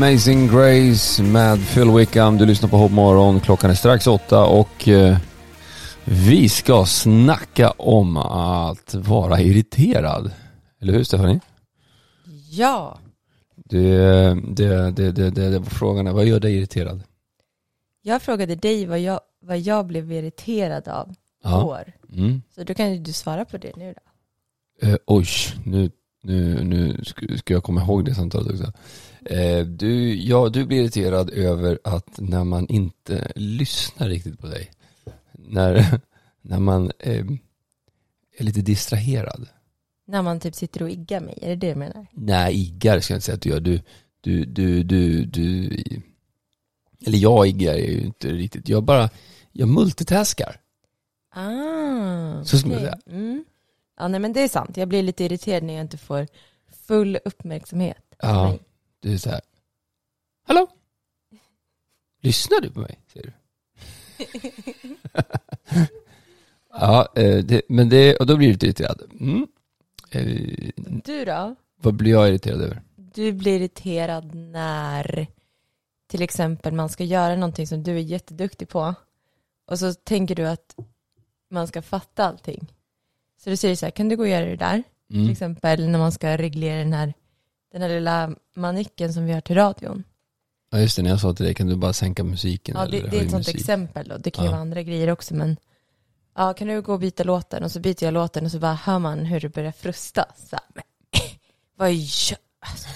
Amazing 0.00 0.48
Grace 0.48 1.22
med 1.22 1.58
Phil 1.74 1.90
Wickham. 1.90 2.38
Du 2.38 2.46
lyssnar 2.46 2.68
på 2.68 2.76
Hopp 2.76 2.92
Morgon. 2.92 3.40
Klockan 3.40 3.70
är 3.70 3.74
strax 3.74 4.06
åtta 4.06 4.44
och 4.44 4.88
eh, 4.88 5.18
vi 6.04 6.48
ska 6.48 6.86
snacka 6.86 7.70
om 7.70 8.16
att 8.16 8.94
vara 8.94 9.40
irriterad. 9.40 10.30
Eller 10.80 10.92
hur 10.92 11.04
Stephanie? 11.04 11.40
Ja. 12.50 12.98
Det, 13.56 13.98
det, 14.34 14.90
det, 14.90 15.12
det, 15.12 15.30
det, 15.30 15.50
det 15.58 15.64
frågan 15.64 16.06
är, 16.06 16.12
vad 16.12 16.24
gör 16.24 16.40
dig 16.40 16.56
irriterad? 16.56 17.02
Jag 18.02 18.22
frågade 18.22 18.54
dig 18.54 18.86
vad 18.86 19.00
jag, 19.00 19.20
vad 19.42 19.58
jag 19.58 19.86
blev 19.86 20.12
irriterad 20.12 20.88
av 20.88 21.14
Ja. 21.44 21.64
år. 21.64 21.92
Mm. 22.12 22.42
Så 22.54 22.64
då 22.64 22.74
kan 22.74 22.92
ju 22.92 22.98
du 22.98 23.12
svara 23.12 23.44
på 23.44 23.58
det 23.58 23.76
nu 23.76 23.94
då. 23.96 24.02
Eh, 24.88 24.96
oj, 25.06 25.26
nu, 25.64 25.90
nu, 26.22 26.64
nu 26.64 27.04
ska, 27.04 27.54
jag 27.54 27.62
komma 27.62 27.82
ihåg 27.82 28.04
det 28.04 28.14
samtalet 28.14 28.50
också. 28.52 28.72
Eh, 29.24 29.66
du, 29.66 30.14
ja, 30.14 30.48
du 30.48 30.66
blir 30.66 30.80
irriterad 30.82 31.30
över 31.30 31.78
att 31.84 32.20
när 32.20 32.44
man 32.44 32.66
inte 32.68 33.32
lyssnar 33.36 34.08
riktigt 34.08 34.38
på 34.38 34.46
dig. 34.46 34.70
När, 35.32 36.00
när 36.42 36.58
man 36.58 36.90
eh, 36.98 37.26
är 38.38 38.44
lite 38.44 38.60
distraherad. 38.60 39.48
När 40.06 40.22
man 40.22 40.40
typ 40.40 40.54
sitter 40.54 40.82
och 40.82 40.90
iggar 40.90 41.20
mig, 41.20 41.38
är 41.42 41.48
det 41.48 41.56
det 41.56 41.72
du 41.72 41.78
menar? 41.78 42.06
Nej, 42.12 42.54
iggar 42.60 43.00
ska 43.00 43.14
jag 43.14 43.16
inte 43.16 43.24
säga 43.26 43.34
att 43.34 43.42
du 43.42 43.48
gör. 43.48 43.60
Du, 43.60 43.80
du, 44.20 44.44
du, 44.44 44.82
du, 44.82 45.24
du 45.24 45.70
eller 47.06 47.18
jag 47.18 47.46
iggar 47.46 47.74
är 47.74 47.90
ju 47.90 48.00
inte 48.00 48.28
riktigt. 48.28 48.68
Jag 48.68 48.82
bara, 48.82 49.10
jag 49.52 49.68
multitaskar. 49.68 50.60
Ah, 51.34 52.44
Så 52.44 52.58
ska 52.58 52.68
man 52.68 52.76
okej. 52.76 52.90
säga. 52.90 53.16
Mm. 53.18 53.44
Ja, 54.00 54.08
nej 54.08 54.20
men 54.20 54.32
det 54.32 54.40
är 54.40 54.48
sant. 54.48 54.76
Jag 54.76 54.88
blir 54.88 55.02
lite 55.02 55.24
irriterad 55.24 55.62
när 55.62 55.74
jag 55.74 55.80
inte 55.80 55.98
får 55.98 56.26
full 56.86 57.18
uppmärksamhet. 57.24 58.14
Ja. 58.18 58.58
Du 59.00 59.12
är 59.12 59.16
så 59.18 59.30
här. 59.30 59.40
Hallå? 60.46 60.68
Lyssnar 62.20 62.60
du 62.60 62.70
på 62.70 62.80
mig? 62.80 63.00
Säger 63.12 63.26
du. 63.26 63.32
ja, 66.72 67.08
eh, 67.16 67.44
det, 67.44 67.62
men 67.68 67.88
det, 67.88 68.16
och 68.16 68.26
då 68.26 68.36
blir 68.36 68.46
du 68.46 68.52
lite 68.52 68.66
irriterad. 68.66 69.02
Mm. 69.20 69.46
Eh, 70.10 70.72
Du 71.04 71.24
då? 71.24 71.54
vad 71.76 71.94
blir 71.94 72.10
jag 72.12 72.28
irriterad 72.28 72.60
över? 72.62 72.82
Du 72.96 73.32
blir 73.32 73.56
irriterad 73.56 74.34
när 74.34 75.26
till 76.08 76.22
exempel 76.22 76.72
man 76.72 76.88
ska 76.88 77.04
göra 77.04 77.36
någonting 77.36 77.66
som 77.66 77.82
du 77.82 77.96
är 77.96 78.00
jätteduktig 78.00 78.68
på 78.68 78.94
och 79.66 79.78
så 79.78 79.94
tänker 79.94 80.34
du 80.34 80.48
att 80.48 80.76
man 81.50 81.68
ska 81.68 81.82
fatta 81.82 82.24
allting. 82.24 82.72
Så 83.44 83.50
du 83.50 83.56
säger 83.56 83.76
så 83.76 83.86
här, 83.86 83.90
kan 83.90 84.08
du 84.08 84.16
gå 84.16 84.22
och 84.22 84.28
göra 84.28 84.44
det 84.46 84.56
där? 84.56 84.82
Till 85.08 85.16
Mm. 85.18 85.30
exempel 85.30 85.88
när 85.88 85.98
man 85.98 86.12
ska 86.12 86.36
reglera 86.36 86.78
den 86.78 86.92
här, 86.92 87.14
den 87.72 87.82
här 87.82 87.88
lilla 87.88 88.30
manicken 88.56 89.12
som 89.14 89.24
vi 89.24 89.32
har 89.32 89.40
till 89.40 89.56
radion. 89.56 90.04
Ja 90.70 90.78
just 90.80 90.96
det, 90.96 91.02
när 91.02 91.10
jag 91.10 91.20
sa 91.20 91.32
till 91.34 91.44
dig, 91.44 91.54
kan 91.54 91.66
du 91.66 91.76
bara 91.76 91.92
sänka 91.92 92.24
musiken? 92.24 92.76
Ja, 92.78 92.86
det, 92.86 92.96
eller 92.98 93.10
det 93.10 93.16
är 93.18 93.22
ett 93.24 93.30
sånt 93.30 93.46
musik? 93.46 93.54
exempel 93.60 94.08
då. 94.08 94.16
Det 94.18 94.30
kan 94.30 94.44
ju 94.44 94.48
Ja. 94.48 94.52
vara 94.52 94.60
andra 94.62 94.82
grejer 94.82 95.10
också 95.10 95.34
men 95.34 95.56
ja, 96.36 96.52
kan 96.54 96.68
du 96.68 96.82
gå 96.82 96.92
och 96.92 97.00
byta 97.00 97.24
låten? 97.24 97.64
Och 97.64 97.70
så 97.72 97.80
byter 97.80 98.04
jag 98.04 98.14
låten 98.14 98.44
och 98.44 98.50
så 98.50 98.58
bara 98.58 98.74
hör 98.74 98.98
man 98.98 99.18
hur 99.24 99.40
det 99.40 99.48
börjar 99.48 99.72
frusta. 99.72 100.24
Så 100.36 100.56
här, 100.56 100.64
men, 100.74 100.84
vad 101.76 101.92
gör 101.92 102.38
alltså. 102.60 102.88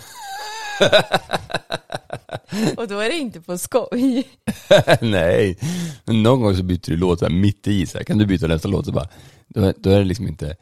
Och 2.76 2.88
då 2.88 2.98
är 2.98 3.08
det 3.08 3.16
inte 3.16 3.40
på 3.40 3.58
skoj. 3.58 4.28
Nej, 5.00 5.58
men 6.04 6.22
någon 6.22 6.40
gång 6.40 6.56
så 6.56 6.62
byter 6.62 6.90
du 6.90 6.96
låt 6.96 7.30
mitt 7.32 7.66
i 7.66 7.86
så 7.86 7.98
här, 7.98 8.04
kan 8.04 8.18
du 8.18 8.26
byta 8.26 8.46
nästa 8.46 8.68
låt 8.68 8.86
så 8.86 8.92
bara, 8.92 9.08
då, 9.48 9.72
då 9.76 9.90
är 9.90 9.98
det 9.98 10.04
liksom 10.04 10.28
inte, 10.28 10.56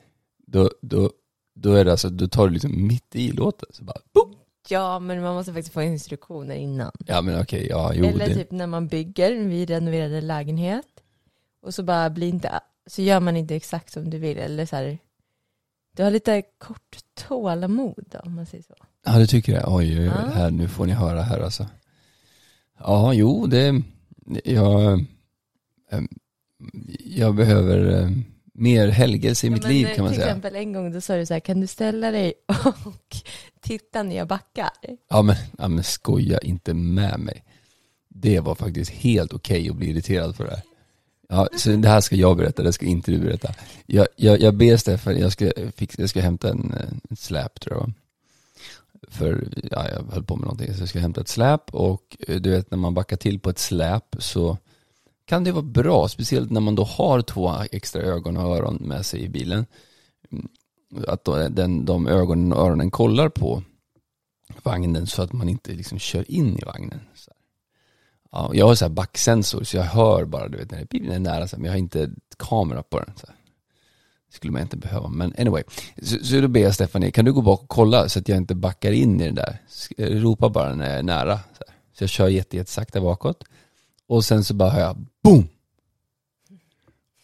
då, 0.46 0.70
då, 0.82 1.10
då 1.54 1.72
är 1.74 1.84
det 1.84 1.90
alltså, 1.90 2.08
då 2.08 2.28
tar 2.28 2.46
du 2.46 2.52
liksom 2.52 2.86
mitt 2.86 3.14
i 3.16 3.32
låten 3.32 3.68
så 3.72 3.84
bara, 3.84 3.98
boom. 4.14 4.34
Ja, 4.68 4.98
men 4.98 5.22
man 5.22 5.34
måste 5.34 5.52
faktiskt 5.52 5.74
få 5.74 5.82
instruktioner 5.82 6.54
innan. 6.54 6.90
Ja 7.06 7.22
men 7.22 7.40
okej, 7.40 7.66
ja 7.70 7.92
jo 7.94 8.04
Eller 8.04 8.26
det, 8.28 8.34
typ 8.34 8.50
när 8.50 8.66
man 8.66 8.88
bygger, 8.88 9.32
vi 9.44 9.66
renoverade 9.66 10.20
lägenhet 10.20 10.86
och 11.62 11.74
så 11.74 11.82
bara 11.82 12.10
blir 12.10 12.28
inte, 12.28 12.60
så 12.86 13.02
gör 13.02 13.20
man 13.20 13.36
inte 13.36 13.56
exakt 13.56 13.92
som 13.92 14.10
du 14.10 14.18
vill 14.18 14.38
eller 14.38 14.66
så 14.66 14.76
här. 14.76 14.98
Du 15.96 16.02
har 16.02 16.10
lite 16.10 16.42
kort 16.58 16.96
tålamod 17.14 18.16
om 18.24 18.34
man 18.34 18.46
säger 18.46 18.64
så. 18.64 18.74
ja 19.06 19.18
du 19.18 19.26
tycker 19.26 19.52
det, 19.52 19.64
oj 19.66 19.98
oj 19.98 19.98
oj, 19.98 20.04
Ja. 20.04 20.12
här, 20.34 20.50
nu 20.50 20.68
får 20.68 20.86
ni 20.86 20.92
höra 20.92 21.22
här 21.22 21.40
alltså. 21.40 21.66
Ja, 22.78 23.12
jo 23.14 23.46
det, 23.46 23.82
jag, 24.44 24.92
ehm, 25.90 26.08
jag 27.04 27.34
behöver 27.34 28.02
eh, 28.02 28.10
mer 28.52 28.88
helgelse 28.88 29.46
i 29.46 29.50
mitt 29.50 29.62
Ja, 29.62 29.68
men, 29.68 29.76
liv 29.76 29.86
eh, 29.86 29.94
kan 29.94 30.04
man 30.04 30.12
till 30.12 30.20
säga. 30.20 30.30
exempel 30.30 30.56
en 30.56 30.72
gång 30.72 30.92
då 30.92 31.00
sa 31.00 31.16
du 31.16 31.26
så 31.26 31.32
här, 31.32 31.40
kan 31.40 31.60
du 31.60 31.66
ställa 31.66 32.10
dig 32.10 32.32
och 32.64 33.16
titta 33.60 34.02
när 34.02 34.16
jag 34.16 34.28
backar? 34.28 34.70
Ja 35.08 35.22
men, 35.22 35.36
ja 35.58 35.68
men 35.68 35.84
skoja 35.84 36.38
inte 36.38 36.74
med 36.74 37.20
mig. 37.20 37.44
Det 38.08 38.40
var 38.40 38.54
faktiskt 38.54 38.90
helt 38.90 39.32
okej 39.32 39.70
att 39.70 39.76
bli 39.76 39.90
irriterad 39.90 40.36
för 40.36 40.44
det 40.44 40.50
här. 40.50 40.62
Ja, 41.28 41.48
så 41.56 41.70
det 41.70 41.88
här 41.88 42.00
ska 42.00 42.16
jag 42.16 42.36
berätta, 42.36 42.62
det 42.62 42.72
ska 42.72 42.86
inte 42.86 43.10
du 43.10 43.18
berätta. 43.18 43.54
Jag, 43.86 44.06
jag, 44.16 44.40
jag 44.40 44.54
ber 44.54 44.76
Stefan, 44.76 45.18
jag 45.18 45.32
ska, 45.32 45.52
fix, 45.76 45.98
jag 45.98 46.10
ska 46.10 46.20
hämta 46.20 46.50
en, 46.50 46.74
en 47.10 47.16
släp 47.16 47.60
tror 47.60 47.76
jag. 47.76 47.92
För 49.08 49.48
ja, 49.70 49.88
jag 49.88 50.12
höll 50.12 50.24
på 50.24 50.36
med 50.36 50.44
någonting, 50.44 50.74
så 50.74 50.82
jag 50.82 50.88
ska 50.88 50.98
hämta 50.98 51.20
ett 51.20 51.28
släp 51.28 51.74
och 51.74 52.16
eh, 52.28 52.36
du 52.40 52.50
vet 52.50 52.70
när 52.70 52.78
man 52.78 52.94
backar 52.94 53.16
till 53.16 53.40
på 53.40 53.50
ett 53.50 53.58
släp 53.58 54.16
så 54.18 54.58
kan 55.24 55.44
det 55.44 55.52
vara 55.52 55.62
bra, 55.62 56.08
speciellt 56.08 56.50
när 56.50 56.60
man 56.60 56.74
då 56.74 56.84
har 56.84 57.22
två 57.22 57.52
extra 57.72 58.02
ögon 58.02 58.36
och 58.36 58.56
öron 58.56 58.76
med 58.80 59.06
sig 59.06 59.22
i 59.22 59.28
bilen. 59.28 59.66
Mm, 60.32 60.48
att 61.06 61.24
då, 61.24 61.48
den, 61.48 61.84
de 61.84 62.06
ögonen 62.06 62.52
och 62.52 62.66
öronen 62.66 62.90
kollar 62.90 63.28
på 63.28 63.62
vagnen 64.62 65.06
så 65.06 65.22
att 65.22 65.32
man 65.32 65.48
inte 65.48 65.72
liksom 65.72 65.98
kör 65.98 66.30
in 66.30 66.58
i 66.58 66.64
vagnen. 66.64 67.00
Så 67.14 67.30
här. 67.30 67.36
Ja, 68.32 68.50
jag 68.54 68.66
har 68.66 68.74
så 68.74 68.84
här 68.84 68.92
backsensor 68.92 69.64
så 69.64 69.76
jag 69.76 69.84
hör 69.84 70.24
bara, 70.24 70.48
du 70.48 70.58
vet 70.58 70.70
när 70.70 70.84
bilen 70.84 71.12
är 71.12 71.18
nära, 71.18 71.48
så 71.48 71.56
här, 71.56 71.60
men 71.60 71.66
jag 71.66 71.72
har 71.72 71.78
inte 71.78 72.10
kamera 72.36 72.82
på 72.82 73.00
den. 73.00 73.12
Så 73.16 73.26
här. 73.26 73.36
Det 74.28 74.36
skulle 74.36 74.52
man 74.52 74.62
inte 74.62 74.76
behöva, 74.76 75.08
men 75.08 75.34
anyway. 75.38 75.62
Så, 76.02 76.24
så 76.24 76.40
då 76.40 76.48
ber 76.48 76.60
jag 76.60 76.74
Stephanie, 76.74 77.10
kan 77.10 77.24
du 77.24 77.32
gå 77.32 77.42
bak 77.42 77.62
och 77.62 77.68
kolla 77.68 78.08
så 78.08 78.18
att 78.18 78.28
jag 78.28 78.38
inte 78.38 78.54
backar 78.54 78.92
in 78.92 79.20
i 79.20 79.24
den 79.24 79.34
där? 79.34 79.58
Ropa 79.96 80.48
bara 80.48 80.74
när 80.74 80.90
jag 80.90 80.98
är 80.98 81.02
nära. 81.02 81.36
Så, 81.36 81.64
här. 81.68 81.76
så 81.92 82.02
jag 82.04 82.10
kör 82.10 82.28
jätte, 82.28 83.00
bakåt. 83.00 83.44
Och 84.12 84.24
sen 84.24 84.44
så 84.44 84.54
bara 84.54 84.70
hör 84.70 84.80
jag, 84.80 84.96
boom! 85.22 85.48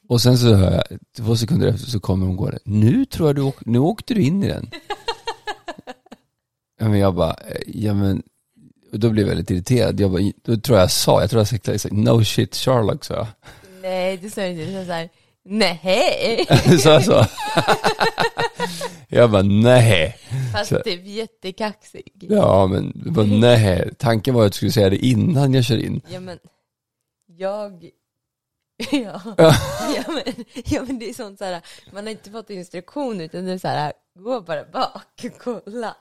Och 0.09 0.21
sen 0.21 0.39
så 0.39 0.55
hör 0.55 0.73
jag, 0.73 0.99
två 1.17 1.37
sekunder 1.37 1.69
efter 1.69 1.91
så 1.91 2.01
kommer 2.01 2.27
hon 2.27 2.37
gå 2.37 2.51
Nu 2.65 3.05
tror 3.05 3.29
jag 3.29 3.37
du, 3.37 3.43
åk, 3.43 3.57
nu 3.67 3.79
åkte 3.79 4.15
du 4.15 4.23
in 4.23 4.43
i 4.43 4.49
den. 4.49 4.71
Ja, 6.81 6.89
men 6.89 6.99
jag 6.99 7.15
bara, 7.15 7.31
eh, 7.49 7.61
ja 7.67 7.95
men, 7.95 8.23
då 8.93 9.11
blev 9.11 9.27
jag 9.27 9.35
väldigt 9.35 9.51
irriterad. 9.51 10.01
Jag 10.01 10.11
bara, 10.11 10.23
då 10.43 10.57
tror 10.57 10.79
jag 10.79 10.83
jag 10.83 10.91
sa, 10.91 11.21
jag 11.21 11.31
tror 11.31 11.41
jag 11.41 11.49
sa, 11.49 11.73
exakt, 11.73 11.95
no 11.95 12.25
shit 12.25 12.57
Sherlock 12.57 13.05
sa 13.05 13.15
jag. 13.15 13.27
Nej, 13.83 14.17
du 14.17 14.31
sa 14.31 14.45
inte, 14.45 14.65
du 14.65 14.73
sa 14.73 14.85
så 14.85 14.93
här, 14.93 15.09
nej. 15.45 16.47
så 16.83 16.89
jag 16.89 17.05
så. 17.05 17.27
jag 19.09 19.31
bara, 19.31 19.43
nej. 19.43 20.17
Fast 20.53 20.69
Så- 20.69 20.81
typ 20.81 21.07
jättekaxig. 21.07 22.13
Ja 22.21 22.67
men, 22.67 22.93
det 23.05 23.11
var 23.11 23.25
nej. 23.25 23.91
Tanken 23.99 24.35
var 24.35 24.41
att 24.43 24.47
jag 24.47 24.55
skulle 24.55 24.73
säga 24.73 24.91
det 24.91 25.07
innan 25.07 25.55
jag 25.55 25.65
kör 25.65 25.79
in. 25.79 26.01
Ja 26.13 26.21
men, 26.21 26.39
jag... 27.39 27.91
Ja. 28.91 29.21
Ja. 29.97 30.05
Men, 30.07 30.45
ja 30.65 30.83
men 30.87 30.99
det 30.99 31.09
är 31.11 31.15
sånt 31.15 31.39
så 31.39 31.45
här, 31.45 31.61
man 31.93 32.05
har 32.05 32.11
inte 32.11 32.31
fått 32.31 32.51
instruktion 32.51 33.21
utan 33.21 33.45
det 33.45 33.53
är 33.53 33.59
så 33.59 33.69
här, 33.69 33.93
gå 34.19 34.41
bara 34.41 34.65
bak 34.65 35.25
och 35.25 35.43
kolla. 35.65 35.97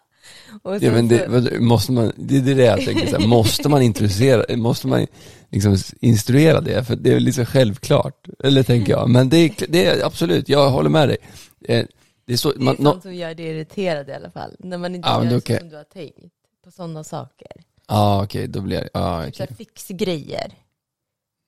Och 0.63 0.83
Ja, 0.83 0.91
men 0.91 1.07
det, 1.07 1.49
så, 1.51 1.61
måste 1.63 1.91
man, 1.91 2.11
det 2.15 2.37
är 2.37 2.55
det 2.55 2.63
jag 2.65 2.85
tänker, 2.85 3.07
så 3.07 3.17
här, 3.17 3.27
måste 3.27 3.69
man 3.69 3.81
introducera, 3.81 4.57
måste 4.57 4.87
man 4.87 5.07
liksom 5.49 5.77
instruera 6.01 6.61
det? 6.61 6.83
För 6.83 6.95
det 6.95 7.13
är 7.13 7.19
liksom 7.19 7.45
självklart, 7.45 8.27
eller 8.43 8.63
tänker 8.63 8.91
jag. 8.93 9.09
Men 9.09 9.29
det 9.29 9.37
är, 9.37 9.67
det 9.69 9.85
är 9.85 10.05
absolut, 10.05 10.49
jag 10.49 10.69
håller 10.69 10.89
med 10.89 11.07
dig. 11.09 11.17
Eh, 11.65 11.85
Det 12.25 12.33
är 12.33 12.37
så, 12.37 12.51
det 12.51 12.57
är 12.57 12.63
man, 12.63 12.75
sånt 12.75 12.95
nå- 12.95 13.01
som 13.01 13.15
gör 13.15 13.33
dig 13.35 13.45
irriterad 13.45 14.09
i 14.09 14.13
alla 14.13 14.31
fall. 14.31 14.55
När 14.59 14.77
man 14.77 14.95
inte 14.95 15.09
men 15.09 15.23
gör 15.23 15.29
det 15.31 15.37
okej. 15.37 15.59
som 15.59 15.69
du 15.69 15.75
har 15.75 15.83
tänkt 15.83 16.33
på 16.63 16.71
sådana 16.71 17.03
saker. 17.03 17.51
ja 17.87 18.23
okej, 18.23 18.47
då 18.47 18.61
blir 18.61 18.77
jag, 18.77 18.89
ja 18.93 19.25
Typ 19.25 19.39
här 19.39 19.47
fixgrejer. 19.57 20.51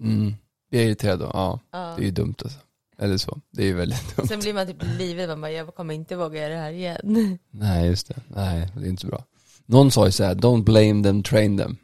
Mm. 0.04 0.36
Blir 0.70 0.80
jag 0.82 0.88
irriterad 0.88 1.20
då? 1.20 1.30
Ja, 1.34 1.60
Ja. 1.72 1.94
det 1.98 2.02
är 2.04 2.06
ju 2.06 2.12
dumt 2.12 2.36
alltså. 2.44 2.60
Eller 3.02 3.18
så, 3.18 3.38
det 3.52 3.62
är 3.64 3.66
ju 3.68 3.74
väldigt 3.74 4.16
dumt. 4.16 4.28
Sen 4.28 4.40
blir 4.40 4.54
man 4.54 4.68
typ 4.68 4.84
livrädd, 4.98 5.30
man 5.30 5.42
bara, 5.42 5.52
jag 5.52 5.76
kommer 5.76 5.94
inte 5.94 6.16
våga 6.16 6.40
göra 6.42 6.54
det 6.54 6.60
här 6.60 6.72
igen. 6.72 7.38
Nej, 7.52 7.88
just 7.88 8.08
det. 8.08 8.16
Nej, 8.28 8.68
det 8.76 8.86
är 8.86 8.90
inte 8.90 9.02
så 9.02 9.08
bra. 9.08 9.24
Någon 9.66 9.92
sa 9.92 10.06
ju 10.06 10.12
så 10.12 10.24
här, 10.24 10.36
don't 10.36 10.64
blame 10.64 11.04
them, 11.04 11.24
train 11.24 11.58
them. 11.58 11.78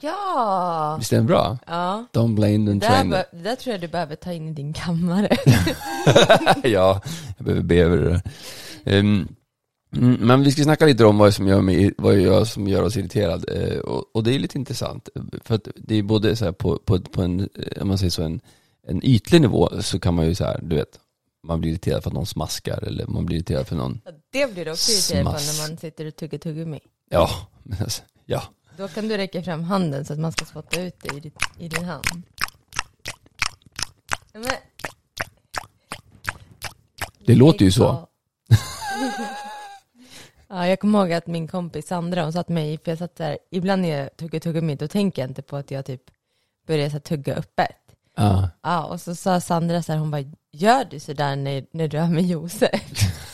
Ja! 0.00 0.96
Visst 0.98 1.12
är 1.12 1.16
den 1.16 1.26
bra? 1.26 1.58
Ja. 1.66 2.06
Don't 2.12 2.34
blame 2.34 2.58
Det 2.58 2.66
them, 2.66 2.78
där, 2.78 2.88
train 2.88 3.10
them. 3.10 3.22
det 3.32 3.38
där 3.48 3.56
tror 3.56 3.72
jag 3.72 3.80
du 3.80 3.88
behöver 3.88 4.16
ta 4.16 4.32
in 4.32 4.48
i 4.48 4.52
din 4.52 4.72
kammare. 4.72 5.36
ja, 6.64 7.00
jag 7.38 7.44
behöver 7.44 7.62
be 7.62 7.76
över 7.76 7.96
det 7.98 8.08
där. 8.10 8.22
Mm, 9.92 10.14
men 10.20 10.42
vi 10.42 10.52
ska 10.52 10.62
snacka 10.62 10.86
lite 10.86 11.04
om 11.04 11.18
vad 11.18 11.34
som 11.34 11.48
gör, 11.48 11.60
mig, 11.60 11.94
vad 11.98 12.16
gör, 12.16 12.44
som 12.44 12.68
gör 12.68 12.82
oss 12.82 12.96
irriterad. 12.96 13.44
Eh, 13.48 13.78
och, 13.78 14.16
och 14.16 14.24
det 14.24 14.34
är 14.34 14.38
lite 14.38 14.58
intressant. 14.58 15.08
För 15.44 15.54
att 15.54 15.68
det 15.76 15.94
är 15.94 16.02
både 16.02 16.36
så 16.36 16.52
på, 16.52 16.78
på, 16.78 17.00
på 17.00 17.22
en, 17.22 17.40
eh, 17.40 17.82
om 17.82 17.88
man 17.88 17.98
säger 17.98 18.10
så, 18.10 18.22
en, 18.22 18.40
en 18.86 19.04
ytlig 19.04 19.40
nivå 19.40 19.82
så 19.82 19.98
kan 19.98 20.14
man 20.14 20.26
ju 20.26 20.34
så 20.34 20.44
här, 20.44 20.60
du 20.62 20.76
vet, 20.76 21.00
man 21.42 21.60
blir 21.60 21.70
irriterad 21.70 22.02
för 22.02 22.10
att 22.10 22.14
någon 22.14 22.26
smaskar 22.26 22.84
eller 22.86 23.06
man 23.06 23.26
blir 23.26 23.36
irriterad 23.36 23.66
för 23.66 23.76
någon, 23.76 24.00
Det 24.30 24.52
blir 24.54 24.64
du 24.64 24.70
också 24.70 24.92
irriterad 24.92 25.24
på 25.24 25.32
när 25.32 25.68
man 25.68 25.76
sitter 25.78 26.06
och 26.06 26.16
tuggar 26.16 26.38
tuggummi. 26.38 26.80
ja, 27.10 27.30
men 27.62 27.78
alltså, 27.82 28.02
ja. 28.24 28.42
Då 28.76 28.88
kan 28.88 29.08
du 29.08 29.16
räcka 29.16 29.42
fram 29.42 29.64
handen 29.64 30.04
så 30.04 30.12
att 30.12 30.18
man 30.18 30.32
ska 30.32 30.44
spotta 30.44 30.82
ut 30.82 30.94
det 31.02 31.16
i, 31.16 31.20
ditt, 31.20 31.38
i 31.58 31.68
din 31.68 31.84
hand. 31.84 32.04
Ja, 34.32 34.40
Men, 34.40 34.50
Det 37.26 37.34
låter 37.34 37.64
ju 37.64 37.72
så. 37.72 38.08
Ja, 40.48 40.66
jag 40.68 40.80
kommer 40.80 40.98
ihåg 40.98 41.12
att 41.12 41.26
min 41.26 41.48
kompis 41.48 41.86
Sandra, 41.86 42.22
hon 42.22 42.32
satt 42.32 42.48
mig, 42.48 42.78
för 42.84 42.90
jag 42.90 42.98
satt 42.98 43.16
där, 43.16 43.38
ibland 43.50 43.82
när 43.82 43.88
jag 43.98 44.16
tuggar 44.16 44.40
tuggummi, 44.40 44.74
då 44.74 44.88
tänker 44.88 45.22
jag 45.22 45.30
inte 45.30 45.42
på 45.42 45.56
att 45.56 45.70
jag 45.70 45.84
typ 45.84 46.02
börjar 46.66 46.90
så 46.90 47.00
tugga 47.00 47.34
öppet. 47.34 47.76
Ja. 48.16 48.50
Ja, 48.62 48.84
och 48.84 49.00
så 49.00 49.14
sa 49.14 49.40
Sandra 49.40 49.82
så 49.82 49.92
här, 49.92 49.98
hon 49.98 50.10
bara, 50.10 50.24
gör 50.52 50.84
du 50.90 51.00
sådär 51.00 51.36
när, 51.36 51.66
när 51.70 51.88
du 51.88 51.98
är 51.98 52.08
med 52.08 52.22
Josef? 52.24 52.70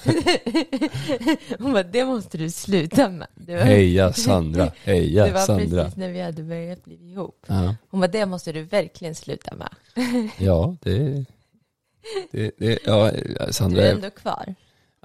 hon 1.59 1.73
bara, 1.73 1.83
det 1.83 2.05
måste 2.05 2.39
du 2.39 2.51
sluta 2.51 3.09
med. 3.09 3.29
Det 3.35 3.57
var, 3.57 3.63
Heja 3.63 4.13
Sandra, 4.13 4.65
det 4.85 4.91
heja 4.93 5.33
var 5.33 5.41
Sandra. 5.41 5.83
precis 5.83 5.97
när 5.97 6.09
vi 6.09 6.21
hade 6.21 6.43
börjat 6.43 6.85
bli 6.85 7.11
ihop. 7.11 7.47
Ja, 7.49 7.75
Hon 7.91 8.01
bara, 8.01 8.09
det 8.11 8.27
måste 8.27 8.53
du 8.53 8.63
verkligen 8.63 9.15
sluta 9.15 9.55
med. 9.57 9.69
ja 10.39 10.77
det, 10.81 11.25
det, 12.31 12.51
det 12.59 12.79
ja, 12.85 13.11
Du 13.47 13.53
Sandra 13.53 13.83
är 13.83 13.87
är, 13.87 13.95
ändå 13.95 14.11
kvar. 14.11 14.55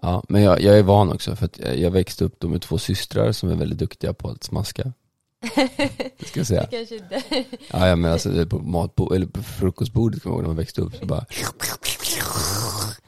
Ja, 0.02 0.24
men 0.30 0.42
jag, 0.44 0.62
jag 0.62 0.80
är 0.80 0.84
van 0.84 1.12
också 1.12 1.36
för 1.36 1.46
att 1.46 1.60
jag 1.60 1.78
jag 1.78 1.92
växte 1.92 2.26
upp 2.26 2.40
då 2.40 2.48
med 2.48 2.62
två 2.62 2.78
systrar 2.78 3.32
som 3.32 3.50
är 3.50 3.56
väldigt 3.56 3.80
duktiga 3.80 4.14
på 4.14 4.30
att 4.30 4.44
smaska. 4.44 4.94
Det 6.20 6.26
ska 6.26 6.40
jag 6.40 6.48
säga. 6.48 6.68
Kanske 6.72 6.96
inte... 6.96 7.24
Ja, 7.72 7.88
jag 7.88 8.00
menar 8.00 8.14
alltså 8.14 8.46
på 8.46 8.60
matbo 8.60 9.14
eller 9.14 9.28
på 9.28 9.44
frukostbordet 9.44 10.24
kommer 10.24 10.34
jag 10.34 10.38
ihåg 10.38 10.44
när 10.44 10.50
man 10.50 10.58
växte 10.58 10.82
upp 10.82 10.96
så 10.96 11.06
bara 11.06 11.26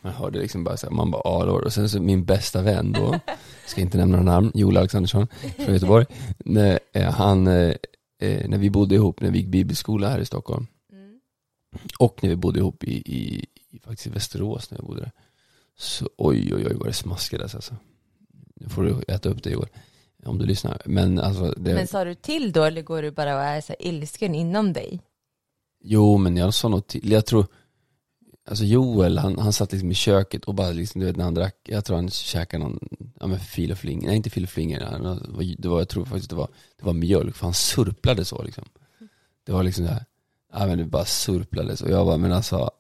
man 0.01 0.13
hörde 0.13 0.39
liksom 0.39 0.63
bara 0.63 0.77
så 0.77 0.87
här, 0.87 0.93
man 0.93 1.11
bara 1.11 1.21
ja 1.25 1.45
då. 1.45 1.51
och 1.53 1.73
sen 1.73 1.89
så 1.89 2.01
min 2.01 2.25
bästa 2.25 2.61
vän 2.61 2.91
då, 2.91 3.19
ska 3.65 3.81
inte 3.81 3.97
nämna 3.97 4.17
några 4.17 4.31
namn, 4.31 4.51
Joel 4.53 4.77
Alexandersson 4.77 5.27
från 5.57 5.73
Göteborg, 5.73 6.05
när, 6.37 6.79
eh, 6.93 7.11
han, 7.11 7.47
eh, 7.47 7.73
eh, 8.21 8.49
när 8.49 8.57
vi 8.57 8.69
bodde 8.69 8.95
ihop, 8.95 9.21
när 9.21 9.31
vi 9.31 9.39
gick 9.39 9.47
bibelskola 9.47 10.09
här 10.09 10.19
i 10.19 10.25
Stockholm 10.25 10.67
Mm. 10.93 11.19
och 11.99 12.19
när 12.21 12.29
vi 12.29 12.35
bodde 12.35 12.59
ihop 12.59 12.83
i, 12.83 12.91
i, 12.91 13.45
i 13.69 13.79
faktiskt 13.79 14.07
i 14.07 14.09
Västerås 14.09 14.71
när 14.71 14.77
jag 14.77 14.85
bodde 14.85 15.01
där, 15.01 15.11
så 15.79 16.09
oj 16.17 16.53
oj 16.55 16.65
oj 16.67 16.73
vad 16.75 16.87
det 16.87 16.93
smaskades 16.93 17.55
alltså. 17.55 17.75
Nu 18.55 18.69
får 18.69 18.83
du 18.83 19.01
äta 19.07 19.29
upp 19.29 19.43
det 19.43 19.49
Joel, 19.49 19.69
om 20.25 20.37
du 20.37 20.45
lyssnar. 20.45 20.81
Men 20.85 21.19
alltså 21.19 21.51
det, 21.57 21.73
Men 21.75 21.87
sa 21.87 22.03
du 22.03 22.15
till 22.15 22.51
då, 22.51 22.63
eller 22.63 22.81
går 22.81 23.01
du 23.01 23.11
bara 23.11 23.35
och 23.35 23.41
är 23.41 23.61
så 23.61 23.73
ilsken 23.79 24.35
inom 24.35 24.73
dig? 24.73 25.01
Jo, 25.83 26.17
men 26.17 26.37
jag 26.37 26.53
sa 26.53 26.67
något 26.67 26.87
till. 26.87 27.11
Jag 27.11 27.25
tror, 27.25 27.47
alltså 28.49 28.63
Joel, 28.65 29.17
han, 29.17 29.39
han 29.39 29.53
satt 29.53 29.71
liksom 29.71 29.91
i 29.91 29.93
köket 29.93 30.45
och 30.45 30.55
bara 30.55 30.71
liksom, 30.71 30.99
du 31.01 31.07
vet 31.07 31.15
när 31.15 31.23
han 31.23 31.33
drack, 31.33 31.55
jag 31.63 31.85
tror 31.85 31.95
han 31.95 32.09
käkade 32.09 32.63
någon, 32.63 32.79
ja 33.19 33.27
men 33.27 33.39
fil 33.39 33.71
och 33.71 33.77
fling, 33.77 34.05
nej 34.05 34.15
inte 34.15 34.29
fil 34.29 34.43
och 34.43 34.49
flinger, 34.49 34.81
han- 34.81 35.35
det 35.57 35.67
var, 35.67 35.79
jag 35.79 35.89
tror 35.89 36.05
faktiskt 36.05 36.29
det 36.29 36.35
var, 36.35 36.47
det 36.79 36.85
var 36.85 36.93
mjölk, 36.93 37.35
för 37.35 37.45
han 37.45 37.53
surplade 37.53 38.25
så 38.25 38.43
liksom. 38.43 38.65
Det 39.45 39.51
var 39.51 39.63
liksom 39.63 39.83
det 39.85 39.91
här, 39.91 40.05
ja 40.53 40.65
men 40.67 40.77
det 40.77 40.85
bara 40.85 41.05
surplades 41.05 41.81
och 41.81 41.89
jag 41.89 42.05
var, 42.05 42.17
men 42.17 42.31
alltså, 42.33 42.71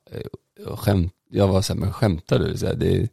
skämt, 0.65 1.13
jag 1.29 1.47
var 1.47 1.61
såhär, 1.61 1.79
men 1.79 1.93
skämtar 1.93 2.39
du? 2.39 2.57
Så 2.57 2.65
här, 2.65 2.75
det, 2.75 3.09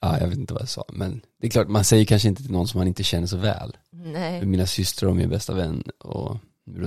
ja 0.00 0.18
jag 0.20 0.28
vet 0.28 0.38
inte 0.38 0.54
vad 0.54 0.62
jag 0.62 0.68
sa, 0.68 0.84
men 0.92 1.20
det 1.40 1.46
är 1.46 1.50
klart, 1.50 1.68
man 1.68 1.84
säger 1.84 2.04
kanske 2.04 2.28
inte 2.28 2.42
till 2.42 2.52
någon 2.52 2.68
som 2.68 2.78
man 2.78 2.88
inte 2.88 3.02
känner 3.02 3.26
så 3.26 3.36
väl. 3.36 3.76
Nej. 3.90 4.46
Mina 4.46 4.66
systrar 4.66 5.08
och 5.08 5.16
min 5.16 5.28
bästa 5.28 5.54
vän 5.54 5.82
och 5.98 6.36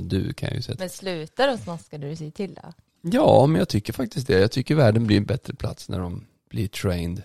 du 0.03 0.33
kan 0.33 0.47
jag 0.47 0.55
ju 0.55 0.61
säga. 0.61 0.75
Men 0.79 0.89
slutar 0.89 1.47
de 1.47 1.57
smaska 1.57 1.97
när 1.97 2.09
du 2.09 2.15
säger 2.15 2.31
till 2.31 2.53
då? 2.53 2.73
Ja, 3.01 3.45
men 3.45 3.59
jag 3.59 3.69
tycker 3.69 3.93
faktiskt 3.93 4.27
det. 4.27 4.39
Jag 4.39 4.51
tycker 4.51 4.75
världen 4.75 5.07
blir 5.07 5.17
en 5.17 5.25
bättre 5.25 5.53
plats 5.53 5.89
när 5.89 5.99
de 5.99 6.25
blir 6.49 6.67
trained 6.67 7.21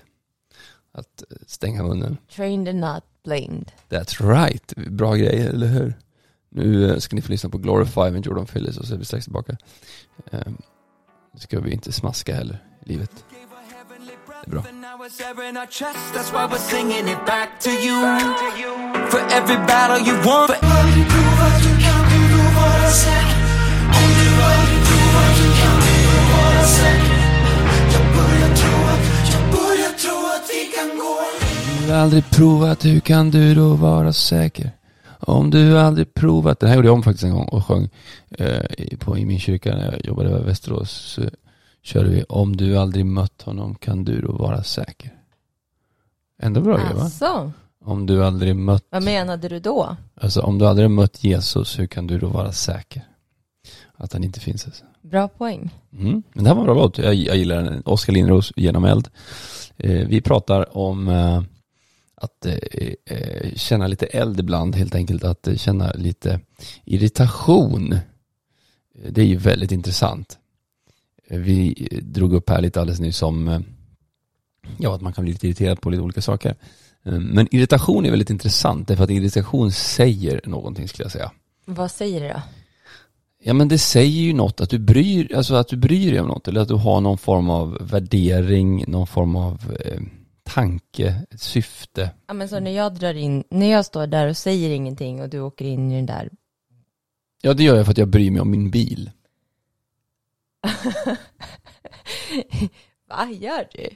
att 0.93 1.23
eh, 1.31 1.37
stänga 1.47 1.83
munnen. 1.83 2.17
Trained 2.37 2.69
and 2.69 2.81
not 2.81 3.05
blamed. 3.25 3.73
That's 3.89 4.35
right. 4.35 4.75
Bra 4.77 5.15
grej, 5.15 5.41
eller 5.41 5.67
hur? 5.67 5.95
Nu 6.49 6.91
eh, 6.91 6.99
ska 6.99 7.17
ni 7.17 7.23
få 7.23 7.33
lyssna 7.33 7.50
på 7.50 7.59
Glorify 7.59 8.11
med 8.11 8.27
Jordan 8.27 8.47
Phillips 8.47 8.77
och 8.77 8.87
så 8.87 8.95
är 8.95 8.99
vi 8.99 9.05
strax 9.05 9.25
tillbaka. 9.25 9.56
Eh, 10.31 10.47
Nu 11.38 11.43
ska 11.43 11.61
vi 11.61 11.73
inte 11.73 11.93
smaska 11.93 12.35
heller 12.35 12.62
i 12.85 12.88
livet. 12.88 13.11
Det 14.44 14.46
är 14.46 14.50
bra. 14.50 14.62
Aldrig 31.93 32.31
provat, 32.31 32.85
hur 32.85 33.00
kan 33.00 33.31
du 33.31 33.55
då 33.55 33.75
vara 33.75 34.12
säker? 34.12 34.78
Om 35.29 35.51
du 35.51 35.79
aldrig 35.79 36.15
provat, 36.15 36.61
den 36.61 36.69
här 36.69 36.77
gjorde 36.77 36.89
jag 36.89 36.95
om 36.95 37.03
faktiskt 37.03 37.25
en 37.25 37.35
gång 37.35 37.49
och 37.49 37.67
sjöng 37.67 37.89
eh, 38.31 38.63
på, 38.99 39.19
i 39.19 39.25
min 39.27 39.39
kyrka 39.39 39.77
när 39.77 39.93
jag 39.93 40.07
jobbade 40.07 40.41
i 40.41 40.43
Västerås. 40.43 40.91
Så 40.91 41.23
körde 41.83 42.09
vi, 42.09 42.23
om 42.29 42.57
du 42.57 42.79
aldrig 42.79 43.07
mött 43.07 43.43
honom 43.43 43.75
kan 43.75 44.05
du 44.05 44.21
då 44.21 44.33
vara 44.33 44.63
säker. 44.63 45.15
Ändå 46.43 46.61
bra 46.61 46.77
grej 46.77 46.95
va? 46.95 47.03
Alltså, 47.03 47.53
Om 47.85 48.07
du 48.07 48.25
aldrig 48.25 48.57
mött, 48.57 48.85
vad 48.91 49.03
menade 49.03 49.49
du 49.49 49.61
då? 49.61 49.97
alltså 50.21 50.41
om 50.41 50.59
du 50.59 50.67
aldrig 50.67 50.91
mött 50.91 51.25
Jesus, 51.25 51.79
hur 51.79 51.87
kan 51.87 52.07
du 52.07 52.19
då 52.19 52.29
vara 52.29 52.53
säker? 52.53 53.03
Att 53.97 54.13
han 54.13 54.25
inte 54.25 54.41
finns 54.41 54.67
alltså. 54.67 54.85
Bra 55.03 55.29
poäng. 55.29 55.71
Mm. 55.93 56.23
Men 56.33 56.45
det 56.45 56.51
här 56.51 56.55
var 56.55 56.63
en 56.63 56.67
bra 56.67 56.75
låt. 56.75 56.99
Jag, 56.99 57.15
jag 57.15 57.37
gillar 57.37 57.63
den. 57.63 57.83
Oskar 57.85 58.13
Lindros, 58.13 58.53
Genom 58.57 58.85
eld. 58.85 59.09
Eh, 59.77 60.07
vi 60.09 60.21
pratar 60.21 60.77
om 60.77 61.09
eh, 61.09 61.43
att 62.20 62.47
eh, 62.47 62.55
eh, 63.05 63.55
känna 63.55 63.87
lite 63.87 64.06
eld 64.06 64.41
ibland, 64.41 64.76
helt 64.76 64.94
enkelt 64.94 65.25
att 65.25 65.47
eh, 65.49 65.56
känna 65.56 65.93
lite 65.93 66.41
irritation. 66.85 67.93
Eh, 67.93 68.00
Det 69.11 69.20
är 69.20 69.26
ju 69.26 69.37
väldigt 69.37 69.73
intressant. 69.73 70.38
Vi 71.31 71.88
drog 72.03 72.32
upp 72.32 72.50
här 72.50 72.61
lite 72.61 72.81
alldeles 72.81 73.00
nyss 73.00 73.23
om 73.23 73.65
ja, 74.79 74.94
att 74.94 75.00
man 75.00 75.12
kan 75.12 75.25
bli 75.25 75.32
lite 75.32 75.47
irriterad 75.47 75.81
på 75.81 75.91
lite 75.91 76.03
olika 76.03 76.23
saker. 76.23 76.55
Men 77.03 77.55
irritation 77.55 78.06
är 78.06 78.11
väldigt 78.11 78.31
intressant, 78.31 78.88
därför 78.88 79.05
att 79.05 79.11
irritation 79.11 79.73
säger 79.73 80.41
någonting 80.44 80.88
skulle 80.88 81.05
jag 81.05 81.12
säga. 81.12 81.32
Vad 81.64 81.91
säger 81.91 82.21
du 82.21 82.29
då? 82.29 82.43
Ja 83.43 83.55
men 83.55 83.69
det 83.69 83.79
säger 83.79 84.23
ju 84.23 84.32
något 84.32 84.61
att 84.61 84.71
du 84.71 84.78
bryr, 84.78 85.35
alltså 85.37 85.54
att 85.54 85.69
du 85.69 85.76
bryr 85.76 86.11
dig 86.11 86.21
om 86.21 86.28
något 86.28 86.49
eller 86.49 86.61
att 86.61 86.69
du 86.69 86.75
har 86.75 87.00
någon 87.00 87.19
form 87.19 87.50
av 87.50 87.78
värdering, 87.81 88.85
någon 88.88 89.07
form 89.07 89.37
av 89.37 89.76
eh, 89.85 90.00
tanke, 90.55 91.26
syfte. 91.37 92.11
Ja 92.26 92.35
men 92.35 92.49
så 92.49 92.61
när 92.61 92.71
jag 92.71 92.95
drar 92.95 93.14
in, 93.14 93.45
när 93.50 93.71
jag 93.71 93.85
står 93.85 94.07
där 94.07 94.28
och 94.28 94.37
säger 94.37 94.71
ingenting 94.71 95.23
och 95.23 95.28
du 95.28 95.40
åker 95.40 95.64
in 95.64 95.93
i 95.93 95.97
den 95.97 96.07
där, 96.07 96.31
Ja 97.43 97.55
det 97.55 97.62
gör 97.62 97.76
jag 97.76 97.85
för 97.85 97.90
att 97.90 97.99
jag 97.99 98.09
bryr 98.09 98.31
mig 98.31 98.40
om 98.40 98.50
min 98.50 98.71
bil. 98.71 99.11
vad 103.09 103.33
gör 103.33 103.69
du? 103.73 103.88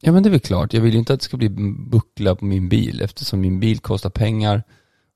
Ja 0.00 0.12
men 0.12 0.22
det 0.22 0.28
är 0.28 0.30
väl 0.30 0.40
klart, 0.40 0.72
jag 0.72 0.80
vill 0.80 0.92
ju 0.92 0.98
inte 0.98 1.12
att 1.12 1.20
det 1.20 1.24
ska 1.24 1.36
bli 1.36 1.48
buckla 1.90 2.34
på 2.34 2.44
min 2.44 2.68
bil 2.68 3.00
eftersom 3.02 3.40
min 3.40 3.60
bil 3.60 3.78
kostar 3.78 4.10
pengar 4.10 4.62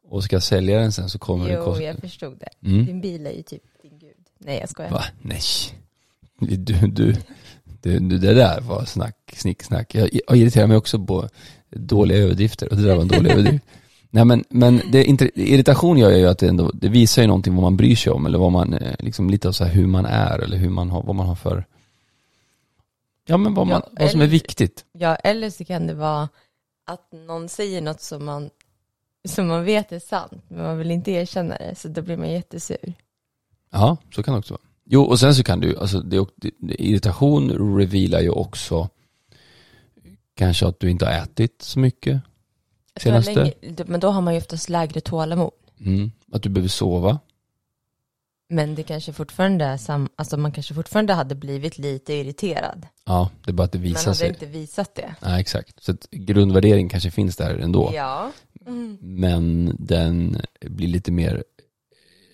och 0.09 0.25
ska 0.25 0.37
jag 0.37 0.43
sälja 0.43 0.79
den 0.79 0.93
sen 0.93 1.11
så 1.11 1.19
kommer 1.19 1.49
den 1.49 1.59
Jo, 1.59 1.65
kosta... 1.65 1.83
jag 1.83 1.99
förstod 1.99 2.39
det. 2.39 2.69
Mm. 2.69 2.87
Din 2.87 3.01
bil 3.01 3.27
är 3.27 3.33
ju 3.33 3.43
typ 3.43 3.63
din 3.83 3.99
gud. 3.99 4.29
Nej 4.39 4.59
jag 4.61 4.69
skojar. 4.69 4.91
Va? 4.91 5.05
Nej. 5.23 5.41
Du, 6.39 6.75
du, 6.87 7.17
du, 7.85 8.19
det 8.19 8.35
där 8.35 8.61
var 8.61 8.85
snack, 8.85 9.17
snicksnack. 9.37 9.95
Jag, 9.95 10.09
jag 10.13 10.37
irriterar 10.37 10.67
mig 10.67 10.77
också 10.77 10.99
på 10.99 11.29
dåliga 11.71 12.19
överdrifter 12.19 12.69
och 12.71 12.77
det 12.77 12.83
där 12.83 12.95
var 12.95 13.03
en 13.03 13.09
dålig 13.09 13.31
överdrift. 13.33 13.65
Nej 14.11 14.25
men, 14.25 14.45
men 14.49 14.81
det, 14.93 15.05
irritation 15.35 15.99
gör 15.99 16.11
ju 16.11 16.27
att 16.27 16.39
det 16.39 16.49
ändå, 16.49 16.71
det 16.75 16.89
visar 16.89 17.23
ju 17.23 17.29
någonting 17.29 17.55
vad 17.55 17.63
man 17.63 17.77
bryr 17.77 17.97
sig 17.97 18.13
om 18.13 18.27
eller 18.27 18.39
vad 18.39 18.53
man, 18.53 18.75
eh, 18.75 18.95
liksom 18.99 19.31
lite 19.31 19.49
av 19.49 19.53
så 19.53 19.65
här 19.65 19.73
hur 19.73 19.87
man 19.87 20.07
är 20.07 20.39
eller 20.39 20.57
hur 20.57 20.71
man 20.71 20.91
har, 20.91 21.03
vad 21.03 21.15
man 21.15 21.27
har 21.27 21.35
för, 21.35 21.65
ja 23.27 23.37
men 23.37 23.55
vad, 23.55 23.67
man, 23.67 23.83
Ja, 23.85 23.91
vad 24.01 24.11
som 24.11 24.21
är 24.21 24.27
viktigt. 24.27 24.85
Ja, 24.93 25.15
eller 25.15 25.51
så 25.51 25.65
kan 25.65 25.87
det 25.87 25.95
vara 25.95 26.29
att 26.87 27.13
någon 27.13 27.49
säger 27.49 27.81
något 27.81 28.01
som 28.01 28.25
man, 28.25 28.51
som 29.29 29.47
man 29.47 29.65
vet 29.65 29.93
är 29.93 29.99
sant, 29.99 30.43
men 30.49 30.63
man 30.63 30.79
vill 30.79 30.91
inte 30.91 31.11
erkänna 31.11 31.57
det, 31.57 31.75
så 31.75 31.89
då 31.89 32.03
blir 32.03 32.17
man 32.17 32.33
jättesur. 32.33 32.95
Ja, 33.71 33.97
så 34.15 34.23
kan 34.23 34.35
det 34.35 34.39
också 34.39 34.55
vara. 34.55 34.74
Jo, 34.85 35.03
och 35.03 35.21
sen 35.21 35.35
så 35.35 35.43
kan 35.43 35.61
du, 35.61 35.79
alltså 35.79 36.01
det, 36.01 36.27
det, 36.37 36.83
irritation 36.83 37.77
revealar 37.79 38.21
ju 38.21 38.31
också 38.31 38.89
kanske 40.35 40.67
att 40.67 40.81
du 40.81 40.91
inte 40.91 41.05
har 41.05 41.13
ätit 41.13 41.63
så 41.63 41.79
mycket. 41.79 42.21
Senaste? 42.97 43.35
länge, 43.35 43.53
men 43.87 44.01
då 44.01 44.09
har 44.09 44.21
man 44.21 44.35
ju 44.35 44.41
oftast 44.41 44.69
lägre 44.69 45.01
tålamod. 45.01 45.51
Mm. 45.81 46.13
Att 46.33 46.43
du 46.43 46.49
behöver 46.49 46.69
sova. 46.69 47.19
Men 48.49 48.75
det 48.75 48.83
kanske 48.83 49.13
fortfarande 49.13 49.65
är 49.65 49.77
sam, 49.77 50.09
alltså 50.17 50.37
man 50.37 50.53
kanske 50.53 50.75
fortfarande 50.75 51.13
hade 51.13 51.35
blivit 51.35 51.79
lite 51.79 52.15
irriterad. 52.15 52.87
Ja, 53.05 53.31
det 53.45 53.51
är 53.51 53.53
bara 53.53 53.65
att 53.65 53.73
det 53.73 53.79
visar 53.79 54.05
hade 54.05 54.15
sig. 54.15 54.29
inte 54.29 54.47
visat 54.47 54.95
det. 54.95 55.15
Nej, 55.21 55.41
exakt. 55.41 55.83
Så 55.85 55.93
att 55.93 56.11
grundvärdering 56.11 56.89
kanske 56.89 57.11
finns 57.11 57.37
där 57.37 57.59
ändå. 57.59 57.91
Ja. 57.95 58.33
Mm. 58.67 58.99
Men 59.01 59.77
den 59.79 60.41
blir 60.61 60.89
lite 60.89 61.13
mer 61.13 61.45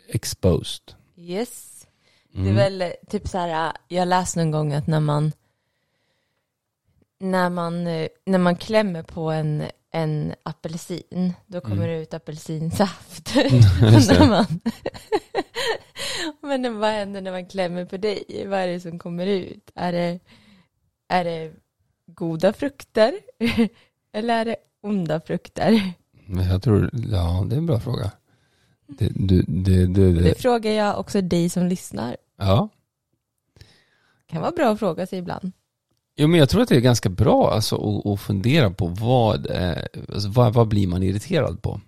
exposed. 0.08 0.82
Yes. 1.16 1.69
Mm. 2.34 2.44
Det 2.44 2.50
är 2.50 2.54
väl 2.54 2.82
eh, 2.82 2.90
typ 3.08 3.28
så 3.28 3.38
här, 3.38 3.72
jag 3.88 4.08
läste 4.08 4.38
någon 4.38 4.50
gång 4.50 4.72
att 4.72 4.86
när 4.86 5.00
man 5.00 5.32
när 7.22 7.50
man, 7.50 7.84
när 8.26 8.38
man 8.38 8.56
klämmer 8.56 9.02
på 9.02 9.30
en, 9.30 9.62
en 9.90 10.34
apelsin, 10.42 11.34
då 11.46 11.60
kommer 11.60 11.76
Mm. 11.76 11.88
det 11.88 12.02
ut 12.02 12.14
apelsinsaft. 12.14 13.34
När 13.80 14.28
man, 14.28 14.46
men 16.62 16.78
vad 16.78 16.90
händer 16.90 17.20
när 17.20 17.30
man 17.30 17.46
klämmer 17.46 17.84
på 17.84 17.96
dig? 17.96 18.44
Vad 18.46 18.58
är 18.58 18.66
det 18.66 18.80
som 18.80 18.98
kommer 18.98 19.26
ut? 19.26 19.70
Är 19.74 19.92
det, 19.92 20.18
är 21.08 21.24
det 21.24 21.52
goda 22.06 22.52
frukter? 22.52 23.12
Eller 24.12 24.34
är 24.40 24.44
det 24.44 24.56
onda 24.82 25.20
frukter? 25.20 25.92
Jag 26.50 26.62
tror, 26.62 26.90
ja 26.92 27.44
det 27.48 27.54
är 27.54 27.58
en 27.58 27.66
bra 27.66 27.80
fråga. 27.80 28.10
Det, 28.98 29.08
du, 29.14 29.42
det, 29.42 29.86
det, 29.86 30.12
det, 30.12 30.22
Det 30.22 30.38
frågar 30.38 30.72
jag 30.72 30.98
också 30.98 31.20
dig 31.20 31.48
som 31.48 31.66
lyssnar. 31.66 32.16
ja. 32.36 32.68
kan 34.26 34.40
vara 34.40 34.52
bra 34.52 34.68
att 34.68 34.78
fråga 34.78 35.06
sig 35.06 35.18
ibland. 35.18 35.52
Jo 36.16 36.28
men 36.28 36.40
jag 36.40 36.48
tror 36.48 36.62
att 36.62 36.68
det 36.68 36.76
är 36.76 36.80
ganska 36.80 37.08
bra 37.08 37.50
alltså, 37.52 38.02
att, 38.12 38.20
fundera 38.20 38.70
på 38.70 38.86
vad, 38.86 39.50
eh, 39.50 39.82
alltså, 40.12 40.28
vad, 40.28 40.54
vad 40.54 40.68
blir 40.68 40.86
man 40.86 41.02
irriterad 41.02 41.62
på? 41.62 41.80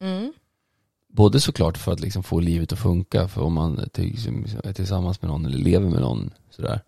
Mm. 0.00 0.32
Både 1.08 1.40
såklart 1.40 1.78
för 1.78 1.92
att 1.92 2.00
liksom 2.00 2.22
få 2.22 2.40
livet 2.40 2.72
att 2.72 2.78
funka, 2.78 3.28
för 3.28 3.42
om 3.42 3.52
man 3.52 3.78
är 3.78 4.72
tillsammans 4.72 5.22
med 5.22 5.30
någon 5.30 5.46
eller 5.46 5.58
lever 5.58 5.88
med 5.88 6.00
någon 6.00 6.30
sådär, 6.50 6.80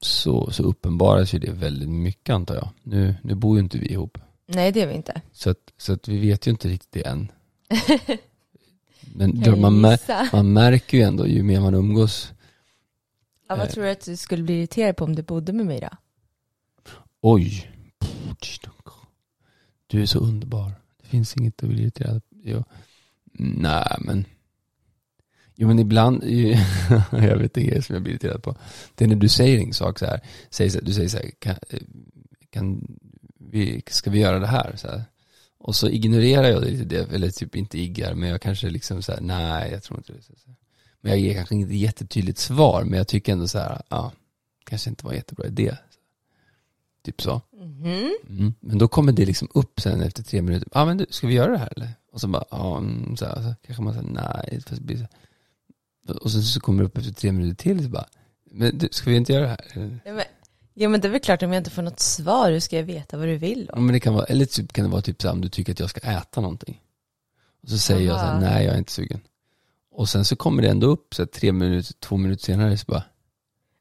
så, 0.00 0.50
så 0.50 0.62
uppenbaras 0.62 1.34
ju 1.34 1.38
det 1.38 1.52
väldigt 1.52 1.88
mycket 1.88 2.34
antar 2.34 2.54
jag. 2.54 2.68
Nu, 2.82 3.14
nu 3.22 3.34
bor 3.34 3.56
ju 3.56 3.62
inte 3.62 3.78
vi 3.78 3.86
ihop, 3.86 4.18
Nej, 4.46 4.72
det 4.72 4.82
är 4.82 4.86
vi 4.86 4.94
inte. 4.94 5.22
så 5.32 5.50
att, 5.50 5.72
så 5.78 5.92
att 5.92 6.08
vi 6.08 6.18
vet 6.18 6.46
ju 6.46 6.50
inte 6.50 6.68
riktigt 6.68 6.92
det 6.92 7.06
än. 7.06 7.32
Men 9.14 9.42
jag 9.44 9.58
man, 9.58 9.80
mär, 9.80 10.32
man 10.32 10.52
märker 10.52 10.98
ju 10.98 11.04
ändå 11.04 11.26
ju 11.26 11.42
mer 11.42 11.60
man 11.60 11.74
umgås, 11.74 12.32
Ja, 13.50 13.56
vad 13.56 13.66
eh. 13.66 13.72
tror 13.72 13.84
du 13.84 13.90
att 13.90 14.04
du 14.04 14.16
skulle 14.16 14.42
bli 14.42 14.58
irriterad 14.58 14.96
på 14.96 15.04
om 15.04 15.14
du 15.16 15.22
bodde 15.22 15.52
med 15.52 15.66
mig 15.66 15.80
då? 15.80 15.88
oj, 17.20 17.70
du 19.86 20.02
är 20.02 20.06
så 20.06 20.18
underbar. 20.18 20.72
Det 21.02 21.06
finns 21.06 21.36
inget 21.36 21.62
att 21.62 21.68
bli 21.68 21.82
irriterad 21.82 22.22
på. 22.28 22.64
Nej 23.32 23.96
men, 24.00 24.24
jo 25.54 25.68
men 25.68 25.78
ibland, 25.78 26.24
jag 27.10 27.36
vet 27.36 27.56
inte 27.56 27.82
som 27.82 27.94
jag 27.94 28.02
blir 28.02 28.12
irriterad 28.12 28.42
på. 28.42 28.56
Det 28.94 29.04
är 29.04 29.08
när 29.08 29.16
du 29.16 29.28
säger 29.28 29.60
en 29.60 29.72
sak 29.72 29.98
så 29.98 30.06
här, 30.06 30.20
säger 30.50 30.70
så 30.70 30.78
här 30.78 30.84
du 30.84 30.92
säger 30.92 31.08
så 31.08 31.16
här, 31.16 31.30
kan, 31.38 31.56
kan 32.50 32.96
vi, 33.38 33.82
ska 33.86 34.10
vi 34.10 34.18
göra 34.18 34.38
det 34.38 34.46
här? 34.46 34.76
Så 34.76 34.88
här. 34.88 35.04
Och 35.60 35.76
så 35.76 35.88
ignorerar 35.88 36.48
jag 36.48 36.62
det 36.62 36.70
lite, 36.70 36.84
det, 36.84 37.12
eller 37.14 37.30
typ 37.30 37.56
inte 37.56 37.78
iggar, 37.80 38.14
men 38.14 38.28
jag 38.28 38.40
kanske 38.40 38.70
liksom 38.70 39.02
så 39.02 39.12
här, 39.12 39.20
nej 39.20 39.70
jag 39.72 39.82
tror 39.82 39.98
inte 39.98 40.12
det. 40.12 40.18
Men 41.00 41.12
jag 41.12 41.20
ger 41.20 41.34
kanske 41.34 41.54
inte 41.54 41.74
jättetydligt 41.74 42.38
svar, 42.38 42.84
men 42.84 42.98
jag 42.98 43.08
tycker 43.08 43.32
ändå 43.32 43.48
så 43.48 43.58
här, 43.58 43.82
ja, 43.88 44.12
kanske 44.64 44.90
inte 44.90 45.04
var 45.04 45.12
en 45.12 45.18
jättebra 45.18 45.46
idé. 45.46 45.76
Typ 47.02 47.22
så. 47.22 47.42
Mhm. 47.52 48.14
Mm. 48.28 48.54
Men 48.60 48.78
då 48.78 48.88
kommer 48.88 49.12
det 49.12 49.26
liksom 49.26 49.48
upp 49.54 49.80
sen 49.80 50.00
efter 50.00 50.22
tre 50.22 50.42
minuter. 50.42 50.68
Ja 50.72 50.80
ah, 50.80 50.86
men 50.86 50.96
du, 50.96 51.06
ska 51.10 51.26
vi 51.26 51.34
göra 51.34 51.52
det 51.52 51.58
här 51.58 51.72
eller? 51.76 51.88
Och 52.12 52.20
så 52.20 52.28
bara, 52.28 52.44
ja, 52.50 52.78
mm, 52.78 53.16
så, 53.16 53.26
här, 53.26 53.34
så 53.34 53.54
kanske 53.66 53.82
man 53.82 53.94
säger 53.94 54.08
nej. 54.08 54.60
Fast 54.66 54.82
blir 54.82 54.96
så. 54.96 56.14
Och 56.14 56.30
sen 56.30 56.42
så 56.42 56.60
kommer 56.60 56.82
det 56.82 56.86
upp 56.86 56.98
efter 56.98 57.12
tre 57.12 57.32
minuter 57.32 57.62
till 57.62 57.84
så 57.84 57.88
bara, 57.88 58.06
men 58.50 58.78
du, 58.78 58.88
ska 58.90 59.10
vi 59.10 59.16
inte 59.16 59.32
göra 59.32 59.42
det 59.42 59.48
här? 59.48 60.00
Eller? 60.04 60.24
Ja, 60.80 60.88
men, 60.88 60.98
ja, 60.98 61.02
det 61.02 61.08
är 61.08 61.12
väl 61.12 61.20
klart 61.20 61.42
om 61.42 61.52
jag 61.52 61.60
inte 61.60 61.70
får 61.70 61.82
något 61.82 62.00
svar, 62.00 62.50
hur 62.52 62.60
ska 62.60 62.76
jag 62.76 62.82
veta 62.84 63.16
vad 63.16 63.26
du 63.28 63.36
vill 63.36 63.64
Ja, 63.68 63.74
då? 63.74 63.80
men 63.80 63.92
det 63.92 64.00
kan 64.00 64.14
vara, 64.14 64.24
eller 64.24 64.44
typ 64.44 64.72
kan 64.72 64.84
det 64.84 64.90
vara 64.90 65.02
typ 65.02 65.22
så 65.22 65.28
här, 65.28 65.32
om 65.34 65.40
du 65.40 65.48
tycker 65.48 65.72
att 65.72 65.80
jag 65.80 65.90
ska 65.90 66.00
äta 66.00 66.40
någonting. 66.40 66.80
Och 67.62 67.68
så 67.68 67.78
säger 67.78 68.06
jag 68.08 68.20
så 68.20 68.26
här, 68.26 68.40
nej 68.40 68.64
jag 68.64 68.74
är 68.74 68.78
inte 68.78 68.92
sugen. 68.92 69.20
Och 69.92 70.08
sen 70.08 70.24
så 70.24 70.36
kommer 70.36 70.62
det 70.62 70.68
ändå 70.68 70.86
upp 70.86 71.14
så 71.14 71.22
här, 71.22 71.26
tre 71.26 71.52
minuter, 71.52 71.94
två 72.00 72.16
minuter 72.16 72.44
senare 72.44 72.76
så 72.78 72.84
bara, 72.88 73.02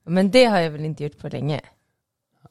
Men 0.05 0.31
det 0.31 0.45
har 0.45 0.59
jag 0.59 0.71
väl 0.71 0.85
inte 0.85 1.03
gjort 1.03 1.17
på 1.17 1.27
länge. 1.29 1.61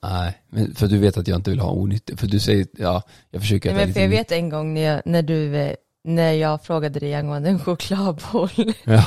nej. 0.02 0.42
Men 0.48 0.74
för 0.74 0.86
du 0.86 0.98
vet 0.98 1.16
att 1.16 1.28
jag 1.28 1.36
inte 1.36 1.50
vill 1.50 1.60
ha 1.60 1.70
onyttigt, 1.72 2.20
för 2.20 2.26
du 2.26 2.40
säger, 2.40 2.66
ja, 2.78 3.02
jag 3.30 3.42
försöker 3.42 3.74
Nej, 3.74 3.84
men 3.86 3.94
för 3.94 4.00
jag 4.00 4.08
vet 4.08 4.32
en 4.32 4.48
gång 4.48 4.74
när, 4.74 4.80
jag, 4.80 5.02
när 5.04 5.22
du, 5.22 5.56
eh, 5.56 5.74
när 6.04 6.32
jag 6.32 6.62
frågade 6.62 7.00
dig 7.00 7.14
angående 7.14 7.48
en 7.48 7.58
chokladboll. 7.58 8.72
Ja, 8.84 9.04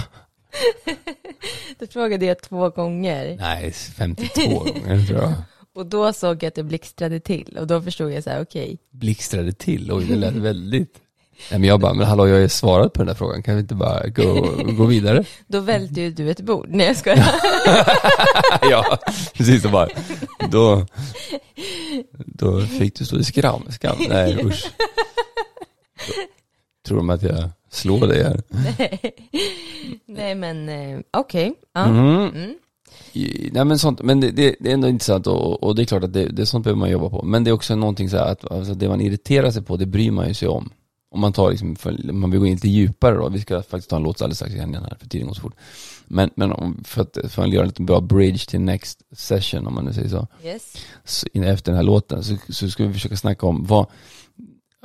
Då 1.79 1.87
frågade 1.87 2.25
jag 2.25 2.41
två 2.41 2.69
gånger. 2.69 3.37
nej, 3.39 3.71
52 3.71 4.41
gånger 4.59 5.05
tror 5.07 5.19
jag. 5.19 5.33
Och 5.75 5.85
då 5.85 6.13
såg 6.13 6.43
jag 6.43 6.47
att 6.47 6.55
det 6.55 6.63
blixtrade 6.63 7.19
till. 7.19 7.57
Och 7.59 7.67
då 7.67 7.81
förstod 7.81 8.11
jag 8.11 8.23
så 8.23 8.29
här, 8.29 8.41
okej. 8.41 8.77
blixtrade 8.91 9.51
till. 9.51 9.91
Oj, 9.91 10.05
det 10.05 10.15
lät 10.15 10.33
väldigt... 10.33 10.97
Nej, 11.51 11.59
men 11.59 11.69
jag 11.69 11.79
bara, 11.79 11.93
men 11.93 12.07
hallå, 12.07 12.27
jag 12.27 12.35
har 12.35 12.41
ju 12.41 12.49
svarat 12.49 12.93
på 12.93 12.99
den 12.99 13.07
där 13.07 13.13
frågan. 13.13 13.43
Kan 13.43 13.55
vi 13.55 13.61
inte 13.61 13.75
bara 13.75 14.07
gå, 14.07 14.55
gå 14.77 14.85
vidare? 14.85 15.23
Då 15.47 15.59
välte 15.59 16.01
ju 16.01 16.11
du 16.11 16.31
ett 16.31 16.41
bord. 16.41 16.67
Nej 16.69 16.87
jag 16.87 16.97
skojar. 16.97 17.29
ja, 18.61 18.97
precis. 19.33 19.65
Och 19.65 19.71
bara, 19.71 19.89
då, 20.49 20.85
då 22.11 22.61
fick 22.61 22.95
du 22.95 23.05
stå 23.05 23.19
i 23.19 23.23
skram. 23.23 23.63
skam. 23.69 23.97
Nej, 24.09 24.45
usch. 24.45 24.71
Tror 26.87 26.97
de 26.97 27.09
att 27.09 27.23
jag 27.23 27.49
slår 27.71 28.07
dig 28.07 28.23
här. 28.23 28.41
Nej. 28.49 29.13
Nej 30.05 30.35
men 30.35 30.69
eh, 30.69 30.99
okej. 31.17 31.53
Ja. 31.73 31.87
Mhm. 31.87 32.27
Mm. 32.35 32.55
I- 33.13 33.49
Nej 33.53 33.65
men 33.65 33.79
sånt, 33.79 34.01
men 34.01 34.19
det, 34.19 34.31
det, 34.31 34.55
det 34.59 34.69
är 34.69 34.73
ändå 34.73 34.87
intressant 34.87 35.27
och, 35.27 35.63
och 35.63 35.75
det 35.75 35.81
är 35.81 35.85
klart 35.85 36.03
att 36.03 36.13
det, 36.13 36.25
det 36.25 36.41
är 36.41 36.45
sånt 36.45 36.63
behöver 36.63 36.79
man 36.79 36.89
jobba 36.89 37.09
på. 37.09 37.23
Men 37.23 37.43
det 37.43 37.49
är 37.49 37.53
också 37.53 37.75
någonting 37.75 38.09
så 38.09 38.17
här 38.17 38.25
att 38.31 38.51
alltså 38.51 38.73
det 38.73 38.87
man 38.89 39.01
irriterar 39.01 39.51
sig 39.51 39.61
på, 39.63 39.77
det 39.77 39.85
bryr 39.85 40.11
man 40.11 40.27
ju 40.27 40.33
sig 40.33 40.47
om. 40.47 40.69
Om 41.13 41.19
man 41.19 41.33
tar 41.33 41.49
liksom, 41.49 41.75
för, 41.75 42.11
man 42.13 42.31
vill 42.31 42.39
gå 42.39 42.45
in 42.45 42.53
lite 42.53 42.67
djupare 42.69 43.15
då, 43.15 43.29
vi 43.29 43.41
ska 43.41 43.61
faktiskt 43.61 43.89
ta 43.89 43.95
en 43.95 44.03
låt 44.03 44.21
alldeles 44.21 44.37
strax 44.37 44.53
igen 44.53 44.73
här, 44.75 44.97
för 44.99 45.07
tiden 45.09 45.27
går 45.27 45.33
så 45.33 45.41
fort. 45.41 45.55
Men, 46.05 46.29
men 46.35 46.51
om, 46.51 46.83
för 46.83 47.01
att, 47.01 47.17
för 47.29 47.43
att 47.43 47.49
göra 47.53 47.61
en 47.63 47.67
liten 47.67 47.85
bra 47.85 48.01
bridge 48.01 48.45
till 48.49 48.61
next 48.61 49.01
session, 49.11 49.67
om 49.67 49.73
man 49.73 49.85
nu 49.85 49.93
säger 49.93 50.09
så, 50.09 50.27
Yes. 50.43 50.77
så 51.05 51.27
efter 51.33 51.71
den 51.71 51.75
här 51.75 51.83
låten, 51.83 52.23
så, 52.23 52.35
så 52.49 52.69
ska 52.69 52.85
vi 52.85 52.93
försöka 52.93 53.17
snacka 53.17 53.47
om 53.47 53.63
vad, 53.65 53.85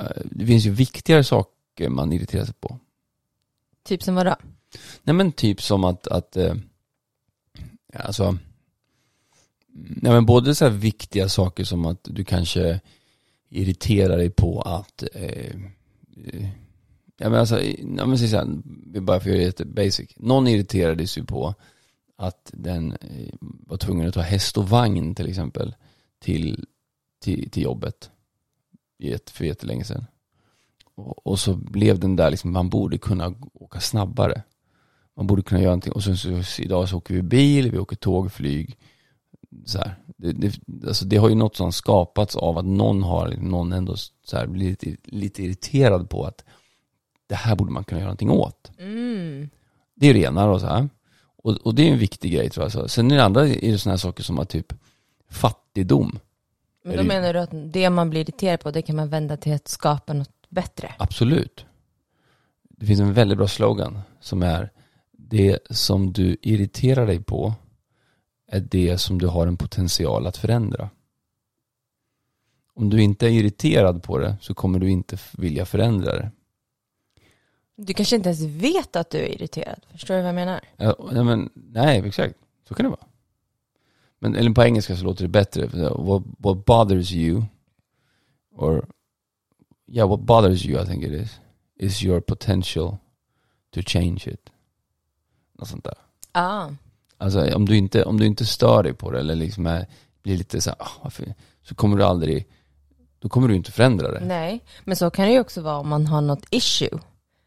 eh, 0.00 0.06
det 0.24 0.46
finns 0.46 0.66
ju 0.66 0.70
viktigare 0.70 1.24
saker 1.24 1.88
man 1.88 2.12
irriterar 2.12 2.44
sig 2.44 2.54
på. 2.60 2.78
Typ 3.88 4.02
som 4.02 4.14
vadå? 4.14 4.36
Nej 5.02 5.14
men 5.14 5.32
typ 5.32 5.62
som 5.62 5.84
att, 5.84 6.06
att 6.06 6.36
eh, 6.36 6.54
alltså, 7.94 8.38
nej 9.72 10.12
men 10.12 10.26
både 10.26 10.54
så 10.54 10.64
här 10.64 10.72
viktiga 10.72 11.28
saker 11.28 11.64
som 11.64 11.86
att 11.86 12.00
du 12.02 12.24
kanske 12.24 12.80
irriterar 13.48 14.16
dig 14.16 14.30
på 14.30 14.60
att, 14.62 15.04
eh, 15.14 15.54
eh 16.16 16.48
ja 17.16 17.30
men 17.30 17.34
alltså, 17.34 17.62
ja 17.62 18.06
men 18.06 18.18
säg 18.18 18.28
så 18.28 18.36
här, 18.36 18.48
vi 18.86 19.00
bara 19.00 19.20
för 19.20 19.30
att 19.30 19.34
göra 19.34 19.38
det 19.38 19.44
jättebasic. 19.44 20.10
Någon 20.16 20.48
irriterade 20.48 21.06
sig 21.06 21.26
på 21.26 21.54
att 22.16 22.50
den 22.52 22.92
eh, 22.92 23.34
var 23.40 23.76
tvungen 23.76 24.08
att 24.08 24.14
ta 24.14 24.20
häst 24.20 24.58
och 24.58 24.68
vagn 24.68 25.14
till 25.14 25.28
exempel 25.28 25.74
till, 26.18 26.66
till, 27.20 27.50
till 27.50 27.62
jobbet 27.62 28.10
för 29.30 29.44
jättelänge 29.44 29.84
sedan. 29.84 30.04
Och, 30.94 31.26
och 31.26 31.38
så 31.38 31.54
blev 31.54 31.98
den 31.98 32.16
där 32.16 32.30
liksom, 32.30 32.52
man 32.52 32.68
borde 32.68 32.98
kunna 32.98 33.34
åka 33.54 33.80
snabbare. 33.80 34.42
Man 35.16 35.26
borde 35.26 35.42
kunna 35.42 35.60
göra 35.60 35.70
någonting. 35.70 35.92
Och 35.92 36.04
sen 36.04 36.16
så, 36.16 36.42
så 36.42 36.62
idag 36.62 36.88
så 36.88 36.96
åker 36.96 37.14
vi 37.14 37.22
bil, 37.22 37.70
vi 37.70 37.78
åker 37.78 37.96
tåg, 37.96 38.32
flyg. 38.32 38.78
Så 39.64 39.78
här. 39.78 39.94
Det, 40.16 40.32
det, 40.32 40.60
alltså 40.86 41.04
det 41.04 41.16
har 41.16 41.28
ju 41.28 41.34
något 41.34 41.56
som 41.56 41.72
skapats 41.72 42.36
av 42.36 42.58
att 42.58 42.64
någon 42.64 43.02
har, 43.02 43.28
någon 43.28 43.72
ändå 43.72 43.96
så 44.24 44.36
här 44.36 44.46
blivit 44.46 44.84
lite 45.04 45.42
irriterad 45.42 46.10
på 46.10 46.24
att 46.24 46.44
det 47.26 47.34
här 47.34 47.56
borde 47.56 47.72
man 47.72 47.84
kunna 47.84 48.00
göra 48.00 48.08
någonting 48.08 48.30
åt. 48.30 48.70
Mm. 48.78 49.50
Det 49.94 50.06
är 50.06 50.16
ena 50.16 50.46
då 50.46 50.58
så 50.58 50.66
här. 50.66 50.88
Och, 51.36 51.52
och 51.52 51.74
det 51.74 51.88
är 51.88 51.92
en 51.92 51.98
viktig 51.98 52.32
grej 52.32 52.50
tror 52.50 52.64
jag. 52.64 52.72
Så. 52.72 52.88
Sen 52.88 53.10
är 53.10 53.16
det 53.16 53.24
andra 53.24 53.48
är 53.48 53.72
det 53.72 53.78
sådana 53.78 53.92
här 53.92 53.98
saker 53.98 54.22
som 54.22 54.38
att 54.38 54.48
typ 54.48 54.72
fattigdom. 55.30 56.18
Men 56.84 56.96
då 56.96 57.02
menar 57.02 57.32
du 57.32 57.38
att 57.38 57.50
det 57.52 57.90
man 57.90 58.10
blir 58.10 58.20
irriterad 58.20 58.60
på, 58.60 58.70
det 58.70 58.82
kan 58.82 58.96
man 58.96 59.08
vända 59.08 59.36
till 59.36 59.52
att 59.54 59.68
skapa 59.68 60.12
något 60.12 60.46
bättre? 60.48 60.94
Absolut. 60.98 61.66
Det 62.62 62.86
finns 62.86 63.00
en 63.00 63.12
väldigt 63.12 63.38
bra 63.38 63.48
slogan 63.48 63.98
som 64.20 64.42
är 64.42 64.70
det 65.28 65.58
som 65.70 66.12
du 66.12 66.36
irriterar 66.42 67.06
dig 67.06 67.22
på 67.22 67.54
är 68.46 68.60
det 68.60 68.98
som 68.98 69.18
du 69.18 69.26
har 69.26 69.46
en 69.46 69.56
potential 69.56 70.26
att 70.26 70.36
förändra. 70.36 70.90
Om 72.74 72.90
du 72.90 73.02
inte 73.02 73.26
är 73.26 73.30
irriterad 73.30 74.02
på 74.02 74.18
det 74.18 74.36
så 74.40 74.54
kommer 74.54 74.78
du 74.78 74.90
inte 74.90 75.18
vilja 75.32 75.66
förändra 75.66 76.12
det. 76.12 76.30
Du 77.76 77.94
kanske 77.94 78.16
inte 78.16 78.28
ens 78.28 78.42
vet 78.42 78.96
att 78.96 79.10
du 79.10 79.18
är 79.18 79.28
irriterad. 79.28 79.86
Förstår 79.90 80.14
du 80.14 80.20
vad 80.20 80.28
jag 80.28 80.34
menar? 80.34 80.60
Ja, 80.76 80.96
nej, 81.12 81.24
men, 81.24 81.50
nej, 81.54 82.02
exakt. 82.06 82.34
Så 82.68 82.74
kan 82.74 82.84
det 82.84 82.90
vara. 82.90 83.06
Men 84.18 84.34
eller 84.34 84.50
på 84.50 84.62
engelska 84.62 84.96
så 84.96 85.04
låter 85.04 85.22
det 85.22 85.28
bättre. 85.28 85.66
What, 85.88 86.22
what 86.38 86.64
bothers 86.64 87.12
you, 87.12 87.42
or 88.50 88.86
yeah, 89.86 90.08
what 90.08 90.20
bothers 90.20 90.66
you 90.66 90.82
I 90.82 90.86
think 90.86 91.04
it 91.04 91.12
is, 91.12 91.40
is 91.76 92.02
your 92.02 92.20
potential 92.20 92.96
to 93.70 93.80
change 93.82 94.28
it. 94.28 94.50
Något 95.58 95.68
sånt 95.68 95.84
där. 95.84 95.94
Ah. 96.32 96.68
Alltså 97.18 97.54
om 97.54 97.66
du 97.66 97.76
inte, 97.76 98.04
om 98.04 98.20
du 98.20 98.26
inte 98.26 98.46
stör 98.46 98.82
dig 98.82 98.94
på 98.94 99.10
det 99.10 99.20
eller 99.20 99.34
liksom 99.34 99.66
är, 99.66 99.86
blir 100.22 100.36
lite 100.36 100.60
så 100.60 100.70
här, 100.70 100.76
ah, 100.80 100.90
varför? 101.02 101.34
så 101.68 101.74
kommer 101.74 101.96
du 101.96 102.04
aldrig, 102.04 102.46
då 103.18 103.28
kommer 103.28 103.48
du 103.48 103.54
inte 103.54 103.72
förändra 103.72 104.10
det. 104.10 104.20
Nej, 104.20 104.60
men 104.84 104.96
så 104.96 105.10
kan 105.10 105.26
det 105.26 105.32
ju 105.32 105.40
också 105.40 105.60
vara 105.60 105.78
om 105.78 105.88
man 105.88 106.06
har 106.06 106.20
något 106.20 106.46
issue. 106.50 106.98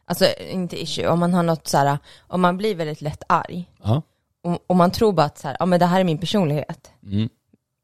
Alltså 0.06 0.25
inte 0.51 0.82
issue, 0.82 1.08
om 1.08 1.20
man 1.20 1.34
har 1.34 1.44
något 1.44 1.68
så 1.68 1.78
här, 1.78 1.98
om 2.20 2.42
man 2.42 2.58
blir 2.58 2.75
väldigt 2.75 3.01
lätt 3.01 3.24
arg. 3.28 3.72
Ja. 3.84 4.01
Och, 4.44 4.60
och 4.68 4.75
man 4.75 4.92
tror 4.92 5.13
bara 5.13 5.25
att 5.25 5.38
så 5.38 5.48
här, 5.48 5.58
ja 5.60 5.66
men 5.66 5.80
det 5.80 5.86
här 5.86 6.00
är 6.00 6.04
min 6.04 6.18
personlighet. 6.18 6.92
Mm. 7.04 7.30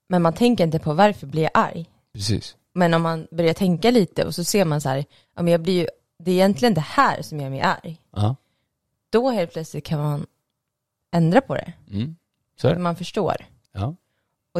Men 0.09 0.21
man 0.21 0.33
tänker 0.33 0.63
inte 0.63 0.79
på 0.79 0.93
varför 0.93 1.27
blir 1.27 1.41
jag 1.41 1.51
arg. 1.53 1.89
Precis. 2.13 2.55
Men 2.73 2.93
om 2.93 3.01
man 3.01 3.27
börjar 3.31 3.53
tänka 3.53 3.91
lite 3.91 4.25
och 4.25 4.35
så 4.35 4.43
ser 4.43 4.65
man 4.65 4.81
så 4.81 4.89
här, 4.89 5.05
ja 5.35 5.41
men 5.41 5.51
jag 5.51 5.61
blir 5.61 5.73
ju, 5.73 5.87
det 6.19 6.31
är 6.31 6.35
egentligen 6.35 6.73
det 6.73 6.81
här 6.81 7.21
som 7.21 7.39
gör 7.39 7.49
mig 7.49 7.61
arg. 7.61 8.01
Ja. 8.15 8.35
Då 9.15 9.29
helt 9.29 9.53
plötsligt 9.53 9.83
kan 9.83 9.99
man 9.99 10.25
ändra 11.11 11.41
på 11.41 11.55
det. 11.55 11.73
Mm. 11.91 12.15
Så 12.61 12.67
det. 12.67 12.79
man 12.79 12.95
förstår. 12.95 13.35
Ja. 13.71 13.85
Och 13.87 13.95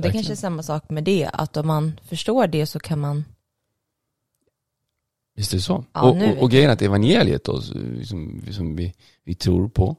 det 0.01 0.07
Verkligen. 0.07 0.13
kanske 0.13 0.33
är 0.33 0.35
samma 0.35 0.63
sak 0.63 0.89
med 0.89 1.03
det, 1.03 1.29
att 1.33 1.57
om 1.57 1.67
man 1.67 1.99
förstår 2.03 2.47
det 2.47 2.65
så 2.65 2.79
kan 2.79 2.99
man, 2.99 3.25
Visst 5.35 5.53
är 5.53 5.57
det 5.57 5.61
så. 5.61 5.85
Ja, 5.93 6.01
och, 6.01 6.15
och, 6.15 6.43
och 6.43 6.51
grejen 6.51 6.69
är 6.69 6.73
att 6.73 6.81
evangeliet 6.81 7.43
då, 7.43 7.61
som, 8.05 8.41
som 8.51 8.75
vi, 8.75 8.93
vi 9.23 9.35
tror 9.35 9.67
på, 9.69 9.95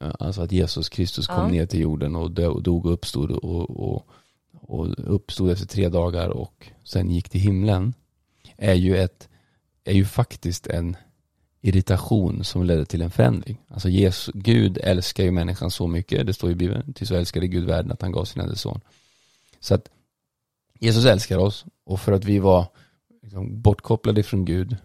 eh, 0.00 0.12
alltså 0.18 0.42
att 0.42 0.52
Jesus 0.52 0.88
Kristus 0.88 1.26
kom 1.26 1.36
Ja. 1.36 1.48
ner 1.48 1.66
till 1.66 1.80
jorden 1.80 2.16
och 2.16 2.30
dog 2.62 2.86
och 2.86 2.92
uppstod 2.92 3.30
och, 3.30 3.70
och, 3.70 4.06
och 4.52 5.14
uppstod 5.14 5.50
efter 5.50 5.66
tre 5.66 5.88
dagar 5.88 6.28
och 6.28 6.66
sen 6.84 7.10
gick 7.10 7.28
till 7.28 7.40
himlen, 7.40 7.94
är 8.56 8.74
ju, 8.74 8.96
ett, 8.96 9.28
är 9.84 9.94
ju 9.94 10.04
faktiskt 10.04 10.66
en 10.66 10.96
irritation 11.64 12.44
som 12.44 12.64
ledde 12.64 12.84
till 12.84 13.02
en 13.02 13.10
förändring. 13.10 13.58
Alltså 13.68 13.88
Jesus, 13.88 14.34
Gud 14.34 14.78
älskar 14.82 15.24
ju 15.24 15.30
människan 15.30 15.70
så 15.70 15.86
mycket, 15.86 16.26
det 16.26 16.34
står 16.34 16.50
i 16.50 16.54
Bibeln, 16.54 16.92
till 16.92 17.06
så 17.06 17.14
älskade 17.14 17.46
Gud 17.46 17.64
världen 17.64 17.92
att 17.92 18.02
han 18.02 18.12
gav 18.12 18.24
sin 18.24 18.42
enda 18.42 18.56
son. 18.56 18.80
Så 19.60 19.74
att 19.74 19.88
Jesus 20.80 21.04
älskar 21.04 21.38
oss 21.38 21.64
och 21.84 22.00
för 22.00 22.12
att 22.12 22.24
vi 22.24 22.38
var 22.38 22.66
liksom, 23.22 23.60
bortkopplade 23.60 24.22
från 24.22 24.44
Gud 24.44 24.76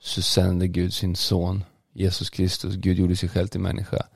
så 0.00 0.22
sände 0.22 0.68
Gud 0.68 0.94
sin 0.94 1.16
son 1.16 1.64
Jesus 1.92 2.30
Kristus, 2.30 2.74
Gud 2.74 2.98
gjorde 2.98 3.16
sig 3.16 3.28
själv 3.28 3.46
till 3.46 3.60
människa, 3.60 4.06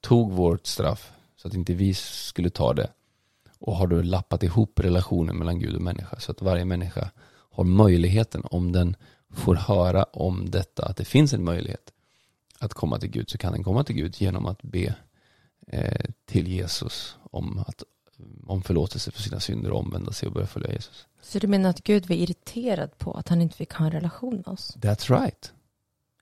tog 0.00 0.32
vårt 0.32 0.66
straff 0.66 1.12
så 1.36 1.48
att 1.48 1.54
inte 1.54 1.74
vi 1.74 1.94
skulle 1.94 2.50
ta 2.50 2.74
det 2.74 2.90
och 3.58 3.76
har 3.76 3.86
då 3.86 4.02
lappat 4.02 4.42
ihop 4.42 4.80
relationen 4.80 5.36
mellan 5.36 5.58
Gud 5.58 5.74
och 5.74 5.82
människa 5.82 6.20
så 6.20 6.32
att 6.32 6.42
varje 6.42 6.64
människa 6.64 7.10
har 7.50 7.64
möjligheten 7.64 8.42
om 8.44 8.72
den 8.72 8.96
får 9.30 9.54
höra 9.54 10.04
om 10.04 10.50
detta, 10.50 10.86
att 10.86 10.96
det 10.96 11.04
finns 11.04 11.32
en 11.32 11.44
möjlighet 11.44 11.92
att 12.58 12.74
komma 12.74 12.98
till 12.98 13.10
Gud 13.10 13.30
så 13.30 13.38
kan 13.38 13.52
den 13.52 13.64
komma 13.64 13.84
till 13.84 13.96
Gud 13.96 14.20
genom 14.20 14.46
att 14.46 14.62
be 14.62 14.94
eh, 15.66 16.04
till 16.26 16.48
Jesus 16.48 17.16
om, 17.30 17.64
att, 17.66 17.82
om 18.46 18.62
förlåtelse 18.62 19.10
för 19.10 19.22
sina 19.22 19.40
synder 19.40 19.70
och 19.70 19.78
omvända 19.78 20.12
sig 20.12 20.26
och 20.26 20.32
börja 20.32 20.46
följa 20.46 20.72
Jesus. 20.72 21.06
så 21.22 21.38
du 21.38 21.46
menar 21.46 21.70
att 21.70 21.82
Gud 21.82 22.08
var 22.08 22.16
irriterad 22.16 22.98
på 22.98 23.12
att 23.12 23.28
han 23.28 23.42
inte 23.42 23.56
fick 23.56 23.72
ha 23.72 23.84
en 23.86 23.92
relation 23.92 24.36
med 24.36 24.48
oss? 24.48 24.76
That's 24.76 25.20
right. 25.20 25.52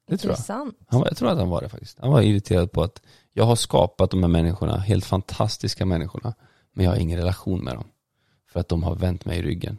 Det 0.07 0.17
tror 0.17 0.31
jag. 0.31 0.35
Intressant. 0.35 0.79
Han 0.87 1.01
jag 1.01 1.17
tror 1.17 1.29
att 1.29 1.39
han 1.39 1.49
var 1.49 1.63
det 1.63 1.69
faktiskt. 1.69 1.99
Han 1.99 2.11
var 2.11 2.23
irriterad 2.23 2.73
på 2.73 2.83
att 2.83 3.03
jag 3.33 3.45
har 3.45 3.57
skapat 3.57 4.11
de 4.11 4.23
här 4.23 4.29
människorna, 4.29 4.79
helt 4.79 5.05
fantastiska 5.05 5.87
människorna, 5.87 6.35
men 6.73 6.85
jag 6.85 6.93
har 6.93 6.99
ingen 6.99 7.19
relation 7.19 7.65
med 7.65 7.75
dem. 7.75 7.85
För 8.49 8.61
att 8.61 8.69
de 8.69 8.83
har 8.83 8.95
vänt 8.95 9.25
mig 9.25 9.39
i 9.39 9.43
ryggen. 9.43 9.79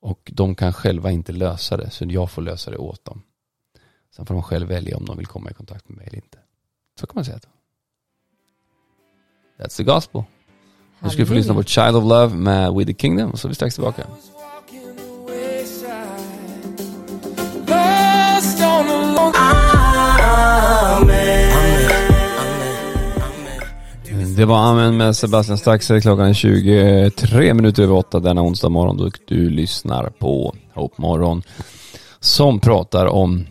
Och 0.00 0.30
de 0.34 0.54
kan 0.54 0.72
själva 0.72 1.10
inte 1.10 1.32
lösa 1.32 1.76
det, 1.76 1.90
så 1.90 2.04
jag 2.08 2.30
får 2.30 2.42
lösa 2.42 2.70
det 2.70 2.76
åt 2.76 3.04
dem. 3.04 3.22
Sen 4.16 4.26
får 4.26 4.34
de 4.34 4.42
själv 4.42 4.68
välja 4.68 4.96
om 4.96 5.04
de 5.04 5.16
vill 5.16 5.26
komma 5.26 5.50
i 5.50 5.54
kontakt 5.54 5.88
med 5.88 5.96
mig 5.96 6.06
eller 6.06 6.16
inte. 6.16 6.38
Så 7.00 7.06
kan 7.06 7.12
man 7.14 7.24
säga. 7.24 7.38
det. 7.38 7.48
That's 9.64 9.76
the 9.76 9.84
gospel. 9.84 10.22
Nu 11.00 11.10
ska 11.10 11.18
vi 11.18 11.26
få 11.26 11.34
lyssna 11.34 11.54
på 11.54 11.62
Child 11.62 11.96
of 11.96 12.04
Love 12.04 12.34
med 12.34 12.74
With 12.74 12.92
the 12.92 12.98
Kingdom, 12.98 13.30
och 13.30 13.38
så 13.38 13.46
är 13.46 13.48
vi 13.48 13.54
strax 13.54 13.74
tillbaka. 13.74 14.06
Det 24.38 24.44
var 24.44 24.58
Använd 24.58 24.96
med 24.98 25.16
Sebastian 25.16 25.58
Staxer. 25.58 26.00
Klockan 26.00 26.34
23 26.34 27.54
minuter 27.54 27.82
över 27.82 27.94
8 27.94 28.20
denna 28.20 28.42
onsdag 28.42 28.68
morgon 28.68 29.00
och 29.00 29.18
du 29.26 29.50
lyssnar 29.50 30.10
på 30.10 30.54
Hope 30.74 31.02
Morgon 31.02 31.42
som 32.20 32.60
pratar 32.60 33.06
om 33.06 33.46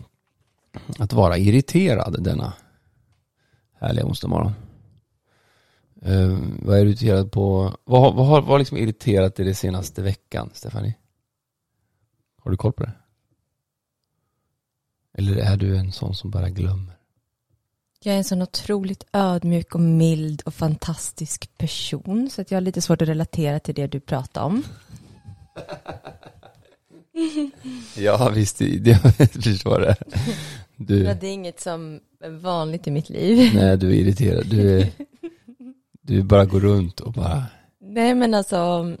att 0.98 1.12
vara 1.12 1.38
irriterad 1.38 2.22
denna 2.24 2.52
härliga 3.80 4.06
onsdag 4.06 4.28
morgon. 4.28 4.52
Uh, 6.06 6.38
vad 6.62 6.78
är 6.78 6.84
du 6.84 6.90
irriterad 6.90 7.32
på? 7.32 7.76
Vad, 7.84 8.00
har- 8.00 8.12
vad 8.12 8.26
har 8.26 8.40
vad 8.40 8.50
har 8.50 8.58
liksom 8.58 8.76
irriterat 8.78 9.36
dig 9.36 9.44
den 9.44 9.54
senaste 9.54 10.02
veckan, 10.02 10.50
Stefanie? 10.52 10.94
Har 12.42 12.50
du 12.50 12.56
koll 12.56 12.72
på 12.72 12.82
det? 12.82 12.92
Eller 15.18 15.36
är 15.36 15.56
du 15.56 15.76
en 15.76 15.92
sån 15.92 16.14
som 16.14 16.30
bara 16.30 16.48
glömmer? 16.50 16.97
Jag 18.04 18.14
är 18.14 18.18
en 18.18 18.24
sån 18.24 18.42
otroligt 18.42 19.04
ödmjuk 19.12 19.74
och 19.74 19.80
mild 19.80 20.42
och 20.46 20.54
fantastisk 20.54 21.58
person, 21.58 22.30
så 22.30 22.40
att 22.40 22.50
jag 22.50 22.56
har 22.56 22.60
lite 22.60 22.82
svårt 22.82 23.02
att 23.02 23.08
relatera 23.08 23.60
till 23.60 23.74
det 23.74 23.86
du 23.86 24.00
pratar 24.00 24.42
om. 24.42 24.62
Ja, 27.96 28.28
visst, 28.34 28.60
jag 28.84 29.00
förstår 29.42 29.80
det. 29.80 29.96
Du, 30.76 31.04
det 31.04 31.26
är 31.26 31.32
inget 31.32 31.60
som 31.60 32.00
är 32.20 32.30
vanligt 32.30 32.86
i 32.86 32.90
mitt 32.90 33.08
liv. 33.08 33.54
nej, 33.54 33.76
du 33.76 33.88
är 33.88 33.94
irriterad. 33.94 34.46
Du, 34.46 34.80
är, 34.80 34.88
du 36.00 36.22
bara 36.22 36.44
går 36.44 36.60
runt 36.60 37.00
och 37.00 37.12
bara, 37.12 37.44
Nej 37.80 38.14
men 38.14 38.34
alltså, 38.34 38.96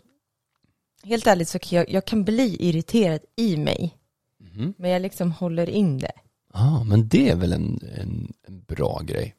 helt 1.02 1.26
ärligt 1.26 1.48
så 1.48 1.58
kan 1.58 1.76
jag, 1.76 1.90
jag 1.90 2.04
kan 2.04 2.24
bli 2.24 2.56
irriterad 2.60 3.20
i 3.36 3.56
mig, 3.56 3.96
mhm. 4.40 4.74
men 4.78 4.90
jag 4.90 5.02
liksom 5.02 5.32
håller 5.32 5.70
in 5.70 5.98
det. 5.98 6.12
Ja, 6.52 6.84
men 6.84 7.08
det 7.08 7.28
är 7.30 7.36
väl 7.36 7.52
en, 7.52 7.80
en, 7.96 8.32
en 8.48 8.60
bra 8.60 9.00
grej. 9.04 9.34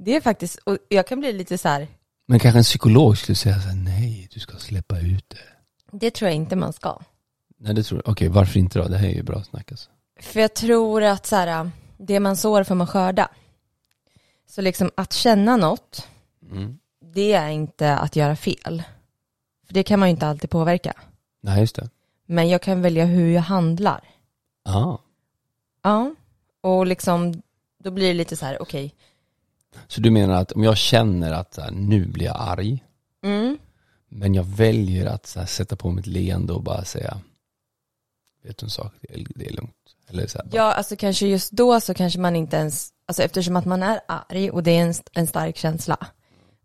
Det 0.00 0.16
är 0.16 0.20
faktiskt, 0.20 0.56
och 0.58 0.78
jag 0.88 1.06
kan 1.06 1.20
bli 1.20 1.32
lite 1.32 1.58
så 1.58 1.68
här, 1.68 1.88
Men 2.26 2.38
kanske 2.38 2.58
en 2.58 2.64
psykolog 2.64 3.18
skulle 3.18 3.36
säga 3.36 3.60
så 3.60 3.68
här, 3.68 3.76
nej, 3.76 4.28
du 4.32 4.40
ska 4.40 4.56
släppa 4.56 5.00
ut 5.00 5.24
det. 5.30 5.38
det 5.98 6.10
tror 6.10 6.28
jag 6.28 6.36
inte 6.36 6.56
man 6.56 6.72
ska. 6.72 6.98
Nej, 7.58 7.74
det 7.74 7.82
tror 7.82 8.02
jag. 8.04 8.12
Okej, 8.12 8.28
varför 8.28 8.58
inte 8.58 8.78
då? 8.78 8.88
Det 8.88 8.98
här 8.98 9.08
är 9.08 9.12
ju 9.14 9.22
bra 9.22 9.42
snack 9.44 9.70
alltså. 9.72 9.90
För 10.20 10.40
jag 10.40 10.54
tror 10.54 11.02
att 11.02 11.26
så 11.26 11.36
här, 11.36 11.70
det 11.98 12.20
man 12.20 12.36
sår 12.36 12.64
får 12.64 12.74
man 12.74 12.86
skörda. 12.86 13.28
Så 14.46 14.60
liksom 14.62 14.90
att 14.94 15.12
känna 15.12 15.56
något, 15.56 16.08
Mm. 16.50 16.78
det 17.14 17.32
är 17.32 17.48
inte 17.48 17.96
att 17.96 18.16
göra 18.16 18.36
fel. 18.36 18.82
För 19.66 19.74
det 19.74 19.82
kan 19.82 20.00
man 20.00 20.08
ju 20.08 20.10
inte 20.10 20.26
alltid 20.26 20.50
påverka. 20.50 20.92
Nej, 21.42 21.60
just 21.60 21.76
det. 21.76 21.90
Men 22.26 22.48
jag 22.48 22.62
kan 22.62 22.82
välja 22.82 23.04
hur 23.04 23.30
jag 23.30 23.42
handlar. 23.42 24.00
Ja. 24.64 25.02
Ja, 25.82 26.14
och 26.60 26.86
liksom, 26.86 27.42
då 27.78 27.90
blir 27.90 28.08
det 28.08 28.14
lite 28.14 28.36
så 28.36 28.46
här, 28.46 28.62
okej, 28.62 28.94
Så 29.88 30.00
du 30.00 30.10
menar 30.10 30.34
att 30.34 30.52
om 30.52 30.64
jag 30.64 30.76
känner 30.76 31.32
att 31.32 31.54
så 31.54 31.60
här, 31.60 31.70
nu 31.70 32.06
blir 32.06 32.26
jag 32.26 32.36
arg, 32.38 32.84
mm, 33.24 33.58
men 34.08 34.34
jag 34.34 34.44
väljer 34.44 35.06
att 35.06 35.26
så 35.26 35.40
här, 35.40 35.46
sätta 35.46 35.76
på 35.76 35.90
mitt 35.90 36.06
leende 36.06 36.52
och 36.52 36.62
bara 36.62 36.84
säga, 36.84 37.20
vet 38.42 38.58
du 38.58 38.66
en 38.66 38.70
sak, 38.70 38.92
det 39.00 39.14
är, 39.14 39.26
det 39.34 39.46
är 39.46 39.52
lugnt. 39.52 39.74
Eller 40.08 40.26
så 40.26 40.38
här, 40.38 40.44
bara, 40.44 40.56
ja 40.56 40.72
alltså 40.72 40.96
kanske 40.96 41.26
just 41.26 41.50
då 41.50 41.80
så 41.80 41.94
kanske 41.94 42.18
man 42.18 42.36
inte 42.36 42.56
ens, 42.56 42.90
alltså 43.06 43.22
eftersom 43.22 43.56
att 43.56 43.64
man 43.64 43.82
är 43.82 44.00
arg 44.08 44.50
och 44.50 44.62
det 44.62 44.70
är 44.70 44.82
en, 44.82 44.94
en 45.12 45.26
stark 45.26 45.56
känsla, 45.56 45.96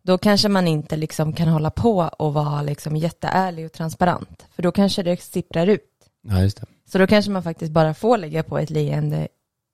då 0.01 0.17
kanske 0.17 0.49
man 0.49 0.67
inte 0.67 0.95
liksom 0.95 1.33
kan 1.33 1.47
hålla 1.47 1.71
på 1.71 1.97
och 2.19 2.33
vara 2.33 2.61
liksom 2.61 2.95
jätteärlig 2.95 3.65
och 3.65 3.71
transparent. 3.71 4.45
För 4.55 4.63
då 4.63 4.71
kanske 4.71 5.03
det 5.03 5.21
sipprar 5.21 5.67
ut. 5.67 5.89
ja, 6.21 6.41
just 6.41 6.57
det. 6.57 6.65
Så 6.85 6.97
då 6.97 7.07
kanske 7.07 7.31
man 7.31 7.43
faktiskt 7.43 7.71
bara 7.71 7.93
får 7.93 8.17
lägga 8.17 8.43
på 8.43 8.57
ett 8.57 8.69
leende 8.69 9.27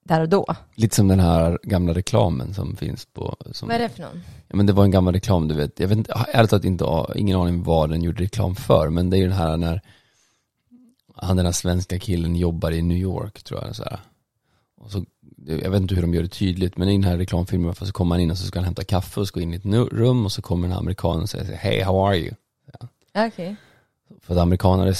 där 0.09 0.21
och 0.21 0.29
då. 0.29 0.45
Lite 0.75 0.95
som 0.95 1.07
den 1.07 1.19
här 1.19 1.59
gamla 1.63 1.93
reklamen 1.93 2.53
som 2.53 2.75
finns 2.75 3.05
på, 3.05 3.35
som, 3.51 3.67
Vad 3.67 3.75
är 3.75 3.79
det 3.79 3.89
för 3.89 4.01
någon? 4.01 4.21
ja 4.47 4.55
men 4.55 4.65
det 4.65 4.73
var 4.73 4.83
en 4.83 4.91
gammal 4.91 5.13
reklam 5.13 5.47
du 5.47 5.55
vet, 5.55 5.79
jag 5.79 5.87
vet 5.87 5.97
inte, 5.97 6.13
ärligt 6.33 6.49
talat 6.49 6.65
inte, 6.65 7.05
ingen 7.15 7.39
aning 7.39 7.63
vad 7.63 7.89
den 7.89 8.01
gjorde 8.01 8.23
reklam 8.23 8.55
för, 8.55 8.89
men 8.89 9.09
det 9.09 9.17
är 9.17 9.19
ju 9.19 9.27
den 9.27 9.37
här 9.37 9.57
när 9.57 9.81
han 11.15 11.37
den 11.37 11.45
här 11.45 11.53
svenska 11.53 11.99
killen 11.99 12.35
jobbar 12.35 12.71
i 12.71 12.81
New 12.81 12.97
York 12.97 13.43
tror 13.43 13.65
jag, 13.65 13.75
så 13.75 13.83
här. 13.83 13.99
Och 14.77 14.91
så, 14.91 15.05
jag 15.45 15.71
vet 15.71 15.81
inte 15.81 15.95
hur 15.95 16.01
de 16.01 16.13
gör 16.13 16.23
det 16.23 16.29
tydligt, 16.29 16.77
men 16.77 16.89
i 16.89 16.91
den 16.91 17.03
här 17.03 17.17
reklamfilmen 17.17 17.75
så 17.75 17.91
kommer 17.91 18.15
han 18.15 18.21
in 18.21 18.31
och 18.31 18.37
så 18.37 18.45
ska 18.45 18.59
han 18.59 18.65
hämta 18.65 18.83
kaffe 18.83 19.19
och 19.19 19.27
ska 19.27 19.41
in 19.41 19.53
i 19.53 19.55
ett 19.55 19.65
rum 19.91 20.25
och 20.25 20.31
så 20.31 20.41
kommer 20.41 20.67
den 20.67 20.71
här 20.71 20.79
amerikanen 20.79 21.21
och 21.21 21.29
säger 21.29 21.55
Hey, 21.55 21.81
how 21.81 22.07
are 22.07 22.17
you? 22.17 22.31
Okej. 23.27 23.55
För 24.21 24.33
att 24.33 24.39
amerikanare 24.39 24.93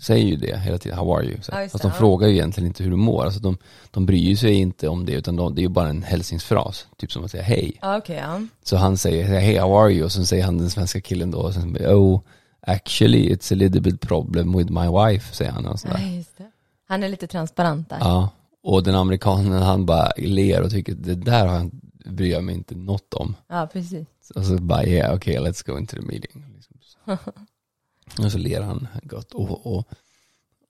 säger 0.00 0.26
ju 0.26 0.36
det 0.36 0.58
hela 0.58 0.78
tiden, 0.78 0.98
how 0.98 1.16
are 1.16 1.24
you? 1.24 1.42
Så, 1.42 1.52
Ja, 1.52 1.68
fast 1.68 1.82
de 1.82 1.92
frågar 1.92 2.28
ju 2.28 2.34
egentligen 2.34 2.66
inte 2.66 2.82
hur 2.82 2.90
du 2.90 2.96
mår, 2.96 3.24
alltså 3.24 3.40
de, 3.40 3.56
de 3.90 4.06
bryr 4.06 4.36
sig 4.36 4.54
inte 4.54 4.88
om 4.88 5.06
det, 5.06 5.12
utan 5.12 5.36
de, 5.36 5.54
det 5.54 5.60
är 5.60 5.62
ju 5.62 5.68
bara 5.68 5.88
en 5.88 6.02
hälsningsfras, 6.02 6.86
typ 6.96 7.12
som 7.12 7.24
att 7.24 7.30
säga 7.30 7.42
hej. 7.42 7.78
Ja, 7.82 7.96
okej, 7.98 8.16
ja. 8.16 8.40
Så 8.62 8.76
han 8.76 8.96
säger 8.96 9.24
hey 9.40 9.58
how 9.58 9.78
are 9.78 9.92
you? 9.92 10.04
Och 10.04 10.12
så 10.12 10.24
säger 10.24 10.44
han 10.44 10.58
den 10.58 10.70
svenska 10.70 11.00
killen 11.00 11.30
då, 11.30 11.38
och 11.38 11.54
sen 11.54 11.76
oh 11.76 12.20
actually 12.66 13.34
it's 13.34 13.52
a 13.52 13.56
little 13.56 13.80
bit 13.80 14.00
problem 14.00 14.56
with 14.56 14.72
my 14.72 14.88
wife, 14.88 15.34
säger 15.34 15.50
han 15.50 15.66
och 15.66 15.80
sådär. 15.80 16.24
Ja. 16.38 16.44
Han 16.88 17.02
är 17.02 17.08
lite 17.08 17.26
transparent 17.26 17.90
där. 17.90 17.98
Ja, 18.00 18.28
och 18.62 18.82
den 18.82 18.94
amerikanen 18.94 19.62
han 19.62 19.86
bara 19.86 20.12
ler 20.16 20.62
och 20.62 20.70
tycker 20.70 20.94
det 20.94 21.14
där 21.14 21.46
har 21.46 21.56
jag, 21.56 21.70
bryr 22.04 22.32
jag 22.32 22.44
mig 22.44 22.54
inte 22.54 22.74
något 22.74 23.14
om. 23.14 23.34
Ja, 23.48 23.68
precis. 23.72 24.06
Och 24.34 24.44
så 24.44 24.56
bara 24.56 24.84
yeah 24.84 25.16
okay 25.16 25.38
let's 25.38 25.66
go 25.66 25.78
into 25.78 25.96
the 25.96 26.02
meeting. 26.02 26.44
Och 28.18 28.32
så 28.32 28.38
ler 28.38 28.60
han 28.62 28.88
gott. 29.02 29.32
Och, 29.34 29.66
och, 29.76 29.84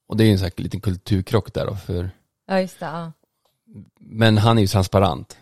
och 0.07 0.17
det 0.17 0.23
är 0.23 0.25
ju 0.25 0.31
en 0.31 0.39
sån 0.39 0.45
här 0.57 0.63
liten 0.63 0.81
kulturkrock 0.81 1.53
där 1.53 1.65
då, 1.65 1.75
för, 1.75 2.09
Ja, 2.47 2.61
just 2.61 2.79
det. 2.79 2.85
Ja. 2.85 3.11
men 3.99 4.37
han 4.37 4.57
är 4.57 4.61
ju 4.61 4.67
transparent. 4.67 5.37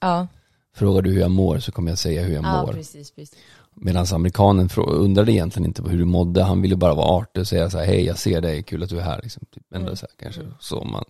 ja. 0.00 0.26
frågar 0.74 1.02
du 1.02 1.10
hur 1.10 1.20
jag 1.20 1.30
mår 1.30 1.58
så 1.58 1.72
kommer 1.72 1.90
jag 1.90 1.98
säga 1.98 2.22
hur 2.22 2.34
jag 2.34 2.44
Ja, 2.44 2.62
mår. 2.66 2.72
precis, 2.72 3.10
precis. 3.10 3.38
Medan 3.74 4.06
amerikanen 4.12 4.68
undrade 4.76 5.32
egentligen 5.32 5.66
inte 5.66 5.82
på 5.82 5.88
hur 5.88 5.98
du 5.98 6.04
mådde, 6.04 6.42
han 6.42 6.62
ville 6.62 6.76
bara 6.76 6.94
vara 6.94 7.06
artig 7.06 7.40
och 7.40 7.48
säga 7.48 7.70
så 7.70 7.78
här, 7.78 7.86
hej 7.86 8.04
jag 8.04 8.18
ser 8.18 8.40
dig, 8.40 8.62
kul 8.62 8.82
att 8.82 8.88
du 8.88 8.98
är 8.98 9.02
här 9.04 9.20
liksom. 9.22 9.46
Typ. 9.54 9.62
Ändå 9.74 9.86
Mm. 9.86 9.96
så 9.96 10.06
här, 10.06 10.16
kanske 10.24 10.42
så 10.60 10.84
man 10.84 11.04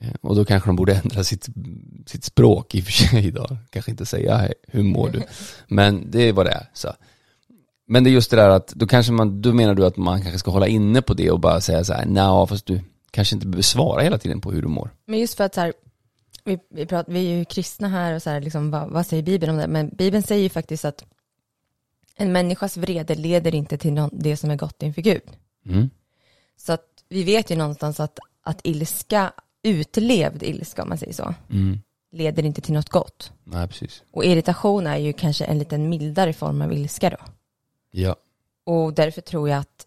Eh, 0.00 0.14
och 0.20 0.36
då 0.36 0.44
kanske 0.44 0.68
de 0.68 0.76
borde 0.76 0.94
ändra 0.94 1.24
sitt, 1.24 1.46
sitt 2.06 2.24
språk 2.24 2.74
i 2.74 2.80
och 2.80 2.84
för 2.84 2.92
sig 2.92 3.30
då. 3.30 3.56
Kanske 3.70 3.90
inte 3.90 4.06
säga 4.06 4.36
hej, 4.36 4.54
hur 4.68 4.82
mår 4.82 5.10
du? 5.10 5.22
Men 5.68 6.10
det 6.10 6.20
är 6.28 6.32
vad 6.32 6.46
det 6.46 6.52
är. 6.52 6.70
Så. 6.72 6.88
Men 7.86 8.04
det 8.04 8.10
är 8.10 8.12
just 8.12 8.30
det 8.30 8.36
där 8.36 8.48
att, 8.48 8.68
då 8.68 8.86
kanske 8.86 9.12
man, 9.12 9.42
då 9.42 9.52
menar 9.52 9.74
du 9.74 9.86
att 9.86 9.96
man 9.96 10.22
kanske 10.22 10.38
ska 10.38 10.50
hålla 10.50 10.66
inne 10.66 11.02
på 11.02 11.14
det 11.14 11.30
och 11.30 11.40
bara 11.40 11.60
säga 11.60 11.84
så 11.84 11.92
här, 11.92 12.06
nej 12.06 12.46
fast 12.46 12.66
du 12.66 12.80
kanske 13.10 13.34
inte 13.34 13.46
behöver 13.46 13.62
svara 13.62 14.02
hela 14.02 14.18
tiden 14.18 14.40
på 14.40 14.52
hur 14.52 14.62
du 14.62 14.68
mår. 14.68 14.90
Men 15.06 15.18
just 15.18 15.34
för 15.34 15.44
att 15.44 15.54
så 15.54 15.60
här, 15.60 15.72
vi, 16.44 16.58
vi, 16.70 16.86
pratar, 16.86 17.12
vi 17.12 17.32
är 17.32 17.38
ju 17.38 17.44
kristna 17.44 17.88
här 17.88 18.14
och 18.14 18.22
så 18.22 18.30
här, 18.30 18.40
liksom, 18.40 18.70
vad, 18.70 18.90
vad 18.90 19.06
säger 19.06 19.22
Bibeln 19.22 19.52
om 19.52 19.58
det? 19.58 19.68
Men 19.68 19.88
Bibeln 19.88 20.22
säger 20.22 20.42
ju 20.42 20.48
faktiskt 20.48 20.84
att 20.84 21.04
en 22.16 22.32
människas 22.32 22.76
vrede 22.76 23.14
leder 23.14 23.54
inte 23.54 23.78
till 23.78 23.92
någon, 23.92 24.10
det 24.12 24.36
som 24.36 24.50
är 24.50 24.56
gott 24.56 24.82
inför 24.82 25.02
Gud. 25.02 25.22
Mm. 25.66 25.90
Så 26.56 26.72
att 26.72 26.84
vi 27.08 27.24
vet 27.24 27.50
ju 27.50 27.56
någonstans 27.56 28.00
att, 28.00 28.18
att 28.42 28.60
ilska, 28.64 29.32
utlevd 29.62 30.42
ilska 30.42 30.82
om 30.82 30.88
man 30.88 30.98
säger 30.98 31.12
så, 31.12 31.34
Mm. 31.50 31.78
leder 32.12 32.44
inte 32.44 32.60
till 32.60 32.74
något 32.74 32.88
gott. 32.88 33.32
Nej, 33.44 33.68
precis. 33.68 34.02
Och 34.12 34.24
irritation 34.24 34.86
är 34.86 34.96
ju 34.96 35.12
kanske 35.12 35.44
en 35.44 35.58
liten 35.58 35.88
mildare 35.88 36.32
form 36.32 36.62
av 36.62 36.72
ilska 36.72 37.10
då. 37.10 37.16
Ja. 37.98 38.16
Och 38.64 38.94
därför 38.94 39.20
tror 39.20 39.48
jag 39.48 39.58
att, 39.58 39.86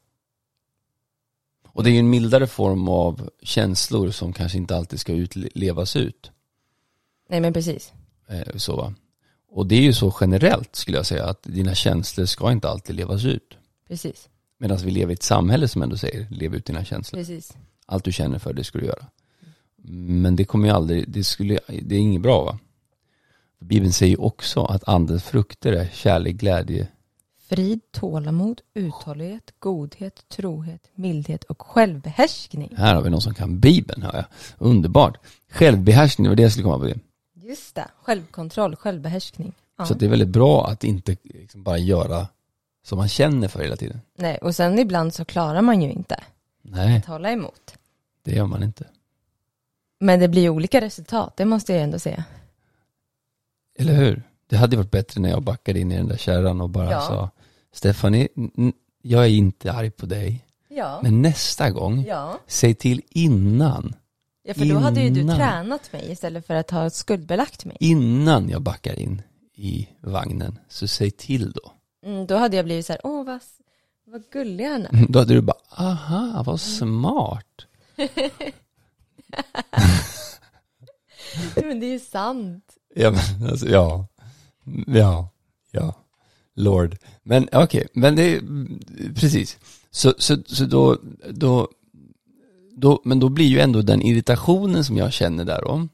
Och 1.68 1.84
det 1.84 1.90
är 1.90 1.92
ju 1.92 2.00
en 2.00 2.10
mildare 2.10 2.48
form 2.48 2.88
av 2.88 3.30
känslor 3.42 4.12
som 4.12 4.34
kanske 4.34 4.58
inte 4.58 4.76
alltid 4.76 5.00
ska 5.00 5.14
utlevas 5.14 5.96
ut. 5.96 6.32
nej 7.30 7.40
men 7.40 7.54
precis, 7.54 7.94
Eh, 8.28 8.56
så 8.58 8.76
va? 8.76 8.94
Och 9.52 9.68
det 9.68 9.76
är 9.76 9.82
ju 9.82 9.94
så 9.94 10.16
generellt 10.22 10.76
skulle 10.76 10.98
jag 10.98 11.06
säga 11.06 11.26
att 11.26 11.44
dina 11.44 11.76
känslor 11.76 12.26
ska 12.26 12.52
inte 12.52 12.70
alltid 12.70 12.96
levas 12.96 13.26
ut. 13.26 13.58
precis, 13.88 14.30
Medan 14.58 14.78
vi 14.78 14.92
lever 14.92 15.12
i 15.12 15.14
ett 15.14 15.24
samhälle 15.24 15.68
som 15.68 15.82
ändå 15.82 15.98
säger 15.98 16.28
lev 16.30 16.56
ut 16.56 16.66
dina 16.66 16.86
känslor. 16.86 17.20
precis. 17.20 17.58
Allt 17.86 18.04
du 18.04 18.12
känner 18.12 18.40
för 18.40 18.54
det 18.54 18.64
ska 18.64 18.80
du 18.80 18.86
göra. 18.86 19.06
Men 20.22 20.36
det 20.36 20.46
kommer 20.46 20.68
ju 20.68 20.74
aldrig, 20.74 21.10
det, 21.10 21.24
skulle, 21.24 21.60
det 21.68 21.96
är 21.96 22.00
inget 22.00 22.22
bra 22.22 22.44
va? 22.46 22.60
Bibeln 23.60 23.94
säger 23.94 24.12
ju 24.12 24.18
också 24.18 24.64
att 24.64 24.88
andens 24.88 25.24
frukter 25.24 25.74
är 25.74 25.88
kärlek, 25.94 26.36
glädje. 26.36 26.88
Frid, 27.50 27.80
tålamod, 27.92 28.62
uthållighet, 28.74 29.54
godhet, 29.60 30.26
trohet, 30.30 30.82
mildhet 30.96 31.44
och 31.44 31.62
självbehärskning. 31.62 32.74
Här 32.78 32.96
har 32.96 33.02
vi 33.02 33.10
någon 33.10 33.22
som 33.22 33.34
kan 33.34 33.60
Bibeln 33.60 34.02
hör 34.04 34.14
jag. 34.16 34.26
Underbart. 34.58 35.18
Självbehärskning, 35.52 36.24
det 36.24 36.30
var 36.30 36.36
det 36.36 36.44
jag 36.44 36.52
skulle 36.52 36.64
komma 36.64 36.78
på 36.80 36.86
det. 36.86 37.00
Just 37.34 37.76
det, 37.76 37.88
självkontroll, 38.02 38.76
självbehärskning. 38.76 39.54
Ja. 39.78 39.86
Så 39.86 39.94
det 39.94 40.06
är 40.06 40.10
väldigt 40.10 40.28
bra 40.30 40.68
att 40.68 40.84
inte 40.84 41.18
liksom 41.24 41.64
bara 41.64 41.78
göra 41.78 42.28
som 42.84 42.98
man 42.98 43.08
känner 43.10 43.48
för 43.48 43.60
hela 43.64 43.76
tiden. 43.76 44.02
Nej, 44.18 44.38
och 44.38 44.56
sen 44.56 44.80
ibland 44.80 45.14
så 45.14 45.26
klarar 45.26 45.62
man 45.62 45.82
ju 45.82 45.92
inte 45.92 46.24
Nej, 46.62 46.98
att 46.98 47.06
hålla 47.06 47.32
emot. 47.32 47.78
det 48.24 48.32
gör 48.36 48.46
man 48.46 48.64
inte. 48.64 48.88
Men 50.00 50.20
det 50.20 50.28
blir 50.28 50.50
olika 50.50 50.82
resultat, 50.82 51.38
det 51.38 51.46
måste 51.46 51.74
jag 51.74 51.82
ändå 51.84 52.00
säga. 52.00 52.24
Eller 53.80 53.94
hur? 53.94 54.24
Det 54.48 54.58
hade 54.58 54.78
varit 54.78 54.92
bättre 54.92 55.22
när 55.22 55.30
jag 55.30 55.44
backade 55.44 55.80
in 55.80 55.92
i 55.92 55.98
den 55.98 56.08
där 56.08 56.18
kärran 56.18 56.62
och 56.62 56.70
bara 56.70 56.92
Ja. 56.92 57.02
sa 57.02 57.30
Stefanie, 57.74 58.28
n- 58.58 58.74
jag 59.02 59.24
är 59.26 59.30
inte 59.30 59.72
arg 59.74 59.92
på 59.92 60.06
dig. 60.06 60.46
Ja. 60.70 61.00
Men 61.04 61.22
nästa 61.22 61.72
gång, 61.72 62.04
Ja. 62.08 62.40
säg 62.48 62.76
till 62.76 63.02
innan. 63.10 63.96
ja, 64.44 64.54
för 64.54 64.66
då 64.66 64.78
hade 64.78 65.02
ju 65.02 65.10
du 65.10 65.24
tränat 65.36 65.94
mig 65.94 66.12
istället 66.12 66.48
för 66.48 66.54
att 66.56 66.72
ha 66.72 66.90
skuldbelagt 66.90 67.66
mig. 67.66 67.78
Innan 67.80 68.50
jag 68.50 68.62
backar 68.62 69.00
in 69.00 69.22
i 69.56 69.88
vagnen, 70.02 70.60
så 70.70 70.88
säg 70.88 71.12
till 71.12 71.52
då. 71.52 71.72
Mm, 72.06 72.28
då 72.28 72.36
hade 72.38 72.56
jag 72.58 72.66
blivit 72.66 72.86
så 72.86 72.94
här, 72.94 73.02
åh 73.04 73.26
vad, 73.26 73.40
vad 74.06 74.24
gullig 74.32 74.66
han 74.66 74.86
är. 74.86 75.06
Då 75.10 75.20
hade 75.20 75.34
du 75.34 75.42
bara, 75.42 75.58
aha, 75.70 76.44
vad 76.46 76.60
smart. 76.62 77.46
Men 81.56 81.80
det 81.80 81.86
är 81.86 81.92
ju 81.92 82.00
sant. 82.00 82.64
Ja, 82.96 83.12
men 83.12 83.50
alltså, 83.50 83.68
ja. 83.70 84.08
Ja, 84.88 85.30
ja. 85.72 85.94
Lord. 86.60 86.98
Men 87.24 87.50
okej, 87.54 87.88
men 87.94 88.16
det 88.16 88.36
är 88.36 88.42
precis. 89.16 89.58
Så, 89.92 90.14
så, 90.18 90.38
så 90.46 90.66
då, 90.66 90.98
då, 91.30 91.68
då, 92.72 93.02
men 93.06 93.20
då 93.20 93.30
blir 93.30 93.46
ju 93.46 93.60
ändå 93.60 93.82
den 93.82 94.02
irritationen 94.02 94.84
som 94.84 94.98
jag 94.98 95.14
känner 95.14 95.46
där 95.46 95.68
om, 95.68 95.90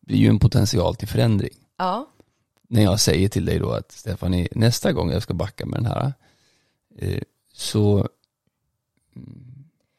blir 0.00 0.18
ju 0.18 0.28
en 0.28 0.38
potential 0.38 0.96
till 0.96 1.08
förändring. 1.08 1.54
Ja, 1.78 2.06
När 2.68 2.82
jag 2.82 3.00
säger 3.00 3.28
till 3.28 3.44
dig 3.44 3.58
då 3.58 3.70
att 3.70 3.92
Stefanie, 3.92 4.48
nästa 4.52 4.92
gång 4.92 5.10
jag 5.10 5.22
ska 5.22 5.34
backa 5.34 5.66
med 5.66 5.78
den 5.78 5.86
här, 5.86 6.12
eh, 6.98 7.22
så, 7.52 8.08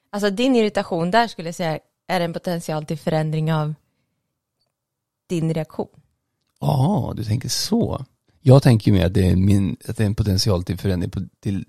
alltså 0.09 0.29
din 0.29 0.55
irritation 0.55 1.11
där 1.11 1.27
skulle 1.27 1.47
jag 1.47 1.55
säga 1.55 1.79
är 2.07 2.21
en 2.21 2.33
potential 2.33 2.85
till 2.85 2.97
förändring 2.97 3.53
av 3.53 3.73
din 5.27 5.53
reaktion. 5.53 6.01
ja, 6.59 7.13
du 7.15 7.23
tänker 7.23 7.49
så. 7.49 8.05
Jag 8.47 8.63
tänker 8.63 8.91
mer 8.91 9.05
att 9.05 9.13
det 9.13 9.27
är, 9.29 9.35
min, 9.35 9.77
att 9.87 9.97
det 9.97 10.03
är 10.03 10.07
en 10.07 10.15
potential 10.15 10.63
till 10.63 10.77
förändring 10.77 11.11
på, 11.11 11.21
till, 11.39 11.65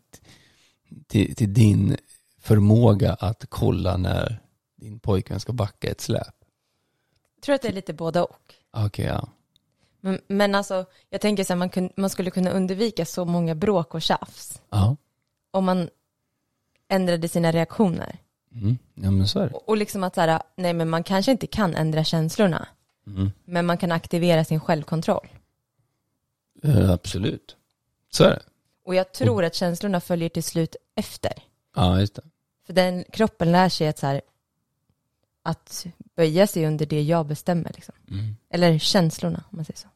till, 1.06 1.34
till 1.34 1.54
din 1.54 1.96
förmåga 2.40 3.12
att 3.14 3.44
kolla 3.48 3.96
när 3.96 4.40
din 4.76 4.98
pojkvän 5.00 5.40
ska 5.40 5.52
backa 5.52 5.90
ett 5.90 6.00
släp. 6.00 6.34
Jag 7.34 7.42
tror 7.42 7.54
att 7.54 7.62
det 7.62 7.68
är 7.68 7.72
lite 7.72 7.92
både 7.94 8.20
och. 8.20 8.54
Okej, 8.70 9.04
ja. 9.06 9.28
Men, 10.00 10.20
men 10.28 10.54
alltså, 10.54 10.84
jag 11.10 11.20
tänker 11.20 11.44
så 11.44 11.52
här, 11.52 11.58
man, 11.58 11.68
kun, 11.70 11.90
man 11.96 12.10
skulle 12.10 12.30
kunna 12.30 12.50
undvika 12.50 13.04
så 13.06 13.24
många 13.24 13.54
bråk 13.54 13.94
och 13.94 14.02
tjafs 14.02 14.62
Ja. 14.70 14.96
om 15.50 15.64
man 15.64 15.88
ändrade 16.88 17.28
sina 17.28 17.52
reaktioner. 17.52 18.18
Mm. 18.52 18.78
Ja 18.94 19.10
men 19.10 19.28
så 19.28 19.38
är 19.40 19.48
det. 19.48 19.54
Och, 19.54 19.68
och 19.68 19.76
liksom 19.76 20.04
att 20.04 20.14
så 20.14 20.20
här, 20.20 20.42
nej 20.56 20.72
men 20.74 20.88
man 20.90 21.04
kanske 21.04 21.32
inte 21.32 21.46
kan 21.46 21.74
ändra 21.74 22.04
känslorna, 22.04 22.68
Mm. 23.06 23.30
men 23.44 23.66
man 23.66 23.78
kan 23.78 23.92
aktivera 23.92 24.44
sin 24.44 24.60
självkontroll. 24.60 25.28
Eh, 26.62 26.90
absolut. 26.90 27.56
Så 28.10 28.24
är 28.24 28.30
det. 28.30 28.42
Och 28.84 28.94
jag 28.94 29.12
tror 29.12 29.44
att 29.44 29.54
känslorna 29.54 30.00
följer 30.00 30.28
till 30.28 30.42
slut 30.42 30.76
efter. 30.94 31.32
Ja, 31.76 32.00
just 32.00 32.14
det. 32.14 32.22
För 32.66 32.72
den 32.72 33.04
kroppen 33.12 33.52
lär 33.52 33.68
sig 33.68 33.88
att 33.88 33.98
så 33.98 34.06
här, 34.06 34.20
att 35.42 35.86
böja 36.16 36.46
sig 36.46 36.66
under 36.66 36.86
det 36.86 37.02
jag 37.02 37.26
bestämmer 37.26 37.72
liksom. 37.74 37.94
Mm. 38.10 38.36
Eller 38.50 38.78
känslorna, 38.78 39.44
om 39.50 39.56
man 39.56 39.64
säger 39.64 39.78
så. 39.78 39.88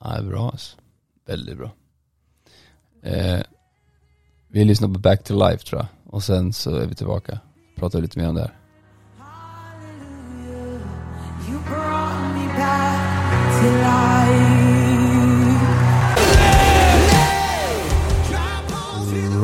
Ja, 0.00 0.10
det 0.10 0.16
är 0.16 0.22
bra 0.22 0.50
alltså. 0.50 0.76
Väldigt 1.26 1.58
bra. 1.58 1.70
Eh, 3.02 3.40
vi 4.48 4.64
lyssnar 4.64 4.88
på 4.88 4.98
Back 4.98 5.24
to 5.24 5.48
Life 5.48 5.64
tror 5.64 5.80
jag. 5.80 6.14
Och 6.14 6.22
sen 6.22 6.52
så 6.52 6.76
är 6.76 6.86
vi 6.86 6.94
tillbaka. 6.94 7.38
Pratar 7.76 8.00
lite 8.00 8.18
mer 8.18 8.28
om 8.28 8.34
det 8.34 8.40
här. 8.40 8.58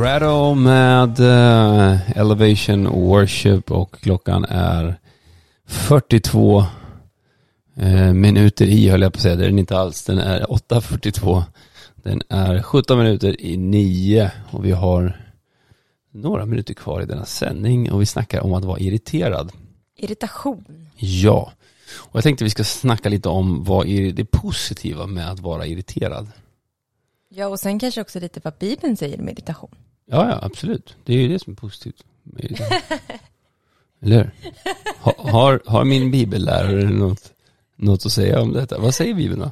Rattle 0.00 0.54
med 0.54 1.20
eh, 1.20 2.18
Elevation 2.18 2.86
Worship 2.86 3.70
och 3.70 4.00
klockan 4.00 4.44
är 4.44 5.00
42 5.66 6.64
eh, 7.76 8.12
minuter 8.12 8.66
i 8.66 8.88
höll 8.88 9.02
jag 9.02 9.12
på 9.12 9.16
att 9.16 9.22
säga. 9.22 9.36
Det 9.36 9.44
är 9.44 9.48
den 9.48 9.58
inte 9.58 9.78
alls. 9.78 10.04
Den 10.04 10.18
är 10.18 10.40
8.42. 10.40 11.42
Den 11.94 12.22
är 12.28 12.62
17 12.62 12.98
minuter 12.98 13.40
i 13.40 13.56
9 13.56 14.30
och 14.50 14.64
vi 14.64 14.72
har 14.72 15.26
några 16.12 16.46
minuter 16.46 16.74
kvar 16.74 17.02
i 17.02 17.06
denna 17.06 17.24
sändning 17.24 17.92
och 17.92 18.00
vi 18.00 18.06
snackar 18.06 18.40
om 18.40 18.54
att 18.54 18.64
vara 18.64 18.78
irriterad. 18.78 19.52
Irritation. 19.96 20.88
Ja, 20.96 21.52
och 21.96 22.16
jag 22.16 22.22
tänkte 22.22 22.44
vi 22.44 22.50
ska 22.50 22.64
snacka 22.64 23.08
lite 23.08 23.28
om 23.28 23.64
vad 23.64 23.88
är 23.88 24.12
det 24.12 24.24
positiva 24.24 25.06
med 25.06 25.30
att 25.30 25.40
vara 25.40 25.66
irriterad. 25.66 26.28
Ja, 27.28 27.46
och 27.46 27.60
sen 27.60 27.78
kanske 27.78 28.00
också 28.00 28.20
lite 28.20 28.40
vad 28.44 28.54
Bibeln 28.58 28.96
säger 28.96 29.20
om 29.20 29.28
irritation. 29.28 29.74
Ja, 30.10 30.28
ja, 30.30 30.38
absolut. 30.42 30.96
Det 31.04 31.12
är 31.14 31.18
ju 31.18 31.28
det 31.28 31.38
som 31.38 31.52
är 31.52 31.56
positivt. 31.56 32.04
Eller 34.02 34.16
hur? 34.16 34.30
Ha, 35.00 35.14
har, 35.18 35.62
har 35.66 35.84
min 35.84 36.10
bibellärare 36.10 36.90
något, 36.90 37.32
något 37.76 38.06
att 38.06 38.12
säga 38.12 38.40
om 38.40 38.52
detta? 38.52 38.78
Vad 38.78 38.94
säger 38.94 39.14
Bibeln 39.14 39.40
då? 39.40 39.50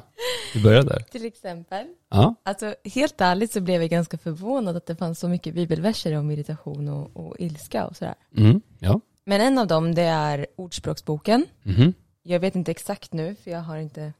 Vi 0.53 0.63
börjar 0.63 0.83
där. 0.83 0.99
Till 0.99 1.25
exempel. 1.25 1.87
Ja, 2.09 2.35
Alltså 2.43 2.75
helt 2.83 3.21
ärligt 3.21 3.51
så 3.51 3.61
blev 3.61 3.81
jag 3.81 3.89
ganska 3.89 4.17
förvånad 4.17 4.77
att 4.77 4.85
det 4.85 4.95
fanns 4.95 5.19
så 5.19 5.27
mycket 5.27 5.53
bibelverser 5.55 6.17
om 6.17 6.31
irritation 6.31 6.89
och, 6.89 7.17
och 7.17 7.35
ilska 7.39 7.85
och 7.87 7.95
sådär. 7.95 8.15
mm, 8.37 8.61
ja, 8.79 9.01
Men 9.25 9.41
en 9.41 9.57
av 9.57 9.67
dem 9.67 9.95
det 9.95 10.01
är 10.01 10.47
Ordspråksboken. 10.55 11.45
mhm. 11.63 11.93
Jag 12.23 12.39
vet 12.39 12.55
inte 12.55 12.71
exakt 12.71 13.13
nu 13.13 13.35
för 13.43 13.51
jag 13.51 13.59
har 13.61 13.77
inte 13.77 14.13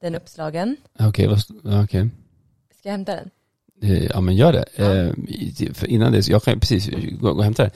den 0.00 0.14
uppslagen. 0.14 0.76
Okej, 0.98 1.24
ja, 1.64 1.82
okej. 1.84 2.10
Ska 2.78 2.88
jag 2.88 2.92
hämta 2.92 3.14
den? 3.16 3.30
Eh, 3.84 4.04
Ja 4.04 4.20
men 4.20 4.36
gör 4.36 4.52
det. 4.52 4.64
Eh, 4.76 5.10
i- 5.28 5.70
för 5.74 5.86
innan 5.86 6.12
det, 6.12 6.22
så 6.22 6.32
jag 6.32 6.42
kan 6.42 6.60
precis 6.60 6.90
gå, 7.20 7.28
och 7.28 7.44
hämta 7.44 7.62
det. 7.64 7.70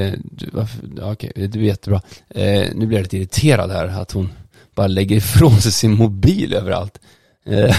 Eh, 0.00 0.12
du, 0.30 0.46
varför, 0.52 0.80
ja, 0.96 1.12
okej, 1.12 1.32
det 1.34 1.42
är 1.44 1.56
jättebra. 1.62 2.02
Eh, 2.28 2.66
nu 2.74 2.86
blir 2.86 2.98
jag 2.98 3.02
lite 3.02 3.16
irriterad 3.16 3.70
här 3.70 3.86
att 3.88 4.12
hon 4.12 4.28
bara 4.74 4.86
lägger 4.86 5.16
ifrån 5.16 5.60
sig 5.60 5.72
sin 5.72 5.92
mobil 5.92 6.52
överallt. 6.54 6.98
Eh, 7.46 7.76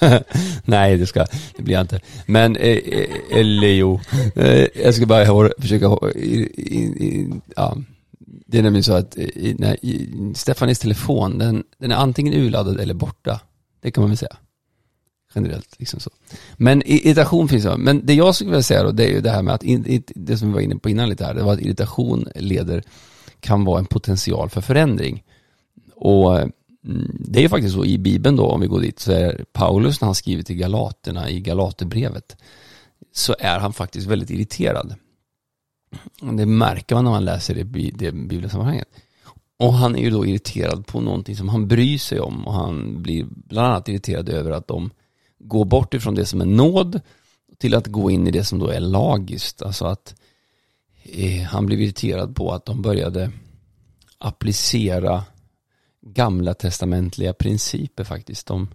Nej, 0.64 0.96
det 0.96 1.06
ska 1.06 1.26
det 1.56 1.62
blir 1.62 1.74
jag 1.74 1.80
inte. 1.80 2.00
Men, 2.26 2.56
eh, 2.56 2.76
eh, 2.76 3.38
eller 3.38 3.68
jo, 3.68 4.00
eh, 4.36 4.66
jag 4.84 4.94
ska 4.94 5.06
bara 5.06 5.50
försöka, 5.58 5.84
ja. 7.56 7.76
Det 8.46 8.58
är 8.58 8.62
nämligen 8.62 8.84
så 8.84 8.92
att 8.92 9.16
i, 9.18 10.08
Stefanis 10.34 10.78
telefon, 10.78 11.38
den, 11.38 11.64
den 11.78 11.92
är 11.92 11.96
antingen 11.96 12.34
urladdad 12.34 12.80
eller 12.80 12.94
borta. 12.94 13.40
Det 13.82 13.90
kan 13.90 14.02
man 14.02 14.10
väl 14.10 14.16
säga. 14.18 14.36
Generellt, 15.34 15.74
liksom 15.78 16.00
så. 16.00 16.10
Men 16.56 16.82
irritation 16.86 17.48
finns 17.48 17.64
det. 17.64 17.76
Men 17.76 18.06
det 18.06 18.14
jag 18.14 18.34
skulle 18.34 18.50
vilja 18.50 18.62
säga 18.62 18.82
då, 18.82 18.90
det 18.90 19.04
är 19.04 19.10
ju 19.10 19.20
det 19.20 19.30
här 19.30 19.42
med 19.42 19.54
att, 19.54 19.62
in, 19.62 20.02
det 20.06 20.36
som 20.36 20.48
vi 20.48 20.54
var 20.54 20.60
inne 20.60 20.76
på 20.76 20.90
innan 20.90 21.08
lite 21.08 21.24
här, 21.24 21.34
det 21.34 21.42
var 21.42 21.52
att 21.52 21.60
irritation 21.60 22.28
leder, 22.34 22.82
kan 23.40 23.64
vara 23.64 23.78
en 23.78 23.86
potential 23.86 24.50
för 24.50 24.60
förändring. 24.60 25.24
Och 25.94 26.38
mm, 26.38 27.16
det 27.20 27.38
är 27.38 27.42
ju 27.42 27.48
faktiskt 27.48 27.74
så 27.74 27.84
i 27.84 27.98
Bibeln 27.98 28.36
då, 28.36 28.46
om 28.46 28.60
vi 28.60 28.66
går 28.66 28.80
dit, 28.80 28.98
så 28.98 29.12
är 29.12 29.44
Paulus 29.52 30.00
när 30.00 30.06
han 30.06 30.14
skriver 30.14 30.42
till 30.42 30.56
Galaterna 30.56 31.30
i 31.30 31.40
Galaterbrevet, 31.40 32.36
så 33.12 33.36
är 33.38 33.58
han 33.58 33.72
faktiskt 33.72 34.06
väldigt 34.06 34.30
irriterad. 34.30 34.94
Det 36.20 36.46
märker 36.46 36.94
man 36.94 37.04
när 37.04 37.10
man 37.10 37.24
läser 37.24 37.54
det, 37.54 37.78
i 37.78 37.90
det 37.90 38.12
bibelsammanhanget. 38.12 38.88
Och 39.56 39.74
han 39.74 39.96
är 39.96 40.00
ju 40.00 40.10
då 40.10 40.26
irriterad 40.26 40.86
på 40.86 41.00
någonting 41.00 41.36
som 41.36 41.48
han 41.48 41.68
bryr 41.68 41.98
sig 41.98 42.20
om 42.20 42.46
och 42.46 42.52
han 42.52 43.02
blir 43.02 43.26
bland 43.30 43.66
annat 43.68 43.88
irriterad 43.88 44.28
över 44.28 44.50
att 44.50 44.68
de 44.68 44.90
gå 45.38 45.64
bort 45.64 45.94
ifrån 45.94 46.14
det 46.14 46.26
som 46.26 46.40
är 46.40 46.46
nåd 46.46 47.00
till 47.58 47.74
att 47.74 47.86
gå 47.86 48.10
in 48.10 48.26
i 48.26 48.30
det 48.30 48.44
som 48.44 48.58
då 48.58 48.68
är 48.68 48.80
lagiskt. 48.80 49.62
Alltså 49.62 49.84
att 49.84 50.14
eh, 51.02 51.42
han 51.42 51.66
blev 51.66 51.80
irriterad 51.80 52.36
på 52.36 52.52
att 52.52 52.64
de 52.64 52.82
började 52.82 53.30
applicera 54.18 55.24
gamla 56.00 56.54
testamentliga 56.54 57.32
principer 57.32 58.04
faktiskt. 58.04 58.46
De, 58.46 58.68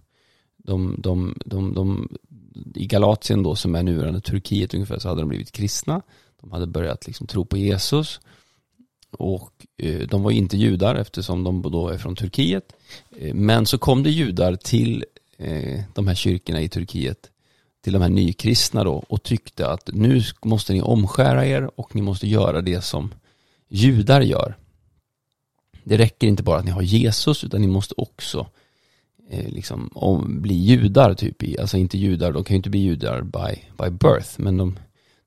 de, 0.58 0.96
de, 0.98 1.38
de, 1.46 1.74
de, 1.74 2.18
I 2.76 2.86
Galatien 2.86 3.44
då 3.44 3.56
som 3.56 3.76
är 3.76 3.84
nuvarande 3.84 4.22
Turkiet 4.22 4.74
ungefär 4.74 5.00
så 5.00 5.10
hade 5.10 5.22
de 5.22 5.30
blivit 5.30 5.52
kristna. 5.52 6.02
De 6.42 6.52
hade 6.52 6.68
börjat 6.68 7.08
liksom 7.08 7.28
tro 7.28 7.46
på 7.46 7.58
Jesus. 7.58 8.20
Och 9.12 9.66
eh, 9.78 10.08
de 10.08 10.24
var 10.24 10.32
inte 10.32 10.58
judar 10.58 10.96
eftersom 10.96 11.44
de 11.44 11.62
då 11.62 11.90
är 11.90 11.98
från 11.98 12.16
Turkiet. 12.16 12.74
Eh, 13.18 13.34
men 13.34 13.66
så 13.66 13.78
kom 13.78 14.04
det 14.04 14.10
judar 14.10 14.56
till 14.56 15.06
Eh, 15.44 15.82
de 15.94 16.08
här 16.08 16.16
kyrkorna 16.16 16.62
i 16.62 16.70
Turkiet 16.70 17.30
till 17.84 17.94
de 17.94 18.02
här 18.02 18.10
nykristna 18.10 18.84
då 18.84 19.04
och 19.08 19.24
tyckte 19.24 19.68
att 19.68 19.90
nu 19.94 20.22
måste 20.42 20.74
ni 20.74 20.82
omskära 20.82 21.46
er 21.46 21.80
och 21.80 21.96
ni 21.96 22.02
måste 22.02 22.28
göra 22.28 22.62
det 22.62 22.82
som 22.82 23.14
judar 23.70 24.22
gör. 24.22 24.58
Det 25.84 25.98
räcker 25.98 26.28
inte 26.28 26.44
bara 26.44 26.60
att 26.60 26.66
ni 26.66 26.72
har 26.72 26.82
Jesus 26.82 27.44
utan 27.44 27.62
ni 27.62 27.68
måste 27.68 27.94
också 27.98 28.48
eh, 29.30 29.48
liksom 29.48 29.90
om, 29.94 30.42
bli 30.42 30.54
judar 30.54 31.14
typ, 31.14 31.44
i, 31.44 31.60
alltså 31.60 31.78
inte 31.78 31.98
judar, 31.98 32.32
de 32.32 32.44
kan 32.44 32.54
ju 32.54 32.58
inte 32.58 32.70
bli 32.70 32.80
judar 32.80 33.22
by, 33.22 33.62
by 33.84 33.90
birth 33.90 34.30
men 34.38 34.58
de 34.58 34.80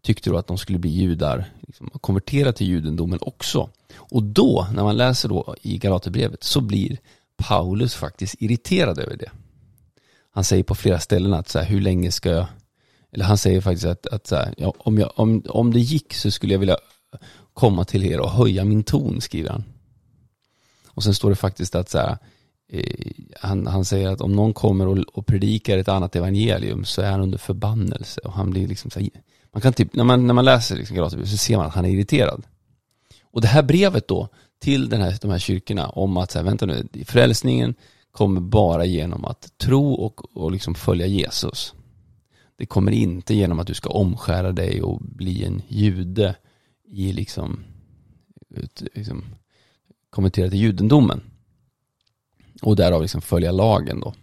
tyckte 0.03 0.31
då 0.31 0.37
att 0.37 0.47
de 0.47 0.59
skulle 0.59 0.79
bli 0.79 0.91
judar, 0.91 1.53
liksom, 1.61 1.91
konvertera 2.01 2.53
till 2.53 2.67
judendomen 2.67 3.19
också. 3.23 3.71
Och 3.97 4.23
då, 4.23 4.67
när 4.75 4.83
man 4.83 4.97
läser 4.97 5.29
då 5.29 5.57
i 5.63 5.79
Galaterbrevet, 5.79 6.45
så 6.45 6.61
blir 6.61 6.99
Paulus 7.37 7.95
faktiskt 7.95 8.35
irriterad 8.39 8.99
över 8.99 9.17
det. 9.17 9.31
Han 10.37 10.45
säger 10.45 10.63
på 10.63 10.75
flera 10.75 11.01
ställen 11.01 11.35
att 11.35 11.49
så 11.49 11.59
här, 11.59 11.67
hur 11.67 11.81
länge 11.81 12.13
ska 12.13 12.31
jag, 12.31 12.47
eller 13.13 13.25
han 13.25 13.39
säger 13.39 13.61
faktiskt 13.61 13.87
att, 13.87 14.07
att 14.07 14.27
så 14.27 14.37
här, 14.37 14.55
ja, 14.57 14.75
om, 14.79 14.99
jag, 14.99 15.13
om, 15.15 15.43
om 15.49 15.73
det 15.73 15.81
gick 15.81 16.15
så 16.15 16.31
skulle 16.31 16.53
jag 16.53 16.59
vilja 16.59 16.77
komma 17.55 17.85
till 17.85 18.05
er 18.05 18.21
och 18.21 18.31
höja 18.31 18.65
min 18.65 18.83
ton, 18.83 19.21
skriver 19.21 19.51
han. 19.51 19.65
Och 20.89 21.03
sen 21.03 21.15
står 21.15 21.31
det 21.31 21.37
faktiskt 21.37 21.75
att 21.75 21.89
så 21.89 21.99
här, 21.99 22.19
eh, 22.73 23.11
han, 23.41 23.67
han 23.67 23.85
säger 23.85 24.09
att 24.09 24.21
om 24.21 24.33
någon 24.33 24.55
kommer 24.55 24.87
och, 24.87 24.99
och 24.99 25.27
predikar 25.27 25.79
ett 25.79 25.89
annat 25.89 26.17
evangelium 26.17 26.85
så 26.85 27.03
är 27.03 27.11
han 27.11 27.21
under 27.21 27.39
förbannelse 27.39 28.21
och 28.21 28.33
han 28.33 28.51
blir 28.51 28.69
liksom 28.69 28.91
så 28.91 29.01
här, 29.01 29.09
man 29.53 29.63
kan 29.63 29.73
typ, 29.73 29.95
när 29.95 30.05
man, 30.05 30.27
när 30.27 30.35
man 30.35 30.45
läser 30.45 30.77
liksom 30.77 30.97
Galaterbrevet 30.97 31.31
så 31.31 31.37
ser 31.37 31.57
man 31.57 31.67
att 31.67 31.75
han 31.75 31.85
är 31.85 31.91
irriterad. 31.91 32.47
Och 33.23 33.41
det 33.41 33.49
här 33.49 33.63
brevet 33.63 34.09
då 34.09 34.29
till 34.59 34.89
den 34.89 35.01
här, 35.01 35.19
de 35.21 35.31
här 35.31 35.39
kyrkorna 35.39 35.89
om 35.89 36.17
att, 36.17 36.31
så 36.31 36.39
här, 36.39 36.45
vänta 36.45 36.67
nu, 36.67 36.89
frälsningen 37.07 37.75
kommer 38.17 38.41
bara 38.41 38.85
genom 38.85 39.25
att 39.25 39.59
tro 39.59 39.93
och, 39.93 40.37
och 40.37 40.53
liksom 40.53 40.75
följa 40.75 41.07
Jesus. 41.07 41.75
Det 42.57 42.67
kommer 42.67 42.93
inte 42.93 43.35
genom 43.35 43.61
att 43.61 43.67
du 43.67 43.75
ska 43.75 43.91
omskära 43.91 44.53
dig 44.53 44.83
och 44.83 45.01
bli 45.01 45.45
en 45.45 45.63
jude 45.69 46.35
i 46.85 47.13
liksom, 47.13 47.65
ut, 48.51 48.83
liksom 48.95 49.25
kommentera 50.11 50.51
till 50.51 50.59
judendomen. 50.59 51.21
Och 52.63 52.77
därav 52.77 53.03
liksom 53.03 53.21
följa 53.21 53.53
lagen 53.53 54.01
då. 54.01 54.15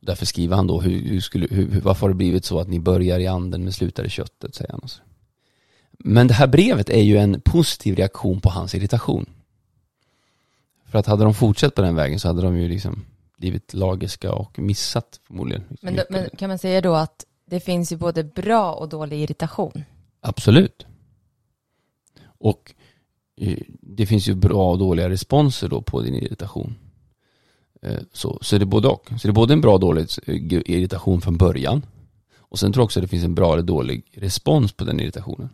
Därför 0.00 0.26
skriver 0.26 0.56
han 0.56 0.66
då, 0.66 0.80
hur, 0.80 1.08
hur 1.08 1.20
skulle, 1.20 1.46
hur, 1.50 1.80
varför 1.80 2.00
har 2.00 2.08
det 2.08 2.14
blivit 2.14 2.44
så 2.44 2.58
att 2.58 2.68
ni 2.68 2.80
börjar 2.80 3.18
i 3.18 3.26
anden 3.26 3.62
men 3.62 3.72
slutar 3.72 4.04
i 4.04 4.08
köttet, 4.08 4.54
säger 4.54 4.72
han. 4.72 4.88
Men 5.90 6.26
det 6.26 6.34
här 6.34 6.46
brevet 6.46 6.90
är 6.90 7.02
ju 7.02 7.16
en 7.16 7.40
positiv 7.40 7.96
reaktion 7.96 8.40
på 8.40 8.50
hans 8.50 8.74
irritation. 8.74 9.26
För 10.86 10.98
att 10.98 11.06
hade 11.06 11.24
de 11.24 11.34
fortsatt 11.34 11.74
på 11.74 11.82
den 11.82 11.94
vägen 11.94 12.20
så 12.20 12.28
hade 12.28 12.42
de 12.42 12.56
ju 12.56 12.68
liksom 12.68 13.04
blivit 13.42 13.74
lagiska 13.74 14.32
och 14.32 14.58
missat 14.58 15.20
förmodligen. 15.26 15.64
Liksom 15.70 15.86
men, 15.86 15.96
då, 15.96 16.02
men 16.10 16.30
kan 16.38 16.48
man 16.48 16.58
säga 16.58 16.80
då 16.80 16.94
att 16.94 17.26
det 17.46 17.60
finns 17.60 17.92
ju 17.92 17.96
både 17.96 18.24
bra 18.24 18.72
och 18.72 18.88
dålig 18.88 19.22
irritation? 19.22 19.84
Absolut. 20.20 20.86
Och 22.24 22.74
eh, 23.36 23.58
det 23.80 24.06
finns 24.06 24.28
ju 24.28 24.34
bra 24.34 24.70
och 24.70 24.78
dåliga 24.78 25.08
responser 25.08 25.68
då 25.68 25.82
på 25.82 26.00
din 26.00 26.14
irritation. 26.14 26.74
Eh, 27.82 28.00
så, 28.12 28.38
så 28.42 28.58
det 28.58 28.64
är 28.64 28.66
både 28.66 28.88
och. 28.88 29.08
Så 29.08 29.28
det 29.28 29.30
är 29.30 29.32
både 29.32 29.52
en 29.52 29.60
bra 29.60 29.74
och 29.74 29.80
dålig 29.80 30.08
irritation 30.66 31.20
från 31.20 31.36
början. 31.36 31.86
Och 32.38 32.58
sen 32.58 32.72
tror 32.72 32.80
jag 32.80 32.84
också 32.84 33.00
att 33.00 33.04
det 33.04 33.08
finns 33.08 33.24
en 33.24 33.34
bra 33.34 33.52
eller 33.52 33.62
dålig 33.62 34.04
respons 34.12 34.72
på 34.72 34.84
den 34.84 35.00
irritationen. 35.00 35.48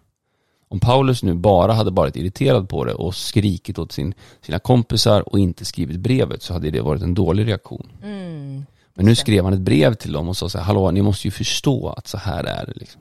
Om 0.68 0.80
Paulus 0.80 1.22
nu 1.22 1.34
bara 1.34 1.72
hade 1.72 1.90
varit 1.90 2.16
irriterad 2.16 2.68
på 2.68 2.84
det 2.84 2.94
och 2.94 3.14
skrikit 3.14 3.78
åt 3.78 3.92
sin, 3.92 4.14
sina 4.40 4.58
kompisar 4.58 5.28
och 5.28 5.38
inte 5.38 5.64
skrivit 5.64 6.00
brevet 6.00 6.42
så 6.42 6.52
hade 6.52 6.70
det 6.70 6.80
varit 6.80 7.02
en 7.02 7.14
dålig 7.14 7.46
reaktion. 7.46 7.92
Mm. 8.02 8.66
Men 8.94 9.06
nu 9.06 9.14
skrev 9.14 9.44
han 9.44 9.52
ett 9.52 9.60
brev 9.60 9.94
till 9.94 10.12
dem 10.12 10.28
och 10.28 10.36
sa 10.36 10.48
så 10.48 10.58
här, 10.58 10.64
hallå 10.64 10.90
ni 10.90 11.02
måste 11.02 11.26
ju 11.26 11.30
förstå 11.30 11.88
att 11.88 12.06
så 12.06 12.18
här 12.18 12.44
är 12.44 12.66
det 12.66 12.72
liksom. 12.76 13.00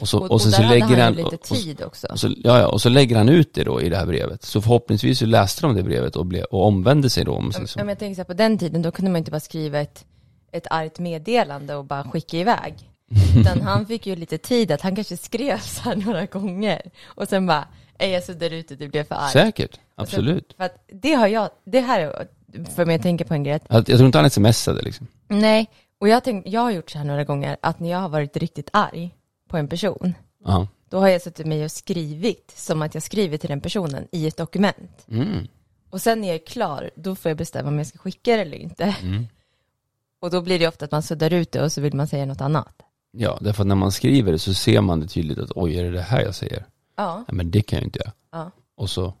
Och 0.00 0.08
så, 0.08 0.18
och, 0.18 0.30
och 0.30 0.42
sen 0.42 0.48
och 0.48 0.54
så 0.54 0.62
lägger 0.62 0.86
han, 0.86 0.98
han 0.98 1.12
lite 1.14 1.36
tid 1.36 1.82
också. 1.82 2.06
Och 2.06 2.20
så, 2.20 2.28
ja, 2.28 2.58
ja, 2.58 2.66
och 2.66 2.80
så 2.80 2.88
lägger 2.88 3.16
han 3.16 3.28
ut 3.28 3.54
det 3.54 3.64
då 3.64 3.82
i 3.82 3.88
det 3.88 3.96
här 3.96 4.06
brevet. 4.06 4.42
Så 4.42 4.60
förhoppningsvis 4.60 5.18
så 5.18 5.26
läste 5.26 5.62
de 5.62 5.74
det 5.74 5.82
brevet 5.82 6.16
och, 6.16 6.26
blev, 6.26 6.44
och 6.44 6.66
omvände 6.66 7.10
sig 7.10 7.24
då. 7.24 7.32
Om 7.32 7.52
så. 7.52 7.78
Men 7.78 7.88
jag 7.88 7.98
tänker 7.98 8.14
så 8.14 8.20
här, 8.20 8.24
på 8.24 8.34
den 8.34 8.58
tiden 8.58 8.82
då 8.82 8.90
kunde 8.90 9.10
man 9.10 9.18
inte 9.18 9.30
bara 9.30 9.40
skriva 9.40 9.80
ett, 9.80 10.04
ett 10.52 10.66
argt 10.70 10.98
meddelande 10.98 11.74
och 11.74 11.84
bara 11.84 12.04
skicka 12.04 12.36
iväg. 12.36 12.90
Utan 13.36 13.60
han 13.60 13.86
fick 13.86 14.06
ju 14.06 14.16
lite 14.16 14.38
tid 14.38 14.72
att 14.72 14.80
han 14.80 14.94
kanske 14.94 15.16
skrev 15.16 15.58
så 15.58 15.82
här 15.82 15.96
några 15.96 16.26
gånger. 16.26 16.90
Och 17.04 17.28
sen 17.28 17.46
bara, 17.46 17.68
är 17.98 18.08
jag 18.08 18.24
så 18.24 18.32
där 18.32 18.50
ute, 18.50 18.76
det 18.76 18.88
blev 18.88 19.04
för 19.04 19.14
argt. 19.14 19.32
Säkert, 19.32 19.80
absolut. 19.94 20.46
Sen, 20.48 20.56
för 20.56 20.64
att 20.64 20.84
det 21.02 21.14
har 21.14 21.26
jag, 21.26 21.50
det 21.64 21.80
här 21.80 22.26
för 22.74 22.86
mig 22.86 22.96
att 22.96 23.02
tänka 23.02 23.24
på 23.24 23.34
en 23.34 23.44
grej. 23.44 23.60
Jag, 23.68 23.76
jag 23.76 23.86
tror 23.86 24.06
inte 24.06 24.18
han 24.18 24.30
smsade 24.30 24.82
liksom. 24.82 25.06
Nej, 25.28 25.70
och 25.98 26.08
jag, 26.08 26.24
tänk, 26.24 26.46
jag 26.46 26.60
har 26.60 26.70
gjort 26.70 26.90
så 26.90 26.98
här 26.98 27.04
några 27.04 27.24
gånger, 27.24 27.56
att 27.60 27.80
när 27.80 27.90
jag 27.90 27.98
har 27.98 28.08
varit 28.08 28.36
riktigt 28.36 28.70
arg 28.72 29.14
på 29.48 29.56
en 29.56 29.68
person, 29.68 30.14
Aha. 30.46 30.68
då 30.88 30.98
har 30.98 31.08
jag 31.08 31.22
suttit 31.22 31.46
med 31.46 31.64
och 31.64 31.70
skrivit 31.70 32.52
som 32.56 32.82
att 32.82 32.94
jag 32.94 33.02
skriver 33.02 33.38
till 33.38 33.48
den 33.48 33.60
personen 33.60 34.08
i 34.12 34.26
ett 34.26 34.36
dokument. 34.36 35.06
Mm. 35.10 35.48
Och 35.90 36.02
sen 36.02 36.20
när 36.20 36.28
jag 36.28 36.34
är 36.34 36.46
klar, 36.46 36.90
då 36.94 37.14
får 37.14 37.30
jag 37.30 37.38
bestämma 37.38 37.68
om 37.68 37.78
jag 37.78 37.86
ska 37.86 37.98
skicka 37.98 38.36
det 38.36 38.42
eller 38.42 38.56
inte. 38.56 38.96
Mm. 39.02 39.26
Och 40.20 40.30
då 40.30 40.40
blir 40.40 40.58
det 40.58 40.68
ofta 40.68 40.84
att 40.84 40.92
man 40.92 41.02
suddar 41.02 41.32
ut 41.32 41.52
det 41.52 41.62
och 41.62 41.72
så 41.72 41.80
vill 41.80 41.94
man 41.94 42.08
säga 42.08 42.26
något 42.26 42.40
annat. 42.40 42.82
Ja, 43.16 43.38
därför 43.40 43.62
att 43.62 43.66
när 43.66 43.74
man 43.74 43.92
skriver 43.92 44.32
det 44.32 44.38
så 44.38 44.54
ser 44.54 44.80
man 44.80 45.00
det 45.00 45.06
tydligt 45.06 45.38
att 45.38 45.52
oj, 45.54 45.78
är 45.78 45.84
det 45.84 45.90
det 45.90 46.02
här 46.02 46.20
jag 46.20 46.34
säger? 46.34 46.66
Ja. 46.96 47.16
Nej, 47.16 47.36
men 47.36 47.50
det 47.50 47.62
kan 47.62 47.76
jag 47.76 47.86
inte 47.86 47.98
göra. 47.98 48.12
Ja. 48.32 48.50
Och 48.76 48.90
så. 48.90 49.14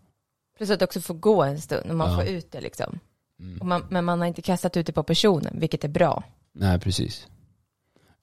Plus 0.56 0.70
att 0.70 0.78
det 0.78 0.84
också 0.84 1.00
får 1.00 1.14
gå 1.14 1.42
en 1.42 1.60
stund 1.60 1.90
och 1.90 1.96
man 1.96 2.10
ja. 2.10 2.16
får 2.16 2.26
ut 2.26 2.52
det 2.52 2.60
liksom. 2.60 2.98
Mm. 3.40 3.68
Man, 3.68 3.86
men 3.90 4.04
man 4.04 4.20
har 4.20 4.26
inte 4.26 4.42
kastat 4.42 4.76
ut 4.76 4.86
det 4.86 4.92
på 4.92 5.02
personen, 5.02 5.60
vilket 5.60 5.84
är 5.84 5.88
bra. 5.88 6.22
Nej, 6.52 6.80
precis. 6.80 7.26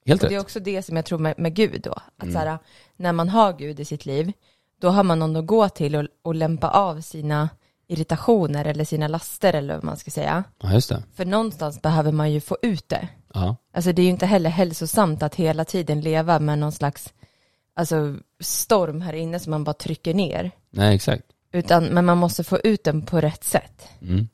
Helt 0.06 0.20
och 0.20 0.24
rätt. 0.24 0.30
Det 0.30 0.36
är 0.36 0.40
också 0.40 0.60
det 0.60 0.82
som 0.82 0.96
jag 0.96 1.04
tror 1.04 1.18
med, 1.18 1.38
med 1.38 1.54
Gud 1.54 1.80
då. 1.82 1.92
Att 1.92 2.22
mm. 2.22 2.32
så 2.32 2.38
här, 2.38 2.58
när 2.96 3.12
man 3.12 3.28
har 3.28 3.52
Gud 3.52 3.80
i 3.80 3.84
sitt 3.84 4.06
liv, 4.06 4.32
då 4.80 4.88
har 4.88 5.02
man 5.02 5.18
någon 5.18 5.36
att 5.36 5.46
gå 5.46 5.68
till 5.68 5.96
och, 5.96 6.06
och 6.22 6.34
lämpa 6.34 6.70
av 6.70 7.00
sina 7.00 7.48
irritationer 7.86 8.64
eller 8.64 8.84
sina 8.84 9.08
laster 9.08 9.54
eller 9.54 9.74
vad 9.74 9.84
man 9.84 9.96
ska 9.96 10.10
säga. 10.10 10.44
Ja, 10.62 10.72
just 10.72 10.88
det. 10.88 11.02
För 11.14 11.24
någonstans 11.24 11.82
behöver 11.82 12.12
man 12.12 12.32
ju 12.32 12.40
få 12.40 12.56
ut 12.62 12.88
det. 12.88 13.08
Ja. 13.34 13.56
Alltså 13.72 13.92
det 13.92 14.02
är 14.02 14.04
ju 14.04 14.10
inte 14.10 14.26
heller 14.26 14.50
hälsosamt 14.50 15.22
att 15.22 15.34
hela 15.34 15.64
tiden 15.64 16.00
leva 16.00 16.38
med 16.38 16.58
någon 16.58 16.72
slags 16.72 17.12
alltså, 17.74 18.16
storm 18.40 19.00
här 19.00 19.12
inne 19.12 19.38
som 19.38 19.50
man 19.50 19.64
bara 19.64 19.72
trycker 19.74 20.14
ner. 20.14 20.50
Nej, 20.70 20.94
exakt. 20.94 21.24
Utan, 21.52 21.84
men 21.84 22.04
man 22.04 22.18
måste 22.18 22.44
få 22.44 22.58
ut 22.58 22.84
den 22.84 23.02
på 23.02 23.20
rätt 23.20 23.44
sätt. 23.44 23.88
Mm. 24.00 24.28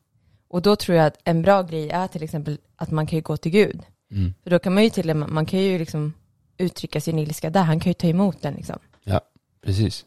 Och 0.48 0.62
då 0.62 0.76
tror 0.76 0.96
jag 0.96 1.06
att 1.06 1.18
en 1.24 1.42
bra 1.42 1.62
grej 1.62 1.90
är 1.90 2.08
till 2.08 2.22
exempel 2.22 2.58
att 2.76 2.90
man 2.90 3.06
kan 3.06 3.16
ju 3.16 3.22
gå 3.22 3.36
till 3.36 3.52
Gud. 3.52 3.82
Mm. 4.10 4.34
För 4.42 4.50
då 4.50 4.58
kan 4.58 4.74
man 4.74 4.84
ju 4.84 4.90
till 4.90 5.10
och 5.10 5.16
med, 5.16 5.28
man 5.28 5.46
kan 5.46 5.60
ju 5.60 5.78
liksom 5.78 6.12
uttrycka 6.58 7.00
sin 7.00 7.18
ilska 7.18 7.50
där, 7.50 7.62
han 7.62 7.80
kan 7.80 7.90
ju 7.90 7.94
ta 7.94 8.06
emot 8.06 8.42
den 8.42 8.54
liksom. 8.54 8.78
Ja, 9.04 9.20
precis. 9.64 10.04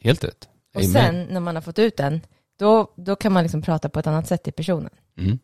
Helt 0.00 0.24
rätt. 0.24 0.48
Och 0.74 0.84
sen 0.84 1.26
när 1.30 1.40
man 1.40 1.54
har 1.54 1.62
fått 1.62 1.78
ut 1.78 1.96
den, 1.96 2.20
då, 2.58 2.92
då 2.96 3.16
kan 3.16 3.32
man 3.32 3.42
liksom 3.42 3.62
prata 3.62 3.88
på 3.88 3.98
ett 3.98 4.06
annat 4.06 4.26
sätt 4.26 4.42
till 4.42 4.52
personen. 4.52 4.90
Mm. 5.18 5.38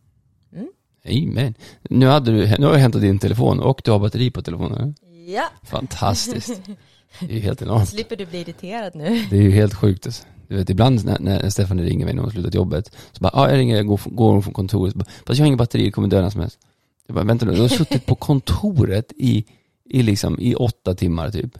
Amen. 1.05 1.55
Nu, 1.83 2.07
hade 2.07 2.31
du, 2.31 2.57
nu 2.59 2.67
har 2.67 2.73
jag 2.73 2.81
hämtat 2.81 3.03
din 3.03 3.19
telefon 3.19 3.61
och 3.61 3.81
du 3.85 3.91
har 3.91 3.99
batteri 3.99 4.31
på 4.31 4.43
telefonen. 4.43 4.95
Ja, 5.27 5.45
Fantastiskt. 5.63 6.61
Det 7.21 7.27
är 7.27 7.35
ju 7.35 7.41
helt 7.41 7.63
enormt. 7.63 7.89
slipper 7.89 8.17
du 8.17 8.27
bli 8.27 8.41
irriterad 8.41 8.95
nu. 8.95 9.27
Det 9.31 9.37
är 9.37 9.43
ju 9.43 9.51
helt 9.51 9.75
sjukt. 9.75 10.07
alltså. 10.07 10.25
Du 10.49 10.57
vet, 10.57 10.71
ibland 10.71 11.05
när, 11.05 11.19
när 11.19 11.51
Stefan 11.51 11.81
ringer 11.81 12.05
mig 12.05 12.15
när 12.15 12.21
hon 12.21 12.29
har 12.29 12.33
slutat 12.33 12.55
jobbet, 12.55 12.97
så 13.13 13.21
bara, 13.21 13.31
ja 13.35 13.41
ah, 13.41 13.51
jag 13.51 13.59
ringer, 13.59 13.77
jag 13.77 13.87
går, 13.87 14.01
går 14.05 14.41
från 14.41 14.55
kontoret, 14.55 14.93
så 14.93 14.99
bara, 14.99 15.05
fast 15.27 15.39
jag 15.39 15.45
har 15.45 15.47
inget 15.47 15.59
batteri, 15.59 15.85
det 15.85 15.91
kommer 15.91 16.09
dö 16.09 16.23
när 16.23 16.31
som 16.31 16.41
helst. 16.41 16.59
Jag 17.07 17.15
bara, 17.15 17.25
vänta 17.25 17.47
nu, 17.47 17.53
du 17.53 17.61
har 17.61 17.69
suttit 17.69 18.07
på 18.07 18.15
kontoret 18.15 19.13
i, 19.17 19.45
i 19.85 20.03
liksom, 20.03 20.41
i 20.41 20.55
åtta 20.55 20.95
timmar 20.95 21.31
typ. 21.31 21.59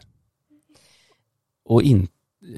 Och 1.65 1.81
inte, 1.81 2.13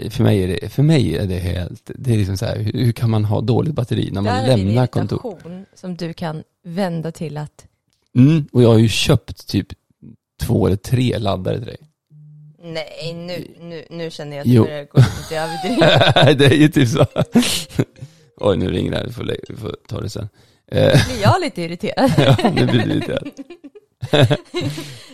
för 0.10 0.23
mig 0.23 0.43
är 0.43 0.47
det, 0.47 0.69
för 0.69 0.84
mig 0.84 1.17
är 1.17 1.27
det 1.27 1.39
helt, 1.39 1.91
det 1.95 2.13
är 2.13 2.17
liksom 2.17 2.38
så 2.38 2.45
här, 2.45 2.58
hur, 2.60 2.71
hur 2.86 2.91
kan 2.91 3.10
man 3.10 3.25
ha 3.25 3.41
dåligt 3.41 3.73
batteri 3.73 4.10
när 4.12 4.21
man 4.21 4.36
är 4.36 4.58
lämnar 4.58 4.88
kontor? 4.88 5.19
irritation 5.25 5.65
som 5.73 5.95
du 5.95 6.13
kan 6.13 6.43
vända 6.63 7.12
till 7.12 7.38
att, 7.38 7.65
Mm, 8.15 8.45
och 8.51 8.63
jag 8.63 8.69
har 8.69 8.77
ju 8.79 8.89
köpt 8.89 9.47
typ 9.47 9.67
två 10.41 10.65
eller 10.67 10.75
tre 10.75 11.17
laddare 11.19 11.58
till 11.58 11.65
dig. 11.67 11.77
nej 12.62 13.13
nu, 13.13 13.47
nu, 13.60 13.86
nu 13.89 14.12
känner 14.12 14.38
jag 14.38 14.41
att 14.41 14.47
Jo. 14.47 14.63
det 14.63 14.69
börjar 14.69 14.86
gå 14.86 14.99
lite 14.99 15.38
överdrivet. 15.38 16.38
det 16.39 16.45
är 16.45 16.58
ju 16.58 16.67
typ 16.69 16.89
så. 16.89 17.06
Oj, 18.38 18.58
nu 18.58 18.71
ringer 18.71 18.91
det 18.91 18.97
här, 18.97 19.06
vi 19.08 19.13
får, 19.13 19.23
lä- 19.23 19.36
vi 19.49 19.56
får 19.56 19.75
ta 19.88 20.01
det 20.01 20.10
sen. 20.10 20.29
Eh, 20.67 21.06
Blir 21.08 21.21
jag 21.21 21.41
lite 21.41 21.62
irriterad? 21.62 22.12
ja, 22.17 22.51
nu 22.56 22.65
blir 22.65 22.79
det 22.79 22.86
lite, 22.95 23.19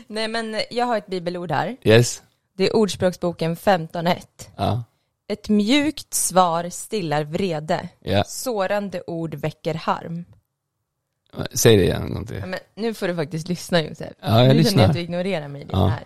Nej 0.08 0.28
men 0.28 0.56
jag 0.72 0.86
har 0.86 0.98
ett 0.98 1.08
bibelord 1.08 1.52
här. 1.52 1.78
yes, 1.84 2.22
Det 2.60 2.67
är 2.67 2.76
Ordspråksboken 2.76 3.56
15.1. 3.56 4.26
ja, 4.56 4.84
Ett 5.28 5.50
mjukt 5.50 6.13
svar 6.13 6.69
stillar 6.69 7.24
vrede. 7.24 7.89
ja. 8.00 8.24
Sårande 8.24 9.02
ord 9.08 9.36
väcker 9.36 9.74
harm. 9.74 10.26
Säg 11.54 11.78
det 11.78 11.84
igen. 11.84 12.28
Ja, 12.32 12.45
men 12.45 12.60
nu 12.76 12.93
får 12.93 13.08
du 13.08 13.15
faktiskt 13.15 13.48
lyssna 13.48 13.82
Josef. 13.82 14.13
Ja, 14.19 14.39
jag 14.39 14.48
nu 14.48 14.54
lyssnar. 14.54 14.82
jag 14.82 14.89
att 14.89 14.95
du 14.95 15.02
ignorerar 15.02 15.48
mig 15.48 15.67
Ja. 15.72 15.88
här. 15.88 16.04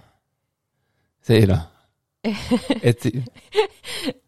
Säg 1.28 1.46
då. 1.48 1.60
Ett. 2.82 3.06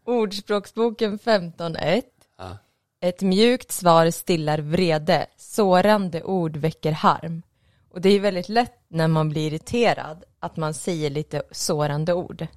Ordspråksboken 0.06 1.20
15.1. 1.20 2.02
Ja. 2.38 2.58
Ett 3.02 3.22
mjukt 3.22 3.72
svar 3.72 4.10
stillar 4.12 4.60
vrede. 4.60 5.26
Sårande 5.38 6.24
ord 6.24 6.58
väcker 6.58 6.92
harm. 6.92 7.42
Och 7.96 8.02
det 8.02 8.10
är 8.10 8.14
ju 8.14 8.20
väldigt 8.20 8.50
lätt 8.50 8.74
när 8.88 9.08
man 9.08 9.30
blir 9.30 9.48
irriterad 9.48 10.24
att 10.40 10.58
man 10.58 10.74
säger 10.74 11.10
lite 11.10 11.44
sårande 11.52 12.14
ord. 12.14 12.48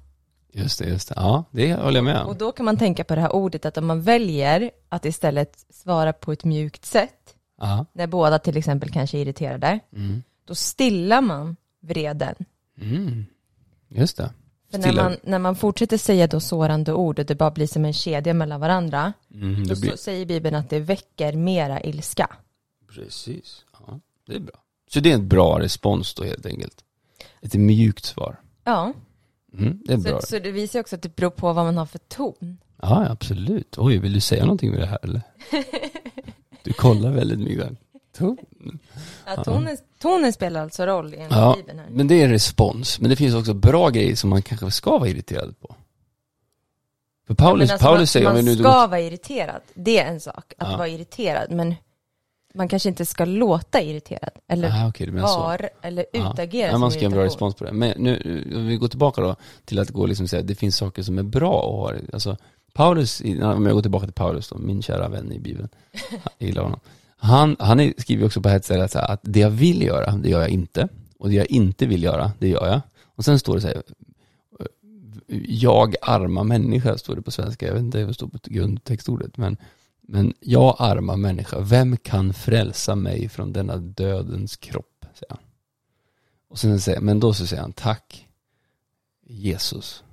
Just 0.53 0.79
det, 0.79 0.85
just 0.89 1.09
det. 1.09 1.15
Ja, 1.17 1.43
det 1.51 1.73
håller 1.73 1.97
jag 1.97 2.03
med 2.05 2.23
Och 2.23 2.31
om. 2.31 2.37
då 2.37 2.51
kan 2.51 2.65
man 2.65 2.77
tänka 2.77 3.03
på 3.03 3.15
det 3.15 3.21
här 3.21 3.31
ordet 3.35 3.65
att 3.65 3.77
om 3.77 3.85
man 3.87 4.01
väljer 4.01 4.71
att 4.89 5.05
istället 5.05 5.65
svara 5.69 6.13
på 6.13 6.31
ett 6.31 6.43
mjukt 6.43 6.85
sätt, 6.85 7.35
Ja, 7.57 7.85
när 7.93 8.07
båda 8.07 8.39
till 8.39 8.57
exempel 8.57 8.91
kanske 8.91 9.17
är 9.17 9.21
irriterade, 9.21 9.79
mm. 9.95 10.23
då 10.45 10.55
stillar 10.55 11.21
man 11.21 11.55
vreden. 11.81 12.35
Mm. 12.81 13.25
Just 13.87 14.17
det. 14.17 14.29
För 14.71 14.77
när 14.77 14.93
man, 14.93 15.17
när 15.23 15.39
man 15.39 15.55
fortsätter 15.55 15.97
säga 15.97 16.27
då 16.27 16.39
sårande 16.39 16.93
ord 16.93 17.19
och 17.19 17.25
det 17.25 17.35
bara 17.35 17.51
blir 17.51 17.67
som 17.67 17.85
en 17.85 17.93
kedja 17.93 18.33
mellan 18.33 18.59
varandra, 18.59 19.13
Mm, 19.33 19.67
då 19.67 19.79
blir... 19.79 19.91
så 19.91 19.97
säger 19.97 20.25
Bibeln 20.25 20.55
att 20.55 20.69
det 20.69 20.79
väcker 20.79 21.33
mera 21.33 21.81
ilska. 21.81 22.29
Precis. 22.95 23.65
Ja, 23.79 23.99
det 24.27 24.35
är 24.35 24.39
bra. 24.39 24.55
Så 24.93 24.99
det 24.99 25.09
är 25.11 25.13
en 25.15 25.27
bra 25.27 25.59
respons 25.59 26.13
då 26.13 26.23
helt 26.23 26.45
enkelt. 26.45 26.83
Ett 27.41 27.53
mjukt 27.53 28.05
svar. 28.05 28.39
Ja, 28.63 28.93
Mm, 29.53 29.81
det 29.85 29.93
är 29.93 29.97
bra. 29.97 30.21
så, 30.21 30.27
så 30.27 30.39
det 30.39 30.51
visar 30.51 30.79
också 30.79 30.95
att 30.95 31.01
det 31.01 31.15
beror 31.15 31.29
på 31.29 31.53
vad 31.53 31.65
man 31.65 31.77
har 31.77 31.85
för 31.85 31.99
ton. 31.99 32.57
Ja, 32.81 33.07
absolut. 33.09 33.77
Oj, 33.77 33.97
vill 33.97 34.13
du 34.13 34.19
säga 34.21 34.43
någonting 34.43 34.71
med 34.71 34.79
det 34.79 34.85
här 34.85 34.99
eller? 35.03 35.21
Du 36.63 36.73
kollar 36.73 37.11
väldigt 37.11 37.39
mycket. 37.39 37.69
Ton. 38.17 38.37
Ja, 39.25 39.43
tonen, 39.43 39.77
tonen 40.01 40.33
spelar 40.33 40.61
alltså 40.61 40.85
roll 40.85 41.13
enligt 41.13 41.31
Ja, 41.31 41.53
Bibeln 41.57 41.79
här. 41.79 41.87
men 41.91 42.07
det 42.07 42.15
är 42.21 42.25
en 42.25 42.31
respons. 42.31 42.99
Men 42.99 43.09
det 43.09 43.15
finns 43.15 43.35
också 43.35 43.53
bra 43.53 43.89
grejer 43.89 44.15
som 44.15 44.29
man 44.29 44.41
kanske 44.41 44.71
ska 44.71 44.97
vara 44.97 45.09
irriterad 45.09 45.59
på. 45.59 45.75
För 47.27 47.33
Paulus, 47.35 47.67
men 47.67 47.73
alltså 47.73 47.85
Paulus 47.87 47.99
man, 47.99 48.07
säger, 48.07 48.33
man 48.33 48.45
nu 48.45 48.55
ska 48.55 48.87
vara 48.87 48.99
irriterad, 49.01 49.61
det 49.73 49.99
är 49.99 50.05
en 50.11 50.19
sak, 50.19 50.53
att 50.57 50.71
Ja. 50.71 50.77
vara 50.77 50.87
irriterad, 50.87 51.51
men 51.51 51.75
man 52.53 52.67
kanske 52.67 52.89
inte 52.89 53.05
ska 53.05 53.25
låta 53.25 53.81
irriterad, 53.81 54.29
eller 54.47 54.69
Ah, 54.69 55.27
så. 55.27 55.39
vara, 55.39 55.67
eller 55.81 56.05
Ja. 56.13 56.31
utagera 56.33 56.65
Ja, 56.67 56.71
som 56.71 56.81
man 56.81 56.91
ska 56.91 56.99
ge 56.99 57.05
en 57.05 57.11
bra 57.11 57.23
respons 57.23 57.55
på 57.55 57.63
det. 57.63 57.71
Men 57.73 57.93
nu, 57.97 58.43
om 58.55 58.67
vi 58.67 58.75
går 58.75 58.87
tillbaka 58.87 59.21
då 59.21 59.35
till 59.65 59.79
att 59.79 59.89
gå 59.89 60.05
liksom 60.05 60.27
säga 60.27 60.39
att 60.39 60.47
det 60.47 60.55
finns 60.55 60.77
saker 60.77 61.03
som 61.03 61.17
är 61.19 61.23
bra 61.23 61.59
att 61.59 61.95
ha. 61.95 62.01
Alltså, 62.13 62.37
Paulus, 62.73 63.21
om 63.21 63.65
jag 63.65 63.73
går 63.75 63.81
tillbaka 63.81 64.05
till 64.05 64.13
Paulus 64.13 64.49
då, 64.49 64.57
min 64.57 64.81
kära 64.81 65.09
vän 65.09 65.31
i 65.31 65.39
Bibeln, 65.39 65.69
jag 66.37 66.47
gillar 66.47 66.63
honom. 66.63 66.79
Han, 67.17 67.55
han 67.59 67.93
skriver 67.97 68.25
också 68.25 68.41
på 68.41 68.49
ett 68.49 68.65
ställe 68.65 68.83
att, 68.83 68.95
att 68.95 69.19
det 69.23 69.39
jag 69.39 69.49
vill 69.49 69.81
göra, 69.81 70.11
det 70.11 70.29
gör 70.29 70.39
jag 70.39 70.49
inte. 70.49 70.87
Och 71.19 71.29
det 71.29 71.35
jag 71.35 71.51
inte 71.51 71.85
vill 71.85 72.03
göra, 72.03 72.31
det 72.39 72.47
gör 72.47 72.67
jag. 72.67 72.81
Och 73.15 73.25
sen 73.25 73.39
står 73.39 73.55
det 73.55 73.61
så 73.61 73.67
här, 73.67 73.81
jag 75.47 75.95
arma 76.01 76.43
människa, 76.43 76.97
står 76.97 77.15
det 77.15 77.21
på 77.21 77.31
svenska. 77.31 77.65
Jag 77.67 77.73
vet 77.73 77.81
inte 77.83 77.97
vad 77.99 78.07
det 78.07 78.13
står 78.13 78.27
på 78.27 78.37
grundtextordet. 78.43 79.37
Men, 79.37 79.57
men 80.11 80.33
jag 80.39 80.75
arma 80.79 81.15
människa, 81.15 81.59
vem 81.59 81.97
kan 81.97 82.33
frälsa 82.33 82.95
mig 82.95 83.29
från 83.29 83.53
denna 83.53 83.77
dödens 83.77 84.57
kropp? 84.57 85.05
Säger 85.13 85.29
han. 85.29 85.39
Och 86.47 86.59
sen 86.59 86.81
säger, 86.81 87.01
men 87.01 87.19
då 87.19 87.33
så 87.33 87.47
säger 87.47 87.61
han, 87.61 87.73
tack 87.73 88.27
Jesus. 89.25 90.03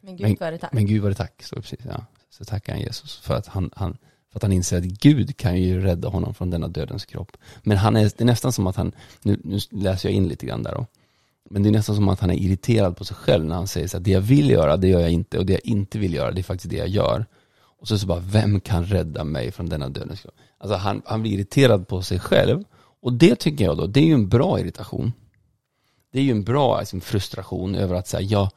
Men 0.00 0.16
gud 0.16 0.38
vad 0.40 0.48
är 0.48 0.52
det 0.52 0.58
tack. 0.58 0.72
Men 0.72 0.86
Gud 0.86 1.02
var 1.02 1.08
det 1.08 1.14
tack, 1.14 1.44
det 1.50 1.60
precis. 1.60 1.78
Ja. 1.84 2.06
Så 2.30 2.44
tackar 2.44 2.72
han 2.72 2.82
Jesus 2.82 3.16
för 3.16 3.34
att 3.34 3.46
han, 3.46 3.70
han, 3.76 3.98
för 4.30 4.38
att 4.38 4.42
han 4.42 4.52
inser 4.52 4.78
att 4.78 4.84
Gud 4.84 5.36
kan 5.36 5.62
ju 5.62 5.80
rädda 5.80 6.08
honom 6.08 6.34
från 6.34 6.50
denna 6.50 6.68
dödens 6.68 7.04
kropp. 7.04 7.36
Men 7.62 7.76
han 7.76 7.96
är, 7.96 8.02
det 8.02 8.20
är 8.20 8.24
nästan 8.24 8.52
som 8.52 8.66
att 8.66 8.76
han, 8.76 8.92
nu, 9.22 9.40
nu 9.44 9.58
läser 9.70 10.08
jag 10.08 10.16
in 10.16 10.28
lite 10.28 10.46
grann 10.46 10.62
där 10.62 10.74
då. 10.74 10.86
Men 11.50 11.62
det 11.62 11.68
är 11.68 11.72
nästan 11.72 11.94
som 11.94 12.08
att 12.08 12.20
han 12.20 12.30
är 12.30 12.34
irriterad 12.34 12.96
på 12.96 13.04
sig 13.04 13.16
själv 13.16 13.44
när 13.44 13.54
han 13.54 13.68
säger 13.68 13.88
så 13.88 13.96
att 13.96 14.04
det 14.04 14.10
jag 14.10 14.20
vill 14.20 14.50
göra, 14.50 14.76
det 14.76 14.88
gör 14.88 15.00
jag 15.00 15.10
inte. 15.10 15.38
Och 15.38 15.46
det 15.46 15.52
jag 15.52 15.66
inte 15.66 15.98
vill 15.98 16.14
göra, 16.14 16.32
det 16.32 16.40
är 16.40 16.42
faktiskt 16.42 16.70
det 16.70 16.76
jag 16.76 16.88
gör. 16.88 17.26
Och 17.80 17.88
så, 17.88 17.98
så 17.98 18.06
bara, 18.06 18.20
vem 18.20 18.60
kan 18.60 18.84
rädda 18.84 19.24
mig 19.24 19.52
från 19.52 19.68
denna 19.68 19.88
dödens 19.88 20.20
kropp? 20.20 20.34
Alltså 20.58 20.76
han, 20.76 21.02
han 21.04 21.22
blir 21.22 21.32
irriterad 21.32 21.88
på 21.88 22.02
sig 22.02 22.18
själv. 22.18 22.64
Och 23.00 23.12
det 23.12 23.36
tycker 23.36 23.64
jag 23.64 23.76
då, 23.76 23.86
det 23.86 24.00
är 24.00 24.04
ju 24.04 24.14
en 24.14 24.28
bra 24.28 24.60
irritation. 24.60 25.12
Det 26.12 26.18
är 26.18 26.22
ju 26.22 26.30
en 26.30 26.44
bra 26.44 26.80
liksom, 26.80 27.00
frustration 27.00 27.74
över 27.74 27.94
att 27.94 28.08
säga, 28.08 28.20
jag, 28.20 28.50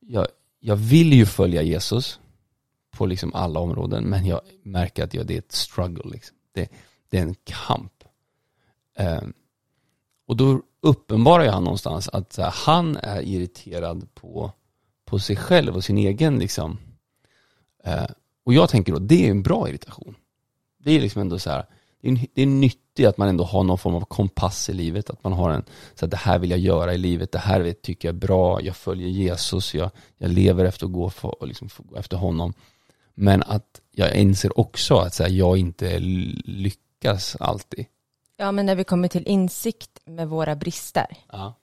jag, 0.00 0.26
jag 0.60 0.76
vill 0.76 1.12
ju 1.12 1.26
följa 1.26 1.62
Jesus 1.62 2.20
på 2.90 3.06
liksom 3.06 3.34
alla 3.34 3.60
områden, 3.60 4.04
men 4.04 4.26
jag 4.26 4.40
märker 4.62 5.04
att 5.04 5.14
jag, 5.14 5.26
det 5.26 5.34
är 5.34 5.38
ett 5.38 5.52
struggle. 5.52 6.10
Liksom. 6.10 6.36
Det, 6.52 6.68
det 7.08 7.18
är 7.18 7.22
en 7.22 7.36
kamp. 7.44 8.04
Ehm, 8.96 9.32
och 10.26 10.36
då 10.36 10.62
uppenbarar 10.80 11.44
ju 11.44 11.50
han 11.50 11.64
någonstans 11.64 12.08
att 12.08 12.32
så 12.32 12.42
här, 12.42 12.54
han 12.56 12.96
är 12.96 13.20
irriterad 13.20 14.14
på, 14.14 14.52
på 15.04 15.18
sig 15.18 15.36
själv 15.36 15.76
och 15.76 15.84
sin 15.84 15.98
egen 15.98 16.38
liksom. 16.38 16.78
Eh, 17.84 18.06
och 18.44 18.54
jag 18.54 18.68
tänker 18.68 18.92
då, 18.92 18.98
det 18.98 19.26
är 19.26 19.30
en 19.30 19.42
bra 19.42 19.68
irritation. 19.68 20.14
Det 20.78 20.90
är 20.92 21.00
liksom 21.00 21.20
ändå 21.20 21.38
så 21.38 21.50
här, 21.50 21.66
det 22.00 22.08
är, 22.08 22.12
en- 22.12 22.26
det 22.34 22.42
är 22.42 22.46
nyttigt 22.46 23.06
att 23.06 23.18
man 23.18 23.28
ändå 23.28 23.44
har 23.44 23.64
någon 23.64 23.78
form 23.78 23.94
av 23.94 24.00
kompass 24.04 24.68
i 24.68 24.72
livet, 24.72 25.10
att 25.10 25.24
man 25.24 25.32
har 25.32 25.50
en, 25.50 25.64
så 25.94 26.04
att 26.04 26.10
det 26.10 26.16
här 26.16 26.38
vill 26.38 26.50
jag 26.50 26.60
göra 26.60 26.94
i 26.94 26.98
livet, 26.98 27.32
det 27.32 27.38
här 27.38 27.72
tycker 27.72 28.08
jag 28.08 28.14
är 28.14 28.18
bra, 28.18 28.62
jag 28.62 28.76
följer 28.76 29.08
Jesus, 29.08 29.74
jag, 29.74 29.90
jag 30.18 30.30
lever 30.30 30.64
efter 30.64 30.86
att 30.86 30.92
gå, 30.92 31.10
för, 31.10 31.42
och 31.42 31.48
liksom, 31.48 31.68
gå 31.78 31.96
efter 31.96 32.16
honom. 32.16 32.54
Men 33.14 33.42
att 33.42 33.80
jag 33.90 34.14
inser 34.16 34.58
också 34.58 34.94
att 34.96 35.14
så 35.14 35.22
här, 35.22 35.30
jag 35.30 35.58
inte 35.58 35.98
lyckas 35.98 37.36
alltid. 37.40 37.86
Ja, 38.36 38.52
men 38.52 38.66
när 38.66 38.74
vi 38.74 38.84
kommer 38.84 39.08
till 39.08 39.26
insikt 39.28 39.90
med 40.04 40.28
våra 40.28 40.56
brister 40.56 41.06
Ja. 41.32 41.54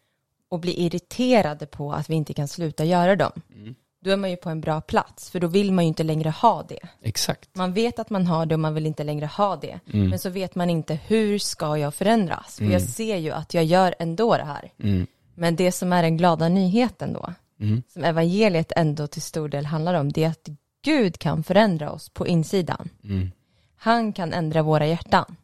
och 0.50 0.60
blir 0.60 0.80
irriterade 0.80 1.65
på 1.65 1.94
att 1.94 2.10
vi 2.10 2.15
inte 2.15 2.34
kan 2.34 2.48
sluta 2.48 2.86
göra 2.86 3.15
dem, 3.15 3.32
Mm. 3.56 3.76
Då 4.04 4.12
är 4.12 4.18
man 4.18 4.30
ju 4.30 4.36
på 4.36 4.50
en 4.50 4.62
bra 4.62 4.82
plats, 4.82 5.30
för 5.30 5.40
då 5.40 5.48
vill 5.48 5.74
man 5.74 5.84
ju 5.84 5.88
inte 5.88 6.04
längre 6.04 6.30
ha 6.30 6.63
det. 6.63 6.80
Exakt. 7.02 7.50
Man 7.56 7.73
vet 7.73 8.00
att 8.00 8.10
man 8.10 8.28
har 8.28 8.46
det 8.46 8.56
och 8.56 8.60
man 8.60 8.73
vill 8.73 8.86
inte 8.86 9.04
längre 9.04 9.25
ha 9.25 9.56
det. 9.56 9.80
Mm. 9.94 10.10
Men 10.10 10.19
så 10.19 10.30
vet 10.30 10.56
man 10.56 10.69
inte 10.69 11.00
hur 11.08 11.40
ska 11.40 11.78
jag 11.78 11.94
förändras? 11.94 12.58
För 12.58 12.65
jag 12.65 12.82
ser 12.82 13.17
ju 13.17 13.32
att 13.32 13.54
jag 13.54 13.63
gör 13.63 13.96
ändå 14.00 14.38
det 14.38 14.44
här. 14.46 14.71
Mm. 14.84 15.08
Men 15.36 15.56
det 15.56 15.71
som 15.71 15.94
är 15.94 16.04
den 16.04 16.17
glada 16.17 16.50
nyheten 16.50 17.13
då, 17.13 17.34
Mm. 17.60 17.84
som 17.94 18.04
evangeliet 18.04 18.71
ändå 18.75 19.08
till 19.08 19.21
stor 19.21 19.50
del 19.50 19.65
handlar 19.65 19.94
om, 19.94 20.12
det 20.12 20.23
är 20.23 20.30
att 20.30 20.50
Gud 20.84 21.19
kan 21.19 21.44
förändra 21.44 21.92
oss 21.92 22.10
på 22.10 22.28
insidan. 22.28 22.90
Mm. 23.04 23.32
Han 23.75 24.13
kan 24.13 24.34
ändra 24.34 24.62
våra 24.62 24.88
hjärtan. 24.88 25.36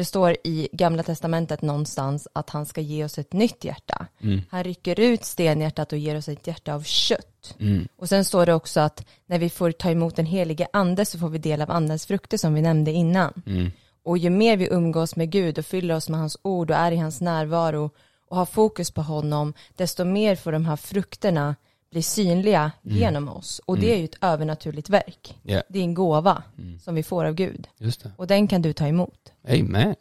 Det 0.00 0.04
står 0.04 0.36
i 0.44 0.68
gamla 0.72 1.02
testamentet 1.02 1.62
någonstans 1.62 2.28
att 2.32 2.50
han 2.50 2.66
ska 2.66 2.80
ge 2.80 3.04
oss 3.04 3.18
ett 3.18 3.32
nytt 3.32 3.64
hjärta. 3.64 4.06
Mm. 4.20 4.40
Han 4.50 4.64
rycker 4.64 5.00
ut 5.00 5.24
stenhjärtat 5.24 5.92
och 5.92 5.98
ger 5.98 6.16
oss 6.16 6.28
ett 6.28 6.46
hjärta 6.46 6.74
av 6.74 6.82
kött. 6.82 7.56
Mm. 7.58 7.88
Och 7.96 8.08
sen 8.08 8.24
står 8.24 8.46
det 8.46 8.54
också 8.54 8.80
att 8.80 9.06
när 9.26 9.38
vi 9.38 9.50
får 9.50 9.72
ta 9.72 9.90
emot 9.90 10.16
den 10.16 10.26
helige 10.26 10.66
ande 10.72 11.04
så 11.04 11.18
får 11.18 11.28
vi 11.28 11.38
del 11.38 11.62
av 11.62 11.70
andens 11.70 12.06
frukter 12.06 12.36
som 12.36 12.54
vi 12.54 12.62
nämnde 12.62 12.90
innan. 12.90 13.42
Mm. 13.46 13.70
Och 14.04 14.18
ju 14.18 14.30
mer 14.30 14.56
vi 14.56 14.68
umgås 14.70 15.16
med 15.16 15.30
Gud 15.30 15.58
och 15.58 15.66
fyller 15.66 15.94
oss 15.94 16.08
med 16.08 16.20
hans 16.20 16.38
ord 16.42 16.70
och 16.70 16.76
är 16.76 16.92
i 16.92 16.96
hans 16.96 17.20
närvaro 17.20 17.90
och 18.28 18.36
har 18.36 18.46
fokus 18.46 18.90
på 18.90 19.02
honom, 19.02 19.54
desto 19.76 20.04
mer 20.04 20.36
får 20.36 20.52
de 20.52 20.64
här 20.64 20.76
frukterna 20.76 21.56
bli 21.90 22.02
synliga 22.02 22.72
genom 22.82 23.28
oss. 23.28 23.60
Och 23.64 23.78
det 23.78 23.92
är 23.94 23.98
ju 23.98 24.04
ett 24.04 24.16
övernaturligt 24.20 24.90
verk. 24.90 25.38
Ja, 25.42 25.62
Det 25.68 25.78
är 25.78 25.82
en 25.82 25.94
gåva 25.94 26.42
som 26.80 26.94
vi 26.94 27.02
får 27.02 27.24
av 27.24 27.34
Gud. 27.34 27.68
Och 28.16 28.26
den 28.26 28.48
kan 28.48 28.62
du 28.62 28.72
ta 28.72 28.86
emot. 28.86 29.32
Amen. 29.48 29.94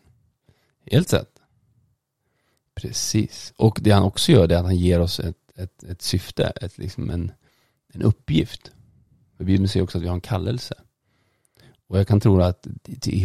Helt 0.92 1.14
rätt. 1.14 1.40
Precis. 2.76 3.54
Och 3.58 3.80
det 3.82 3.92
han 3.92 4.04
också 4.04 4.32
gör 4.32 4.48
det 4.48 4.56
är 4.56 4.60
att 4.60 4.66
han 4.66 4.76
ger 4.76 5.00
oss 5.00 5.20
ett, 5.20 5.38
ett, 5.56 5.84
ett 5.84 6.02
syfte, 6.02 6.44
ett, 6.44 6.78
liksom 6.78 7.10
en, 7.10 7.32
en 7.94 8.02
uppgift. 8.02 8.72
För 9.38 9.44
Bibeln 9.44 9.68
säger 9.68 9.84
också 9.84 9.98
att 9.98 10.04
vi 10.04 10.08
har 10.08 10.16
en 10.16 10.22
kallelse. 10.22 10.76
Och 11.88 12.00
jag 12.00 12.08
kan 12.08 12.20
tro 12.20 12.42
att 12.42 12.68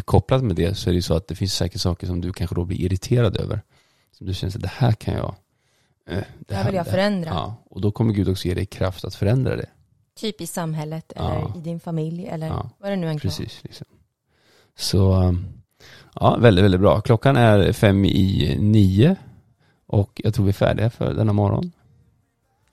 kopplat 0.04 0.44
med 0.44 0.56
det 0.56 0.74
så 0.74 0.90
är 0.90 0.94
det 0.94 1.02
så 1.02 1.14
att 1.14 1.28
det 1.28 1.34
finns 1.34 1.54
säkert 1.54 1.80
saker 1.80 2.06
som 2.06 2.20
du 2.20 2.32
kanske 2.32 2.54
då 2.54 2.64
blir 2.64 2.80
irriterad 2.80 3.36
över. 3.36 3.62
Som 4.12 4.26
du 4.26 4.34
känner 4.34 4.56
att 4.56 4.62
det 4.62 4.68
här 4.68 4.92
kan 4.92 5.14
jag 5.14 5.34
eh, 6.06 6.24
det 6.38 6.54
här 6.54 6.64
vill 6.64 6.74
jag 6.74 6.86
förändra. 6.86 7.30
Ja, 7.30 7.56
och 7.70 7.80
då 7.80 7.92
kommer 7.92 8.12
Gud 8.12 8.28
också 8.28 8.48
ge 8.48 8.54
dig 8.54 8.66
kraft 8.66 9.04
att 9.04 9.14
förändra 9.14 9.56
det. 9.56 9.68
Typ 10.16 10.40
i 10.40 10.46
samhället 10.46 11.12
eller 11.12 11.34
ja. 11.34 11.52
i 11.56 11.60
din 11.60 11.80
familj 11.80 12.26
eller 12.26 12.46
ja, 12.46 12.70
vad 12.78 12.90
det 12.90 12.96
nu 12.96 13.06
än 13.08 13.18
kan 13.18 13.20
Precis. 13.20 13.64
Liksom. 13.64 13.86
Så 14.76 15.12
um, 15.12 15.46
ja, 16.14 16.36
väldigt, 16.36 16.64
väldigt 16.64 16.80
bra. 16.80 17.00
Klockan 17.00 17.36
är 17.36 17.72
fem 17.72 18.04
i 18.04 18.56
nio 18.60 19.16
och 19.86 20.20
jag 20.24 20.34
tror 20.34 20.44
vi 20.44 20.48
är 20.48 20.52
färdiga 20.52 20.90
för 20.90 21.14
denna 21.14 21.32
morgon. 21.32 21.72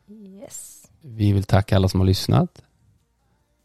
Yes. 0.08 0.88
Vi 1.02 1.32
vill 1.32 1.44
tacka 1.44 1.76
alla 1.76 1.88
som 1.88 2.00
har 2.00 2.08
lyssnat. 2.08 2.64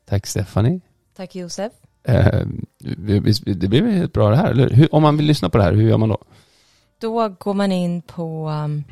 Tack 0.05 0.27
Stephanie. 0.27 0.81
Tack 1.17 1.35
Josef. 1.35 1.73
Eh, 2.03 2.47
det 2.79 3.69
blir 3.69 3.91
helt 3.91 4.13
bra 4.13 4.31
det 4.31 4.37
här, 4.37 4.51
eller 4.51 4.71
hur? 4.71 4.95
Om 4.95 5.03
man 5.03 5.17
vill 5.17 5.27
lyssna 5.27 5.49
på 5.49 5.59
det 5.59 5.65
här, 5.65 5.73
hur 5.73 5.89
gör 5.89 5.99
man 5.99 6.09
då? 6.09 6.19
Då 6.99 7.29
går 7.29 7.55
man 7.55 7.73
in 7.73 8.03
på 8.03 8.49
um, 8.49 8.85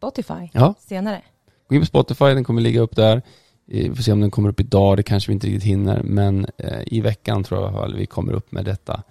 Spotify 0.00 0.48
ja. 0.52 0.74
senare. 0.80 1.22
Gå 1.68 1.74
in 1.74 1.80
på 1.80 1.86
Spotify, 1.86 2.24
den 2.24 2.44
kommer 2.44 2.62
ligga 2.62 2.80
upp 2.80 2.96
där. 2.96 3.22
Vi 3.66 3.94
får 3.94 4.02
se 4.02 4.12
om 4.12 4.20
den 4.20 4.30
kommer 4.30 4.48
upp 4.48 4.60
idag, 4.60 4.96
det 4.96 5.02
kanske 5.02 5.30
vi 5.30 5.34
inte 5.34 5.46
riktigt 5.46 5.64
hinner, 5.64 6.02
men 6.02 6.46
eh, 6.56 6.82
i 6.86 7.00
veckan 7.00 7.44
tror 7.44 7.60
jag 7.60 7.84
att 7.84 7.94
vi 7.94 8.06
kommer 8.06 8.32
upp 8.32 8.52
med 8.52 8.64
detta 8.64 9.02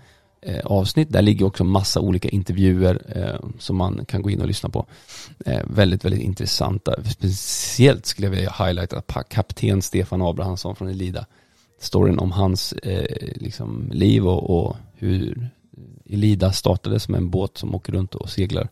eh, 0.42 0.66
avsnitt. 0.66 1.12
Där 1.12 1.22
ligger 1.22 1.46
också 1.46 1.64
massa 1.64 2.00
olika 2.00 2.30
intervjuer 2.30 3.02
eh, 3.16 3.50
som 3.60 3.76
man 3.76 4.06
kan 4.06 4.22
gå 4.22 4.30
in 4.30 4.42
och 4.42 4.48
lyssna 4.48 4.70
på. 4.70 4.86
Väldigt, 5.64 6.06
väldigt 6.06 6.22
intressanta. 6.22 7.04
Speciellt 7.04 8.06
skulle 8.06 8.28
jag 8.28 8.32
vilja 8.32 8.54
highlighta 8.58 9.02
kapten 9.24 9.82
Stefan 9.82 10.22
Abrahamsson 10.22 10.76
från 10.76 10.90
Elida. 10.90 11.26
Storyn 11.80 12.20
om 12.20 12.32
hans 12.32 12.74
liksom, 13.36 13.90
liv 13.92 14.28
och, 14.28 14.60
och 14.60 14.78
hur 14.94 15.50
Elida 16.06 16.52
startade 16.52 17.00
som 17.00 17.16
en 17.16 17.30
båt 17.30 17.58
som 17.58 17.76
åker 17.76 17.94
runt 17.94 18.16
och 18.16 18.30
seglar 18.30 18.70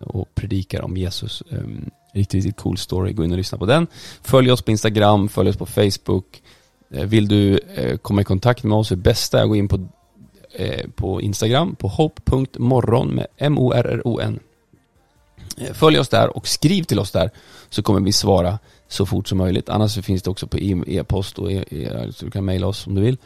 och 0.00 0.34
predikar 0.34 0.82
om 0.82 0.96
Jesus. 0.96 1.42
Ehm, 1.50 1.90
riktigt, 2.12 2.34
riktigt 2.34 2.56
cool 2.56 2.78
story. 2.78 3.12
Gå 3.12 3.24
in 3.24 3.30
och 3.30 3.36
lyssna 3.36 3.58
på 3.58 3.66
den. 3.66 3.86
Följ 4.22 4.50
oss 4.50 4.62
på 4.62 4.70
Instagram, 4.70 5.28
följ 5.28 5.48
oss 5.48 5.56
på 5.56 5.66
Facebook. 5.66 6.42
Eh, 6.90 7.04
vill 7.04 7.28
du 7.28 7.58
eh, 7.58 7.96
komma 7.96 8.20
i 8.20 8.24
kontakt 8.24 8.64
med 8.64 8.78
oss, 8.78 8.88
det 8.88 8.96
bästa 8.96 9.38
är 9.38 9.42
att 9.42 9.48
gå 9.48 9.56
in 9.56 9.68
på, 9.68 9.88
eh, 10.52 10.86
på 10.94 11.22
Instagram 11.22 11.76
på 11.76 11.88
hope.morron 11.88 13.08
med 13.08 13.26
M-O-R-R-O-N. 13.36 14.40
Följ 15.72 15.98
oss 15.98 16.08
där 16.08 16.36
och 16.36 16.48
skriv 16.48 16.82
till 16.82 16.98
oss 16.98 17.10
där 17.10 17.30
så 17.68 17.82
kommer 17.82 18.00
vi 18.00 18.12
svara 18.12 18.58
så 18.88 19.06
fort 19.06 19.28
som 19.28 19.38
möjligt. 19.38 19.68
Annars 19.68 19.98
finns 19.98 20.22
det 20.22 20.30
också 20.30 20.46
på 20.46 20.58
e- 20.58 20.84
e-post 20.86 21.38
och 21.38 21.52
e, 21.52 21.64
e 21.70 22.12
så 22.12 22.24
du 22.24 22.30
kan 22.30 22.44
mejla 22.44 22.66
oss 22.66 22.86
om 22.86 22.94
du 22.94 23.00
vill. 23.00 23.16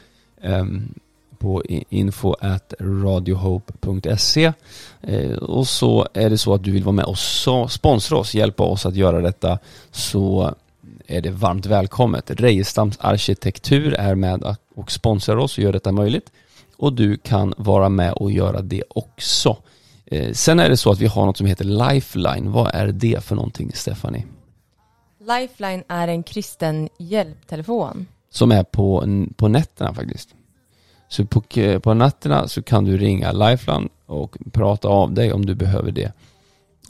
Ehm, 0.42 0.94
på 1.40 1.62
info 1.88 2.34
at 2.40 2.74
radiohope.se 2.80 4.52
eh, 5.00 5.32
och 5.32 5.68
så 5.68 6.08
är 6.14 6.30
det 6.30 6.38
så 6.38 6.54
att 6.54 6.64
du 6.64 6.70
vill 6.70 6.84
vara 6.84 6.92
med 6.92 7.04
och 7.04 7.18
sponsra 7.70 8.18
oss, 8.18 8.34
hjälpa 8.34 8.62
oss 8.62 8.86
att 8.86 8.94
göra 8.94 9.20
detta 9.20 9.58
så 9.90 10.54
är 11.06 11.20
det 11.20 11.30
varmt 11.30 11.66
välkommet. 11.66 12.30
Rejestams 12.30 12.98
arkitektur 13.00 13.94
är 13.94 14.14
med 14.14 14.56
och 14.74 14.90
sponsrar 14.90 15.36
oss 15.36 15.58
och 15.58 15.64
gör 15.64 15.72
detta 15.72 15.92
möjligt 15.92 16.32
och 16.76 16.92
du 16.92 17.16
kan 17.16 17.54
vara 17.56 17.88
med 17.88 18.12
och 18.12 18.30
göra 18.30 18.62
det 18.62 18.82
också. 18.88 19.56
Eh, 20.06 20.32
sen 20.32 20.60
är 20.60 20.68
det 20.68 20.76
så 20.76 20.90
att 20.90 20.98
vi 20.98 21.06
har 21.06 21.26
något 21.26 21.36
som 21.36 21.46
heter 21.46 21.64
Lifeline. 21.64 22.50
Vad 22.50 22.74
är 22.74 22.86
det 22.86 23.24
för 23.24 23.34
någonting, 23.36 23.70
Stephanie? 23.74 24.24
Lifeline 25.20 25.84
är 25.88 26.08
en 26.08 26.22
kristen 26.22 26.88
hjälptelefon. 26.98 28.06
Som 28.30 28.52
är 28.52 28.62
på, 28.62 29.04
på 29.36 29.48
nätterna 29.48 29.94
faktiskt. 29.94 30.28
Så 31.10 31.24
på, 31.24 31.42
på 31.82 31.94
nätterna 31.94 32.48
så 32.48 32.62
kan 32.62 32.84
du 32.84 32.98
ringa 32.98 33.32
Lifeline 33.32 33.88
och 34.06 34.36
prata 34.52 34.88
av 34.88 35.12
dig 35.12 35.32
om 35.32 35.46
du 35.46 35.54
behöver 35.54 35.90
det. 35.92 36.12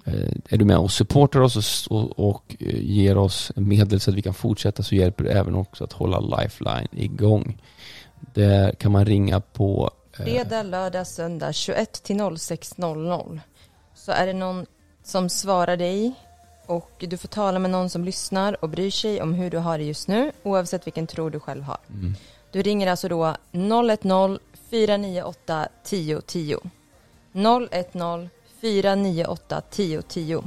Eh, 0.05 0.31
är 0.49 0.57
du 0.57 0.65
med 0.65 0.79
och 0.79 0.91
supportar 0.91 1.41
oss 1.41 1.87
och, 1.87 2.19
och, 2.19 2.57
eh, 2.61 2.81
ger 2.81 3.19
oss 3.19 3.53
medel 3.57 4.01
så 4.01 4.11
att 4.11 4.17
vi 4.17 4.23
kan 4.23 4.35
fortsätta 4.35 4.83
så 4.83 4.95
hjälper 4.95 5.25
du 5.25 5.31
även 5.31 5.55
också 5.55 5.85
att 5.85 5.93
hålla 5.93 6.21
Lifeline 6.21 6.89
igång. 6.93 7.63
Där 8.35 8.73
kan 8.73 8.93
man 8.93 9.05
ringa 9.05 9.41
på 9.41 9.91
eh, 10.19 10.25
Fredag, 10.25 10.63
lördag, 10.63 11.07
söndag 11.07 11.53
21 11.53 12.03
till 12.03 12.17
06.00 12.17 13.41
så 13.95 14.13
är 14.13 14.27
det 14.27 14.33
någon 14.33 14.67
som 15.05 15.29
svarar 15.29 15.77
dig 15.77 16.15
och 16.67 17.05
du 17.09 17.17
får 17.17 17.29
tala 17.29 17.59
med 17.59 17.71
någon 17.71 17.91
som 17.91 18.05
lyssnar 18.05 18.65
och 18.65 18.69
bryr 18.69 18.91
sig 18.91 19.23
om 19.23 19.35
hur 19.35 19.51
du 19.51 19.59
har 19.59 19.79
det 19.79 19.85
just 19.85 20.09
nu 20.09 20.33
oavsett 20.43 20.87
vilken 20.87 21.07
tro 21.07 21.29
du 21.29 21.41
själv 21.41 21.63
har. 21.63 21.79
Mm. 21.89 22.15
Du 22.53 22.63
ringer 22.63 22.87
alltså 22.87 23.09
då 23.09 23.37
010 23.53 24.39
498 24.71 25.69
1010. 25.85 26.57
010 27.33 28.29
498 28.61 29.63
1010. 29.71 30.43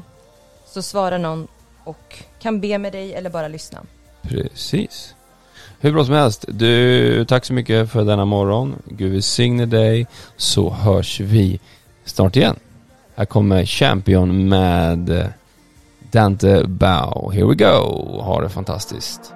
Så 0.65 0.81
svarar 0.81 1.17
någon 1.17 1.47
och 1.83 2.23
kan 2.39 2.61
be 2.61 2.77
med 2.77 2.91
dig 2.91 3.13
eller 3.13 3.29
bara 3.29 3.47
lyssna. 3.47 3.79
Precis. 4.21 5.15
Hur 5.79 5.91
bra 5.91 6.05
som 6.05 6.13
helst. 6.13 6.45
Du, 6.47 7.25
tack 7.25 7.45
så 7.45 7.53
mycket 7.53 7.91
för 7.91 8.03
denna 8.03 8.25
morgon. 8.25 8.75
Gud 8.85 9.11
välsigne 9.11 9.65
dig. 9.65 10.07
Så 10.37 10.69
hörs 10.69 11.19
vi 11.19 11.59
snart 12.05 12.35
igen. 12.35 12.55
Här 13.15 13.25
kommer 13.25 13.65
Champion 13.65 14.49
med 14.49 15.31
Dante 16.11 16.63
Bow. 16.63 17.31
Here 17.33 17.45
we 17.45 17.55
go. 17.55 18.21
Ha 18.21 18.41
det 18.41 18.49
fantastiskt. 18.49 19.33